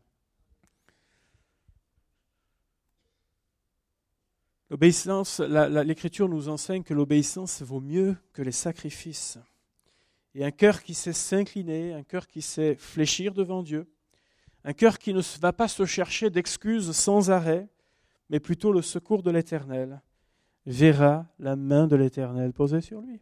L'obéissance, 4.69 5.39
l'Écriture 5.39 6.27
nous 6.27 6.49
enseigne 6.49 6.83
que 6.83 6.93
l'obéissance 6.93 7.61
vaut 7.61 7.81
mieux 7.81 8.17
que 8.33 8.41
les 8.41 8.51
sacrifices. 8.51 9.37
Et 10.33 10.43
un 10.43 10.51
cœur 10.51 10.81
qui 10.81 10.93
sait 10.93 11.13
s'incliner, 11.13 11.93
un 11.93 12.03
cœur 12.03 12.27
qui 12.27 12.41
sait 12.41 12.75
fléchir 12.75 13.33
devant 13.33 13.61
Dieu, 13.61 13.87
un 14.63 14.73
cœur 14.73 14.97
qui 14.97 15.13
ne 15.13 15.21
va 15.39 15.53
pas 15.53 15.67
se 15.67 15.85
chercher 15.85 16.29
d'excuses 16.29 16.91
sans 16.93 17.29
arrêt, 17.29 17.69
mais 18.29 18.39
plutôt 18.39 18.71
le 18.71 18.81
secours 18.81 19.23
de 19.23 19.31
l'Éternel, 19.31 20.01
verra 20.65 21.27
la 21.39 21.55
main 21.55 21.87
de 21.87 21.95
l'Éternel 21.95 22.53
posée 22.53 22.81
sur 22.81 23.01
lui. 23.01 23.21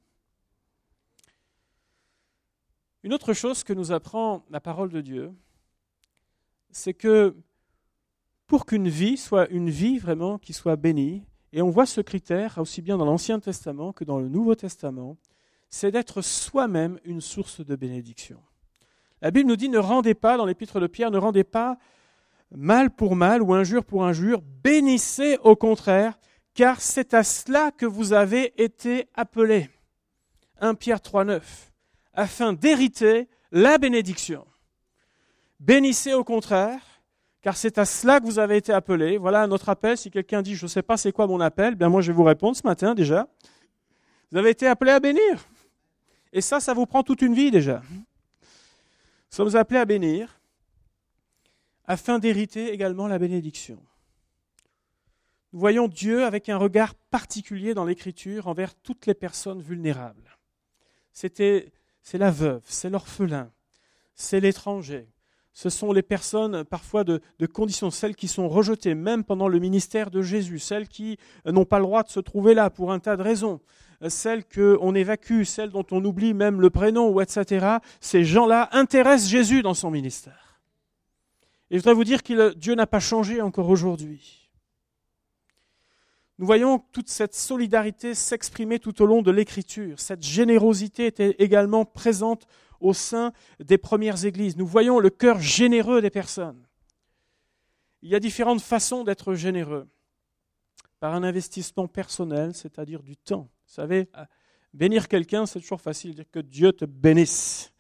Une 3.03 3.13
autre 3.13 3.33
chose 3.33 3.63
que 3.63 3.73
nous 3.73 3.91
apprend 3.91 4.45
la 4.49 4.61
parole 4.61 4.89
de 4.89 5.01
Dieu, 5.01 5.33
c'est 6.71 6.93
que 6.93 7.35
pour 8.47 8.65
qu'une 8.65 8.87
vie 8.87 9.17
soit 9.17 9.49
une 9.49 9.69
vie 9.69 9.97
vraiment 9.97 10.37
qui 10.37 10.53
soit 10.53 10.77
bénie, 10.77 11.25
et 11.51 11.61
on 11.61 11.69
voit 11.69 11.85
ce 11.85 12.01
critère 12.01 12.57
aussi 12.57 12.81
bien 12.81 12.97
dans 12.97 13.05
l'Ancien 13.05 13.39
Testament 13.39 13.93
que 13.93 14.03
dans 14.03 14.19
le 14.19 14.29
Nouveau 14.29 14.55
Testament, 14.55 15.17
c'est 15.69 15.91
d'être 15.91 16.21
soi-même 16.21 16.99
une 17.03 17.21
source 17.21 17.65
de 17.65 17.75
bénédiction. 17.75 18.41
La 19.21 19.31
Bible 19.31 19.49
nous 19.49 19.55
dit 19.55 19.69
ne 19.69 19.77
rendez 19.77 20.13
pas, 20.13 20.37
dans 20.37 20.45
l'épître 20.45 20.79
de 20.79 20.87
Pierre, 20.87 21.11
ne 21.11 21.17
rendez 21.17 21.43
pas 21.43 21.77
mal 22.51 22.89
pour 22.89 23.15
mal 23.15 23.41
ou 23.41 23.53
injure 23.53 23.83
pour 23.83 24.05
injure, 24.05 24.41
bénissez 24.63 25.37
au 25.43 25.55
contraire, 25.55 26.19
car 26.53 26.81
c'est 26.81 27.13
à 27.13 27.23
cela 27.23 27.71
que 27.71 27.85
vous 27.85 28.13
avez 28.13 28.53
été 28.61 29.07
appelés. 29.13 29.69
1 30.61 30.75
Pierre 30.75 30.99
3,9, 30.99 31.41
afin 32.13 32.53
d'hériter 32.53 33.27
la 33.51 33.77
bénédiction. 33.77 34.45
Bénissez 35.59 36.13
au 36.13 36.23
contraire, 36.23 36.81
car 37.41 37.57
c'est 37.57 37.77
à 37.77 37.85
cela 37.85 38.19
que 38.19 38.25
vous 38.25 38.39
avez 38.39 38.57
été 38.57 38.71
appelés. 38.71 39.17
Voilà 39.17 39.47
notre 39.47 39.69
appel. 39.69 39.97
Si 39.97 40.11
quelqu'un 40.11 40.41
dit 40.41 40.55
je 40.55 40.65
ne 40.65 40.69
sais 40.69 40.81
pas 40.81 40.97
c'est 40.97 41.11
quoi 41.11 41.27
mon 41.27 41.39
appel, 41.39 41.75
bien 41.75 41.89
moi 41.89 42.01
je 42.01 42.11
vais 42.11 42.15
vous 42.15 42.23
répondre 42.23 42.55
ce 42.55 42.65
matin 42.65 42.93
déjà. 42.93 43.27
Vous 44.31 44.37
avez 44.37 44.51
été 44.51 44.67
appelés 44.67 44.91
à 44.91 44.99
bénir. 44.99 45.45
Et 46.31 46.41
ça, 46.41 46.59
ça 46.59 46.73
vous 46.73 46.85
prend 46.85 47.03
toute 47.03 47.21
une 47.21 47.35
vie 47.35 47.51
déjà 47.51 47.81
sommes 49.33 49.55
appelés 49.55 49.79
à 49.79 49.85
bénir 49.85 50.39
afin 51.85 52.19
d'hériter 52.19 52.71
également 52.71 53.07
la 53.07 53.19
bénédiction. 53.19 53.79
Nous 55.53 55.59
voyons 55.59 55.87
Dieu 55.87 56.25
avec 56.25 56.49
un 56.49 56.57
regard 56.57 56.95
particulier 56.95 57.73
dans 57.73 57.85
l'Écriture 57.85 58.47
envers 58.47 58.73
toutes 58.73 59.05
les 59.05 59.13
personnes 59.13 59.61
vulnérables. 59.61 60.37
C'est 61.11 61.61
la 62.13 62.31
veuve, 62.31 62.63
c'est 62.65 62.89
l'orphelin, 62.89 63.51
c'est 64.15 64.39
l'étranger. 64.39 65.07
Ce 65.55 65.69
sont 65.69 65.91
les 65.91 66.01
personnes 66.01 66.63
parfois 66.63 67.03
de, 67.03 67.21
de, 67.37 67.45
conditions, 67.45 67.91
celles 67.91 68.15
qui 68.15 68.27
sont 68.27 68.49
rejetées 68.49 68.95
même 68.95 69.23
pendant 69.23 69.47
le 69.47 69.59
ministère 69.59 70.09
de 70.09 70.23
Jésus, 70.23 70.57
celles 70.57 70.87
qui 70.87 71.19
n'ont 71.45 71.65
pas 71.65 71.77
le 71.77 71.85
droit 71.85 72.01
de 72.01 72.09
se 72.09 72.19
trouver 72.19 72.55
là 72.55 72.71
pour 72.71 72.91
un 72.91 72.97
tas 72.97 73.15
de 73.15 73.21
raisons, 73.21 73.61
celles 74.07 74.45
qu'on 74.45 74.95
évacue, 74.95 75.43
celles 75.43 75.69
dont 75.69 75.85
on 75.91 76.03
oublie 76.03 76.33
même 76.33 76.59
le 76.59 76.71
prénom, 76.71 77.09
ou 77.09 77.21
etc., 77.21 77.77
ces 78.01 78.23
gens-là 78.23 78.69
intéressent 78.71 79.29
Jésus 79.29 79.61
dans 79.61 79.75
son 79.75 79.91
ministère. 79.91 80.42
Et 81.73 81.77
je 81.77 81.81
voudrais 81.81 81.95
vous 81.95 82.03
dire 82.03 82.21
que 82.21 82.53
Dieu 82.53 82.75
n'a 82.75 82.85
pas 82.85 82.99
changé 82.99 83.41
encore 83.41 83.67
aujourd'hui. 83.67 84.47
Nous 86.37 86.45
voyons 86.45 86.77
toute 86.77 87.09
cette 87.09 87.33
solidarité 87.33 88.13
s'exprimer 88.13 88.77
tout 88.77 89.01
au 89.01 89.07
long 89.07 89.23
de 89.23 89.31
l'Écriture. 89.31 89.99
Cette 89.99 90.21
générosité 90.21 91.07
était 91.07 91.35
également 91.39 91.83
présente 91.83 92.45
au 92.79 92.93
sein 92.93 93.33
des 93.59 93.79
premières 93.79 94.23
églises. 94.23 94.55
Nous 94.55 94.67
voyons 94.67 94.99
le 94.99 95.09
cœur 95.09 95.39
généreux 95.39 95.99
des 95.99 96.11
personnes. 96.11 96.63
Il 98.03 98.11
y 98.11 98.15
a 98.15 98.19
différentes 98.19 98.61
façons 98.61 99.03
d'être 99.03 99.33
généreux. 99.33 99.87
Par 100.99 101.15
un 101.15 101.23
investissement 101.23 101.87
personnel, 101.87 102.53
c'est-à-dire 102.53 103.01
du 103.01 103.17
temps. 103.17 103.49
Vous 103.65 103.73
savez, 103.73 104.09
bénir 104.75 105.07
quelqu'un, 105.07 105.47
c'est 105.47 105.59
toujours 105.59 105.81
facile, 105.81 106.13
dire 106.13 106.29
que 106.31 106.39
Dieu 106.39 106.71
te 106.71 106.85
bénisse. 106.85 107.73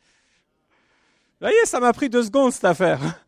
Vous 1.39 1.45
voyez, 1.45 1.63
ça 1.65 1.79
m'a 1.79 1.93
pris 1.93 2.09
deux 2.09 2.23
secondes 2.23 2.53
cette 2.53 2.65
affaire. 2.65 3.23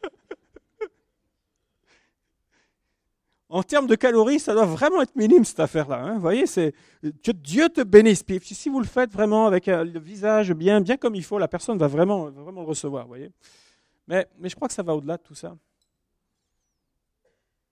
En 3.49 3.61
termes 3.61 3.87
de 3.87 3.95
calories, 3.95 4.39
ça 4.39 4.53
doit 4.53 4.65
vraiment 4.65 5.01
être 5.01 5.15
minime 5.15 5.45
cette 5.45 5.59
affaire-là. 5.59 6.01
Hein. 6.01 6.13
Vous 6.15 6.21
voyez, 6.21 6.47
c'est 6.47 6.73
Dieu 7.03 7.69
te 7.69 7.81
bénisse. 7.81 8.23
Puis 8.23 8.39
si 8.41 8.69
vous 8.69 8.79
le 8.79 8.87
faites 8.87 9.11
vraiment 9.11 9.45
avec 9.45 9.67
euh, 9.67 9.83
le 9.83 9.99
visage 9.99 10.51
bien, 10.53 10.81
bien 10.81 10.97
comme 10.97 11.15
il 11.15 11.23
faut, 11.23 11.37
la 11.37 11.47
personne 11.47 11.77
va 11.77 11.87
vraiment, 11.87 12.31
vraiment 12.31 12.61
le 12.61 12.67
recevoir. 12.67 13.03
Vous 13.03 13.09
voyez. 13.09 13.31
Mais, 14.07 14.27
je 14.43 14.55
crois 14.55 14.67
que 14.67 14.73
ça 14.73 14.83
va 14.83 14.95
au-delà 14.95 15.17
de 15.17 15.23
tout 15.23 15.35
ça. 15.35 15.55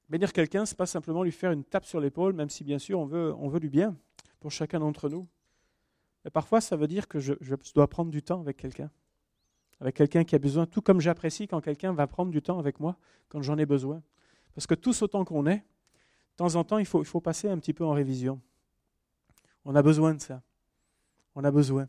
Bénir 0.10 0.32
quelqu'un, 0.32 0.66
c'est 0.66 0.78
pas 0.78 0.86
simplement 0.86 1.24
lui 1.24 1.32
faire 1.32 1.52
une 1.52 1.64
tape 1.64 1.86
sur 1.86 2.00
l'épaule, 2.00 2.34
même 2.34 2.50
si 2.50 2.64
bien 2.64 2.78
sûr 2.78 3.00
on 3.00 3.06
veut, 3.06 3.34
on 3.40 3.48
veut 3.48 3.60
du 3.60 3.70
bien 3.70 3.96
pour 4.40 4.52
chacun 4.52 4.80
d'entre 4.80 5.10
nous. 5.10 5.28
Mais 6.24 6.30
parfois, 6.30 6.62
ça 6.62 6.76
veut 6.76 6.88
dire 6.88 7.08
que 7.08 7.20
je 7.20 7.34
dois 7.74 7.88
prendre 7.88 8.12
du 8.12 8.22
temps 8.22 8.42
avec 8.42 8.58
quelqu'un, 8.58 8.92
avec 9.80 9.96
quelqu'un 9.96 10.24
qui 10.24 10.36
a 10.36 10.40
besoin, 10.40 10.68
tout 10.68 10.82
comme 10.82 11.02
j'apprécie 11.02 11.48
quand 11.48 11.62
quelqu'un 11.62 11.94
va 11.94 12.06
prendre 12.06 12.32
du 12.32 12.42
temps 12.42 12.60
avec 12.60 12.80
moi 12.80 12.96
quand 13.28 13.42
j'en 13.42 13.58
ai 13.58 13.66
besoin. 13.66 14.04
Parce 14.56 14.68
que 14.68 14.76
tous 14.76 15.02
autant 15.02 15.26
qu'on 15.26 15.48
est, 15.48 15.58
de 15.58 16.38
temps 16.38 16.56
en 16.56 16.64
temps, 16.64 16.78
il 16.78 16.86
faut, 16.86 17.02
il 17.02 17.08
faut 17.08 17.22
passer 17.22 17.50
un 17.50 17.58
petit 17.58 17.74
peu 17.74 17.86
en 17.86 17.92
révision. 17.92 18.42
On 19.66 19.76
a 19.76 19.82
besoin 19.82 20.14
de 20.14 20.22
ça. 20.22 20.42
On 21.36 21.44
a 21.44 21.52
besoin. 21.52 21.88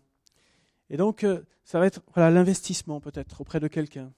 Et 0.90 0.96
donc, 0.96 1.24
euh, 1.24 1.42
ça 1.64 1.78
va 1.78 1.86
être 1.86 2.02
l'investissement 2.16 3.00
peut-être 3.00 3.40
auprès 3.40 3.60
de 3.60 3.68
quelqu'un. 3.68 4.12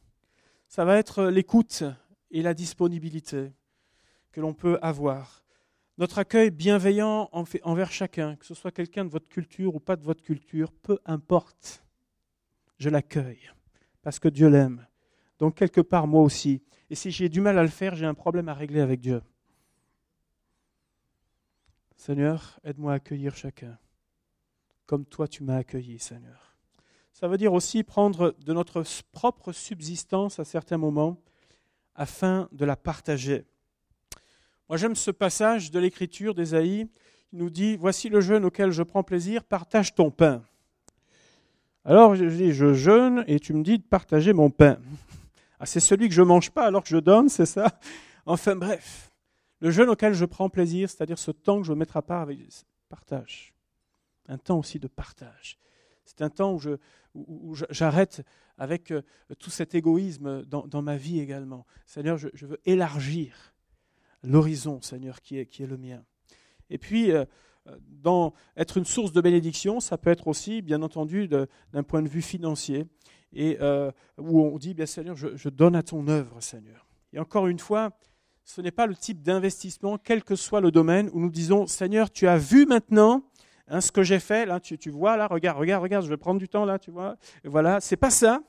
Ça 0.68 0.84
va 0.84 0.96
être 0.96 1.24
l'écoute 1.24 1.84
et 2.30 2.42
la 2.42 2.54
disponibilité 2.54 3.52
que 4.32 4.40
l'on 4.40 4.52
peut 4.52 4.78
avoir. 4.82 5.44
Notre 5.98 6.18
accueil 6.18 6.50
bienveillant 6.50 7.30
envers 7.32 7.90
chacun, 7.90 8.36
que 8.36 8.44
ce 8.44 8.54
soit 8.54 8.72
quelqu'un 8.72 9.04
de 9.04 9.10
votre 9.10 9.28
culture 9.28 9.74
ou 9.74 9.80
pas 9.80 9.96
de 9.96 10.04
votre 10.04 10.22
culture, 10.22 10.72
peu 10.72 10.98
importe. 11.06 11.82
Je 12.78 12.90
l'accueille 12.90 13.50
parce 14.02 14.18
que 14.18 14.28
Dieu 14.28 14.48
l'aime. 14.48 14.86
Donc 15.38 15.54
quelque 15.54 15.80
part, 15.80 16.06
moi 16.06 16.22
aussi. 16.22 16.62
Et 16.90 16.94
si 16.94 17.10
j'ai 17.10 17.28
du 17.28 17.40
mal 17.40 17.58
à 17.58 17.62
le 17.62 17.68
faire, 17.68 17.94
j'ai 17.94 18.06
un 18.06 18.14
problème 18.14 18.48
à 18.48 18.54
régler 18.54 18.80
avec 18.80 19.00
Dieu. 19.00 19.22
Seigneur, 21.96 22.60
aide-moi 22.62 22.92
à 22.92 22.96
accueillir 22.96 23.34
chacun, 23.34 23.78
comme 24.86 25.04
toi 25.04 25.26
tu 25.26 25.42
m'as 25.42 25.56
accueilli, 25.56 25.98
Seigneur. 25.98 26.56
Ça 27.12 27.26
veut 27.26 27.38
dire 27.38 27.52
aussi 27.52 27.82
prendre 27.82 28.36
de 28.44 28.52
notre 28.52 28.84
propre 29.10 29.52
subsistance 29.52 30.38
à 30.38 30.44
certains 30.44 30.76
moments 30.76 31.16
afin 31.94 32.48
de 32.52 32.64
la 32.64 32.76
partager. 32.76 33.44
Moi 34.68 34.76
j'aime 34.76 34.94
ce 34.94 35.10
passage 35.10 35.70
de 35.70 35.78
l'écriture 35.78 36.34
d'Ésaïe 36.34 36.86
qui 37.30 37.36
nous 37.36 37.50
dit, 37.50 37.76
Voici 37.76 38.08
le 38.10 38.20
jeûne 38.20 38.44
auquel 38.44 38.70
je 38.70 38.82
prends 38.82 39.02
plaisir, 39.02 39.42
partage 39.42 39.94
ton 39.94 40.10
pain. 40.10 40.44
Alors 41.84 42.14
je 42.14 42.24
dis, 42.24 42.52
je 42.52 42.74
jeûne 42.74 43.24
et 43.26 43.40
tu 43.40 43.54
me 43.54 43.62
dis 43.62 43.78
de 43.78 43.84
partager 43.84 44.32
mon 44.32 44.50
pain. 44.50 44.78
Ah, 45.58 45.66
c'est 45.66 45.80
celui 45.80 46.08
que 46.08 46.14
je 46.14 46.22
ne 46.22 46.26
mange 46.26 46.50
pas 46.50 46.66
alors 46.66 46.82
que 46.82 46.88
je 46.88 46.98
donne, 46.98 47.28
c'est 47.28 47.46
ça? 47.46 47.78
Enfin 48.26 48.56
bref. 48.56 49.12
Le 49.60 49.70
jeûne 49.70 49.88
auquel 49.88 50.12
je 50.12 50.24
prends 50.24 50.50
plaisir, 50.50 50.90
c'est-à-dire 50.90 51.18
ce 51.18 51.30
temps 51.30 51.58
que 51.58 51.66
je 51.66 51.72
veux 51.72 51.78
mettre 51.78 51.96
à 51.96 52.02
part 52.02 52.20
avec 52.20 52.38
partage. 52.88 53.54
Un 54.28 54.38
temps 54.38 54.58
aussi 54.58 54.78
de 54.78 54.88
partage. 54.88 55.58
C'est 56.04 56.22
un 56.22 56.30
temps 56.30 56.58
où, 57.14 57.56
j'arrête 57.70 58.22
avec 58.58 58.90
euh, 58.90 59.02
tout 59.38 59.50
cet 59.50 59.74
égoïsme 59.74 60.44
dans, 60.44 60.82
ma 60.82 60.96
vie 60.96 61.20
également. 61.20 61.66
Seigneur, 61.86 62.16
je, 62.18 62.46
veux 62.46 62.60
élargir 62.64 63.54
l'horizon, 64.22 64.80
Seigneur, 64.82 65.20
qui 65.20 65.38
est, 65.38 65.46
qui 65.46 65.62
est 65.62 65.66
le 65.66 65.76
mien. 65.76 66.04
Et 66.70 66.78
puis, 66.78 67.10
euh, 67.10 67.24
dans 68.02 68.34
être 68.56 68.76
une 68.76 68.84
source 68.84 69.12
de 69.12 69.20
bénédiction, 69.20 69.80
ça 69.80 69.98
peut 69.98 70.10
être 70.10 70.28
aussi, 70.28 70.62
bien 70.62 70.82
entendu, 70.82 71.28
d'un 71.28 71.82
point 71.82 72.02
de 72.02 72.08
vue 72.08 72.22
financier, 72.22 72.86
et 73.32 73.58
euh, 73.60 73.90
où 74.18 74.42
on 74.42 74.58
dit, 74.58 74.74
bien 74.74 74.86
Seigneur, 74.86 75.16
je, 75.16 75.48
donne 75.48 75.76
à 75.76 75.82
ton 75.82 76.06
œuvre, 76.08 76.40
Seigneur. 76.40 76.86
Et 77.12 77.18
encore 77.18 77.46
une 77.46 77.58
fois, 77.58 77.90
ce 78.44 78.60
n'est 78.60 78.70
pas 78.70 78.86
le 78.86 78.94
type 78.94 79.22
d'investissement, 79.22 79.98
quel 79.98 80.22
que 80.22 80.36
soit 80.36 80.60
le 80.60 80.70
domaine, 80.70 81.10
où 81.12 81.20
nous 81.20 81.30
disons, 81.30 81.66
Seigneur, 81.66 82.10
tu 82.10 82.28
as 82.28 82.38
vu 82.38 82.66
maintenant 82.66 83.22
hein, 83.68 83.80
ce 83.80 83.90
que 83.90 84.02
j'ai 84.02 84.20
fait, 84.20 84.46
là, 84.46 84.60
tu, 84.60 84.90
vois, 84.90 85.16
là, 85.16 85.26
regarde, 85.26 85.58
regarde, 85.58 85.82
regarde, 85.82 86.04
je 86.04 86.10
vais 86.10 86.16
prendre 86.16 86.38
du 86.38 86.48
temps, 86.48 86.64
là, 86.64 86.78
tu 86.78 86.90
vois. 86.90 87.16
Et 87.44 87.48
voilà, 87.48 87.80
c'est 87.80 87.96
pas 87.96 88.10
ça. 88.10 88.42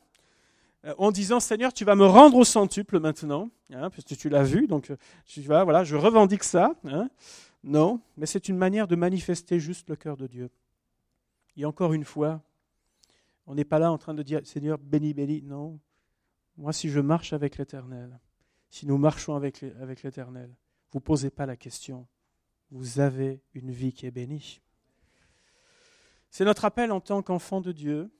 Euh, 0.85 0.93
en 0.97 1.11
disant, 1.11 1.39
Seigneur, 1.39 1.73
tu 1.73 1.83
vas 1.83 1.95
me 1.95 2.05
rendre 2.05 2.37
au 2.37 2.45
centuple 2.45 2.99
maintenant, 2.99 3.49
hein, 3.73 3.89
parce 3.89 4.03
que 4.03 4.13
tu 4.13 4.29
l'as 4.29 4.43
vu, 4.43 4.67
donc 4.67 4.91
tu 5.25 5.41
vois, 5.41 5.63
voilà, 5.63 5.83
je 5.83 5.95
revendique 5.95 6.43
ça. 6.43 6.75
Hein. 6.85 7.09
Non, 7.63 7.99
mais 8.15 8.25
c'est 8.25 8.47
une 8.47 8.57
manière 8.57 8.87
de 8.87 8.95
manifester 8.95 9.59
juste 9.59 9.89
le 9.89 9.95
cœur 9.95 10.15
de 10.15 10.27
Dieu. 10.27 10.49
Et 11.57 11.65
encore 11.65 11.93
une 11.93 12.05
fois, 12.05 12.41
on 13.47 13.55
n'est 13.55 13.65
pas 13.65 13.79
là 13.79 13.91
en 13.91 13.97
train 13.97 14.13
de 14.13 14.23
dire, 14.23 14.45
Seigneur, 14.45 14.77
béni, 14.77 15.13
béni. 15.13 15.41
Non, 15.41 15.79
moi, 16.57 16.73
si 16.73 16.89
je 16.89 16.99
marche 16.99 17.31
avec 17.31 17.57
l'Éternel, 17.57 18.19
si 18.69 18.85
nous 18.85 18.97
marchons 18.97 19.35
avec 19.35 19.61
l'Éternel, 20.03 20.53
vous 20.91 20.99
ne 20.99 21.03
posez 21.03 21.29
pas 21.29 21.45
la 21.45 21.55
question. 21.55 22.07
Vous 22.71 22.99
avez 22.99 23.41
une 23.53 23.71
vie 23.71 23.93
qui 23.93 24.05
est 24.05 24.11
bénie. 24.11 24.61
C'est 26.29 26.43
notre 26.43 26.65
appel 26.65 26.91
en 26.91 26.99
tant 26.99 27.21
qu'enfant 27.21 27.61
de 27.61 27.71
Dieu. 27.71 28.11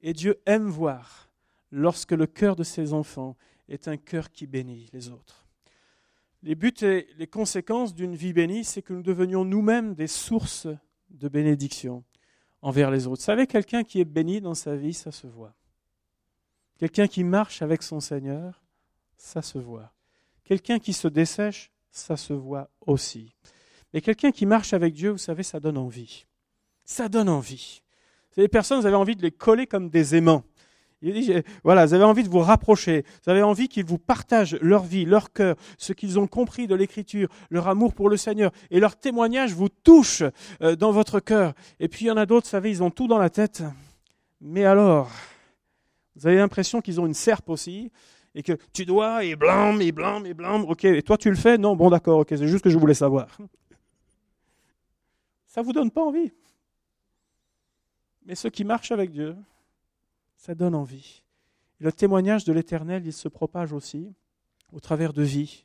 Et 0.00 0.14
Dieu 0.14 0.40
aime 0.46 0.68
voir 0.68 1.30
lorsque 1.70 2.12
le 2.12 2.26
cœur 2.26 2.56
de 2.56 2.64
ses 2.64 2.94
enfants 2.94 3.36
est 3.68 3.88
un 3.88 3.98
cœur 3.98 4.30
qui 4.30 4.46
bénit 4.46 4.88
les 4.92 5.10
autres. 5.10 5.46
Les 6.42 6.54
buts 6.54 6.74
et 6.82 7.08
les 7.16 7.26
conséquences 7.26 7.94
d'une 7.94 8.14
vie 8.14 8.32
bénie, 8.32 8.64
c'est 8.64 8.82
que 8.82 8.92
nous 8.94 9.02
devenions 9.02 9.44
nous-mêmes 9.44 9.94
des 9.94 10.06
sources 10.06 10.66
de 11.10 11.28
bénédiction 11.28 12.04
envers 12.64 12.90
les 12.90 13.06
autres. 13.06 13.20
Vous 13.20 13.26
savez, 13.26 13.46
quelqu'un 13.46 13.84
qui 13.84 14.00
est 14.00 14.06
béni 14.06 14.40
dans 14.40 14.54
sa 14.54 14.74
vie, 14.74 14.94
ça 14.94 15.12
se 15.12 15.26
voit. 15.26 15.54
Quelqu'un 16.78 17.06
qui 17.06 17.22
marche 17.22 17.60
avec 17.60 17.82
son 17.82 18.00
Seigneur, 18.00 18.62
ça 19.18 19.42
se 19.42 19.58
voit. 19.58 19.92
Quelqu'un 20.44 20.78
qui 20.78 20.94
se 20.94 21.06
dessèche, 21.06 21.70
ça 21.90 22.16
se 22.16 22.32
voit 22.32 22.70
aussi. 22.80 23.34
Mais 23.92 24.00
quelqu'un 24.00 24.32
qui 24.32 24.46
marche 24.46 24.72
avec 24.72 24.94
Dieu, 24.94 25.10
vous 25.10 25.18
savez, 25.18 25.42
ça 25.42 25.60
donne 25.60 25.76
envie. 25.76 26.24
Ça 26.84 27.10
donne 27.10 27.28
envie. 27.28 27.82
Les 28.36 28.48
personnes, 28.48 28.80
vous 28.80 28.86
avez 28.86 28.96
envie 28.96 29.14
de 29.14 29.22
les 29.22 29.30
coller 29.30 29.66
comme 29.66 29.90
des 29.90 30.16
aimants. 30.16 30.42
Voilà, 31.62 31.86
vous 31.86 31.94
avez 31.94 32.04
envie 32.04 32.22
de 32.22 32.28
vous 32.28 32.40
rapprocher, 32.40 33.04
vous 33.24 33.30
avez 33.30 33.42
envie 33.42 33.68
qu'ils 33.68 33.84
vous 33.84 33.98
partagent 33.98 34.56
leur 34.60 34.84
vie, 34.84 35.04
leur 35.04 35.32
cœur, 35.32 35.56
ce 35.78 35.92
qu'ils 35.92 36.18
ont 36.18 36.26
compris 36.26 36.66
de 36.66 36.74
l'Écriture, 36.74 37.28
leur 37.50 37.68
amour 37.68 37.94
pour 37.94 38.08
le 38.08 38.16
Seigneur, 38.16 38.50
et 38.70 38.80
leur 38.80 38.96
témoignage 38.96 39.52
vous 39.52 39.68
touche 39.68 40.22
euh, 40.62 40.76
dans 40.76 40.92
votre 40.92 41.20
cœur. 41.20 41.52
Et 41.80 41.88
puis 41.88 42.06
il 42.06 42.08
y 42.08 42.10
en 42.10 42.16
a 42.16 42.26
d'autres, 42.26 42.46
vous 42.46 42.50
savez, 42.50 42.70
ils 42.70 42.82
ont 42.82 42.90
tout 42.90 43.06
dans 43.06 43.18
la 43.18 43.30
tête. 43.30 43.62
Mais 44.40 44.64
alors, 44.64 45.10
vous 46.16 46.26
avez 46.26 46.36
l'impression 46.36 46.80
qu'ils 46.80 47.00
ont 47.00 47.06
une 47.06 47.14
serpe 47.14 47.48
aussi, 47.50 47.90
et 48.34 48.42
que 48.42 48.52
tu 48.72 48.84
dois, 48.84 49.24
et 49.24 49.36
blâme, 49.36 49.80
et 49.80 49.92
blâme, 49.92 50.26
et 50.26 50.34
blâme, 50.34 50.64
ok, 50.64 50.84
et 50.84 51.02
toi 51.02 51.16
tu 51.16 51.30
le 51.30 51.36
fais? 51.36 51.56
Non, 51.58 51.76
bon 51.76 51.90
d'accord, 51.90 52.20
ok, 52.20 52.28
c'est 52.30 52.48
juste 52.48 52.64
que 52.64 52.70
je 52.70 52.78
voulais 52.78 52.94
savoir. 52.94 53.28
Ça 55.46 55.60
ne 55.60 55.66
vous 55.66 55.72
donne 55.72 55.90
pas 55.90 56.02
envie. 56.02 56.32
Mais 58.26 58.34
ceux 58.34 58.50
qui 58.50 58.64
marchent 58.64 58.90
avec 58.90 59.10
Dieu, 59.10 59.36
ça 60.44 60.54
donne 60.54 60.74
envie. 60.74 61.22
le 61.78 61.90
témoignage 61.90 62.44
de 62.44 62.52
l'Éternel, 62.52 63.06
il 63.06 63.14
se 63.14 63.28
propage 63.28 63.72
aussi 63.72 64.12
au 64.72 64.80
travers 64.80 65.14
de 65.14 65.22
vies 65.22 65.64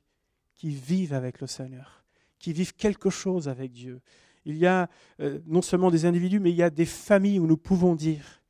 qui 0.56 0.70
vivent 0.70 1.14
avec 1.14 1.42
le 1.42 1.48
Seigneur, 1.48 2.06
qui 2.40 2.54
vivent 2.54 2.74
quelque 2.74 3.10
chose 3.10 3.50
avec 3.50 3.74
Dieu. 3.74 4.00
Il 4.46 4.56
y 4.56 4.66
a 4.66 4.90
euh, 5.20 5.40
non 5.48 5.62
seulement 5.62 5.92
des 5.92 6.06
individus, 6.06 6.40
mais 6.40 6.52
il 6.52 6.56
y 6.56 6.64
a 6.64 6.70
des 6.70 6.86
familles 6.86 7.40
où 7.40 7.46
nous 7.46 7.58
pouvons 7.58 7.94
dire, 7.94 8.42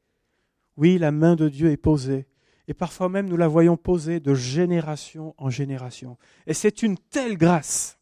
oui, 0.78 1.00
la 1.00 1.12
main 1.12 1.36
de 1.36 1.50
Dieu 1.50 1.72
est 1.72 1.78
posée 1.78 2.28
et 2.68 2.76
parfois 2.76 3.10
même 3.10 3.28
nous 3.28 3.38
la 3.38 3.48
voyons 3.48 3.76
poser 3.76 4.20
de 4.20 4.36
génération 4.36 5.34
en 5.40 5.50
génération. 5.50 6.16
Et 6.46 6.54
c'est 6.54 6.84
une 6.84 7.00
telle 7.00 7.40
grâce 7.40 7.98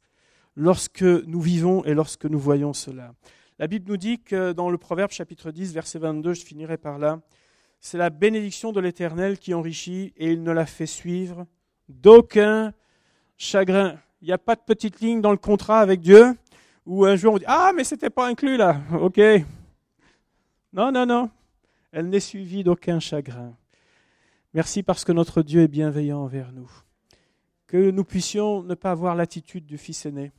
lorsque 0.58 1.02
nous 1.02 1.40
vivons 1.40 1.86
et 1.86 1.94
lorsque 1.94 2.26
nous 2.26 2.40
voyons 2.40 2.74
cela. 2.74 3.14
La 3.58 3.68
Bible 3.68 3.90
nous 3.90 3.98
dit 3.98 4.20
que 4.22 4.52
dans 4.52 4.70
le 4.70 4.78
Proverbe 4.78 5.12
chapitre 5.12 5.52
10, 5.52 5.74
verset 5.74 6.00
22, 6.00 6.34
je 6.34 6.44
finirai 6.44 6.78
par 6.78 7.00
là, 7.00 7.22
c'est 7.80 7.98
la 7.98 8.10
bénédiction 8.10 8.72
de 8.72 8.80
l'Éternel 8.80 9.38
qui 9.38 9.54
enrichit 9.54 10.14
et 10.18 10.32
il 10.32 10.44
ne 10.44 10.52
la 10.52 10.66
fait 10.66 10.86
suivre 10.86 11.46
d'aucun 11.88 12.74
chagrin. 13.38 13.98
Il 14.22 14.28
n'y 14.28 14.34
a 14.34 14.38
pas 14.38 14.56
de 14.56 14.62
petite 14.62 15.00
ligne 15.00 15.22
dans 15.22 15.32
le 15.32 15.38
contrat 15.38 15.80
avec 15.80 16.02
Dieu 16.02 16.36
où 16.86 17.06
un 17.06 17.16
jour 17.16 17.36
on 17.36 17.38
dit 17.38 17.46
Ah, 17.48 17.72
mais 17.76 17.84
c'était 17.84 18.10
pas 18.10 18.28
inclus 18.28 18.58
là. 18.58 18.82
Ok. 19.00 19.20
Non, 20.74 20.92
non, 20.92 21.06
non. 21.06 21.30
Elle 21.92 22.10
n'est 22.10 22.20
suivie 22.20 22.64
d'aucun 22.64 23.00
chagrin. 23.00 23.56
Merci 24.54 24.84
parce 24.84 25.06
que 25.06 25.12
notre 25.12 25.42
Dieu 25.42 25.62
est 25.62 25.68
bienveillant 25.68 26.20
envers 26.20 26.52
nous. 26.52 26.70
Que 27.68 27.92
nous 27.92 28.04
puissions 28.04 28.64
ne 28.64 28.76
pas 28.76 28.92
avoir 28.92 29.16
l'attitude 29.16 29.66
du 29.66 29.78
Fils 29.78 30.06
aîné, 30.06 30.32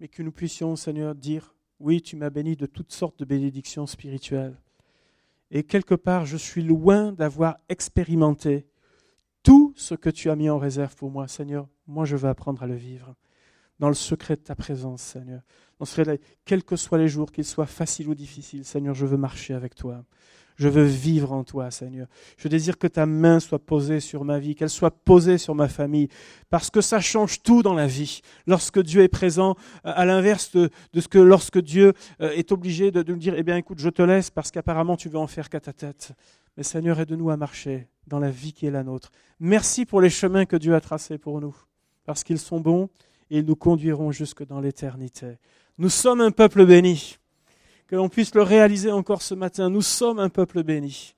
mais 0.00 0.08
que 0.08 0.22
nous 0.22 0.32
puissions, 0.32 0.74
Seigneur, 0.74 1.14
dire, 1.14 1.54
oui, 1.78 2.02
tu 2.02 2.16
m'as 2.16 2.30
béni 2.30 2.56
de 2.56 2.66
toutes 2.66 2.92
sortes 2.92 3.18
de 3.18 3.24
bénédictions 3.24 3.86
spirituelles. 3.86 4.56
Et 5.54 5.64
quelque 5.64 5.94
part, 5.94 6.24
je 6.24 6.38
suis 6.38 6.62
loin 6.62 7.12
d'avoir 7.12 7.58
expérimenté 7.68 8.66
tout 9.42 9.74
ce 9.76 9.94
que 9.94 10.08
tu 10.08 10.30
as 10.30 10.36
mis 10.36 10.48
en 10.48 10.58
réserve 10.58 10.96
pour 10.96 11.10
moi, 11.10 11.28
Seigneur. 11.28 11.68
Moi, 11.86 12.06
je 12.06 12.16
veux 12.16 12.28
apprendre 12.28 12.62
à 12.62 12.66
le 12.66 12.74
vivre 12.74 13.14
dans 13.78 13.88
le 13.88 13.94
secret 13.94 14.36
de 14.36 14.40
ta 14.40 14.54
présence, 14.54 15.02
Seigneur. 15.02 15.42
Dans 15.78 15.84
ce 15.84 16.16
quels 16.46 16.64
que 16.64 16.76
soient 16.76 16.98
les 16.98 17.08
jours, 17.08 17.30
qu'ils 17.30 17.44
soient 17.44 17.66
faciles 17.66 18.08
ou 18.08 18.14
difficiles, 18.14 18.64
Seigneur, 18.64 18.94
je 18.94 19.04
veux 19.04 19.16
marcher 19.18 19.52
avec 19.52 19.74
toi. 19.74 20.04
Je 20.56 20.68
veux 20.68 20.84
vivre 20.84 21.32
en 21.32 21.44
toi, 21.44 21.70
Seigneur. 21.70 22.06
Je 22.36 22.48
désire 22.48 22.78
que 22.78 22.86
ta 22.86 23.06
main 23.06 23.40
soit 23.40 23.58
posée 23.58 24.00
sur 24.00 24.24
ma 24.24 24.38
vie, 24.38 24.54
qu'elle 24.54 24.70
soit 24.70 24.90
posée 24.90 25.38
sur 25.38 25.54
ma 25.54 25.68
famille, 25.68 26.08
parce 26.50 26.70
que 26.70 26.80
ça 26.80 27.00
change 27.00 27.42
tout 27.42 27.62
dans 27.62 27.74
la 27.74 27.86
vie. 27.86 28.20
Lorsque 28.46 28.80
Dieu 28.80 29.02
est 29.02 29.08
présent, 29.08 29.56
euh, 29.86 29.92
à 29.94 30.04
l'inverse 30.04 30.52
de, 30.52 30.70
ce 30.94 31.08
que 31.08 31.18
lorsque 31.18 31.58
Dieu 31.58 31.94
euh, 32.20 32.30
est 32.32 32.52
obligé 32.52 32.90
de, 32.90 33.02
nous 33.02 33.18
dire, 33.18 33.34
eh 33.36 33.42
bien 33.42 33.56
écoute, 33.56 33.78
je 33.78 33.88
te 33.88 34.02
laisse 34.02 34.30
parce 34.30 34.50
qu'apparemment 34.50 34.96
tu 34.96 35.08
veux 35.08 35.18
en 35.18 35.26
faire 35.26 35.48
qu'à 35.48 35.60
ta 35.60 35.72
tête. 35.72 36.12
Mais 36.56 36.62
Seigneur, 36.62 37.00
aide-nous 37.00 37.30
à 37.30 37.36
marcher 37.36 37.88
dans 38.06 38.18
la 38.18 38.30
vie 38.30 38.52
qui 38.52 38.66
est 38.66 38.70
la 38.70 38.82
nôtre. 38.82 39.10
Merci 39.40 39.86
pour 39.86 40.00
les 40.00 40.10
chemins 40.10 40.44
que 40.44 40.56
Dieu 40.56 40.74
a 40.74 40.80
tracés 40.80 41.18
pour 41.18 41.40
nous, 41.40 41.56
parce 42.04 42.24
qu'ils 42.24 42.38
sont 42.38 42.60
bons 42.60 42.90
et 43.30 43.38
ils 43.38 43.46
nous 43.46 43.56
conduiront 43.56 44.12
jusque 44.12 44.44
dans 44.44 44.60
l'éternité. 44.60 45.38
Nous 45.78 45.88
sommes 45.88 46.20
un 46.20 46.30
peuple 46.30 46.66
béni 46.66 47.16
que 47.92 47.96
l'on 47.96 48.08
puisse 48.08 48.34
le 48.34 48.40
réaliser 48.40 48.90
encore 48.90 49.20
ce 49.20 49.34
matin. 49.34 49.68
Nous 49.68 49.82
sommes 49.82 50.18
un 50.18 50.30
peuple 50.30 50.62
béni. 50.62 51.14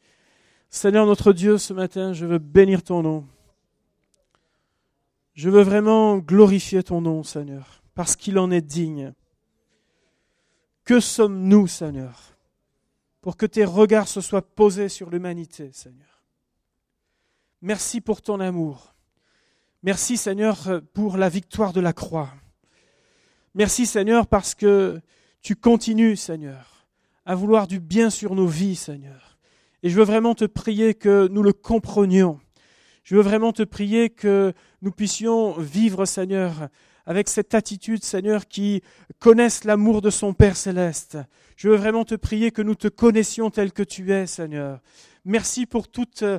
Seigneur 0.71 1.07
notre 1.07 1.33
Dieu, 1.33 1.57
ce 1.57 1.73
matin, 1.73 2.13
je 2.13 2.27
veux 2.27 2.39
bénir 2.39 2.83
ton 2.83 3.01
nom. 3.01 3.29
Je 5.35 5.51
veux 5.51 5.63
vraiment 5.63 6.19
glorifier 6.19 6.83
ton 6.83 7.01
nom, 7.01 7.23
Seigneur, 7.23 7.81
parce 7.95 8.17
qu'il 8.17 8.41
en 8.41 8.51
est 8.51 8.61
digne. 8.61 9.13
Que 10.85 10.99
sommes-nous, 10.99 11.69
Seigneur, 11.69 12.37
pour 13.21 13.37
que 13.37 13.47
tes 13.47 13.65
regards 13.65 14.09
se 14.09 14.21
soient 14.21 14.43
posés 14.43 14.89
sur 14.89 15.11
l'humanité, 15.11 15.71
Seigneur? 15.71 16.25
Merci 17.63 18.01
pour 18.01 18.21
ton 18.21 18.41
amour. 18.41 18.97
Merci, 19.85 20.17
Seigneur, 20.17 20.83
pour 20.93 21.19
la 21.19 21.29
victoire 21.29 21.73
de 21.73 21.81
la 21.81 21.93
croix. 21.93 22.31
Merci, 23.55 23.87
Seigneur, 23.87 24.27
parce 24.27 24.57
que 24.57 25.01
tu 25.45 25.57
continues, 25.57 26.17
Seigneur, 26.17 26.87
à 27.27 27.35
vouloir 27.35 27.67
du 27.67 27.79
bien 27.79 28.09
sur 28.09 28.35
nos 28.35 28.47
vies, 28.47 28.77
Seigneur. 28.77 29.37
Et 29.83 29.91
je 29.91 29.95
veux 29.95 30.05
vraiment 30.05 30.35
te 30.35 30.47
prier 30.47 30.95
que 30.95 31.29
nous 31.31 31.43
le 31.43 31.53
comprenions. 31.53 32.41
Je 33.05 33.15
veux 33.15 33.23
vraiment 33.23 33.53
te 33.53 33.63
prier 33.63 34.09
que 34.09 34.55
nous 34.81 34.91
puissions 34.91 35.53
vivre, 35.53 36.07
Seigneur, 36.07 36.71
avec 37.05 37.29
cette 37.29 37.55
attitude, 37.55 38.03
Seigneur, 38.03 38.49
qui 38.49 38.81
connaisse 39.19 39.65
l'amour 39.65 40.01
de 40.01 40.09
son 40.09 40.33
Père 40.33 40.57
céleste. 40.57 41.19
Je 41.57 41.69
veux 41.69 41.77
vraiment 41.77 42.07
te 42.07 42.15
prier 42.15 42.51
que 42.51 42.63
nous 42.63 42.75
te 42.75 42.89
connaissions 42.89 43.51
tel 43.51 43.71
que 43.71 43.83
tu 43.83 44.13
es, 44.13 44.27
Seigneur. 44.27 44.81
Merci 45.27 45.67
pour 45.67 45.89
toutes, 45.89 46.23
euh, 46.23 46.39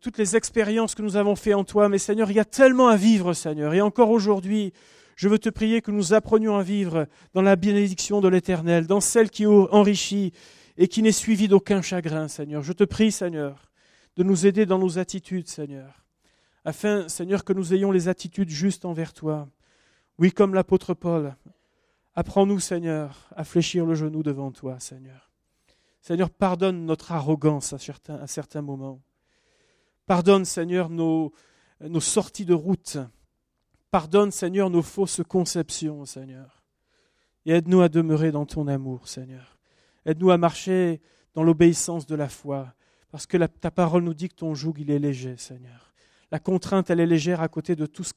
toutes 0.00 0.16
les 0.16 0.36
expériences 0.36 0.94
que 0.94 1.02
nous 1.02 1.16
avons 1.16 1.34
faites 1.34 1.56
en 1.56 1.64
toi. 1.64 1.88
Mais 1.88 1.98
Seigneur, 1.98 2.30
il 2.30 2.36
y 2.36 2.40
a 2.40 2.44
tellement 2.44 2.86
à 2.86 2.94
vivre, 2.94 3.32
Seigneur. 3.32 3.74
Et 3.74 3.80
encore 3.80 4.10
aujourd'hui, 4.10 4.72
je 5.18 5.28
veux 5.28 5.40
te 5.40 5.48
prier 5.48 5.82
que 5.82 5.90
nous 5.90 6.14
apprenions 6.14 6.58
à 6.58 6.62
vivre 6.62 7.08
dans 7.34 7.42
la 7.42 7.56
bénédiction 7.56 8.20
de 8.20 8.28
l'Éternel, 8.28 8.86
dans 8.86 9.00
celle 9.00 9.30
qui 9.30 9.46
enrichit 9.46 10.32
et 10.76 10.86
qui 10.86 11.02
n'est 11.02 11.10
suivie 11.10 11.48
d'aucun 11.48 11.82
chagrin, 11.82 12.28
Seigneur. 12.28 12.62
Je 12.62 12.72
te 12.72 12.84
prie, 12.84 13.10
Seigneur, 13.10 13.72
de 14.14 14.22
nous 14.22 14.46
aider 14.46 14.64
dans 14.64 14.78
nos 14.78 15.00
attitudes, 15.00 15.48
Seigneur, 15.48 16.04
afin, 16.64 17.08
Seigneur, 17.08 17.44
que 17.44 17.52
nous 17.52 17.74
ayons 17.74 17.90
les 17.90 18.06
attitudes 18.06 18.48
justes 18.48 18.84
envers 18.84 19.12
toi. 19.12 19.48
Oui, 20.18 20.30
comme 20.30 20.54
l'apôtre 20.54 20.94
Paul, 20.94 21.34
apprends-nous, 22.14 22.60
Seigneur, 22.60 23.28
à 23.34 23.42
fléchir 23.42 23.86
le 23.86 23.96
genou 23.96 24.22
devant 24.22 24.52
toi, 24.52 24.78
Seigneur. 24.78 25.32
Seigneur, 26.00 26.30
pardonne 26.30 26.86
notre 26.86 27.10
arrogance 27.10 27.72
à 27.72 27.78
certains, 28.28 28.62
moments. 28.62 29.02
Pardonne, 30.06 30.44
Seigneur, 30.44 30.88
nos 30.88 31.32
sorties 31.98 32.46
de 32.46 32.54
route 32.54 32.98
Pardonne, 33.90 34.30
Seigneur, 34.30 34.70
nos 34.70 34.82
fausses 34.82 35.22
conceptions, 35.26 36.04
Seigneur. 36.04 36.62
Et 37.46 37.52
aide-nous 37.52 37.80
à 37.80 37.88
demeurer 37.88 38.32
dans 38.32 38.44
ton 38.44 38.68
amour, 38.68 39.08
Seigneur. 39.08 39.58
Aide-nous 40.04 40.30
à 40.30 40.38
marcher 40.38 41.00
dans 41.34 41.42
l'obéissance 41.42 42.06
de 42.06 42.14
la 42.14 42.28
foi, 42.28 42.74
parce 43.10 43.26
que 43.26 43.36
ta 43.36 43.70
parole 43.70 44.02
nous 44.02 44.14
dit 44.14 44.28
que 44.28 44.34
ton 44.34 44.54
joug, 44.54 44.74
il 44.78 44.90
est 44.90 44.98
léger, 44.98 45.36
Seigneur. 45.36 45.92
La 46.30 46.38
contrainte, 46.38 46.90
elle 46.90 47.00
est 47.00 47.06
légère 47.06 47.40
à 47.40 47.48
côté 47.48 47.74
de 47.74 47.86
tout 47.86 48.04
ce, 48.04 48.12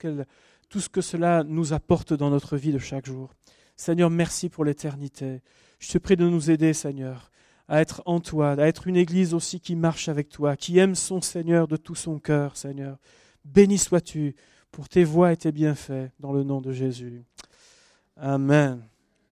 tout 0.70 0.80
ce 0.82 0.90
que 0.90 1.02
cela 1.02 1.44
nous 1.44 1.72
apporte 1.72 2.14
dans 2.14 2.30
notre 2.30 2.58
vie 2.58 2.74
de 2.74 2.78
chaque 2.78 3.06
jour. 3.06 3.34
Seigneur, 3.78 4.10
merci 4.10 4.50
pour 4.50 4.66
l'éternité. 4.66 5.42
Je 5.80 5.92
te 5.92 5.98
prie 5.98 6.18
de 6.18 6.28
nous 6.28 6.52
aider, 6.52 6.74
Seigneur, 6.74 7.32
à 7.70 7.80
être 7.80 8.04
en 8.06 8.20
toi, 8.20 8.52
à 8.52 8.68
être 8.68 8.88
une 8.88 8.98
église 8.98 9.34
aussi 9.34 9.62
qui 9.62 9.78
marche 9.78 10.10
avec 10.10 10.28
toi, 10.28 10.58
qui 10.58 10.78
aime 10.78 10.96
son 10.96 11.22
Seigneur 11.22 11.68
de 11.68 11.78
tout 11.78 11.96
son 11.96 12.20
cœur, 12.20 12.58
Seigneur. 12.58 12.98
Béni 13.46 13.78
sois-tu 13.78 14.36
pour 14.72 14.90
tes 14.90 15.04
voies 15.04 15.34
et 15.34 15.38
tes 15.38 15.52
bienfaits, 15.52 16.12
dans 16.20 16.32
le 16.32 16.44
nom 16.44 16.62
de 16.62 16.72
Jésus. 16.72 17.24
Amen. 18.18 18.82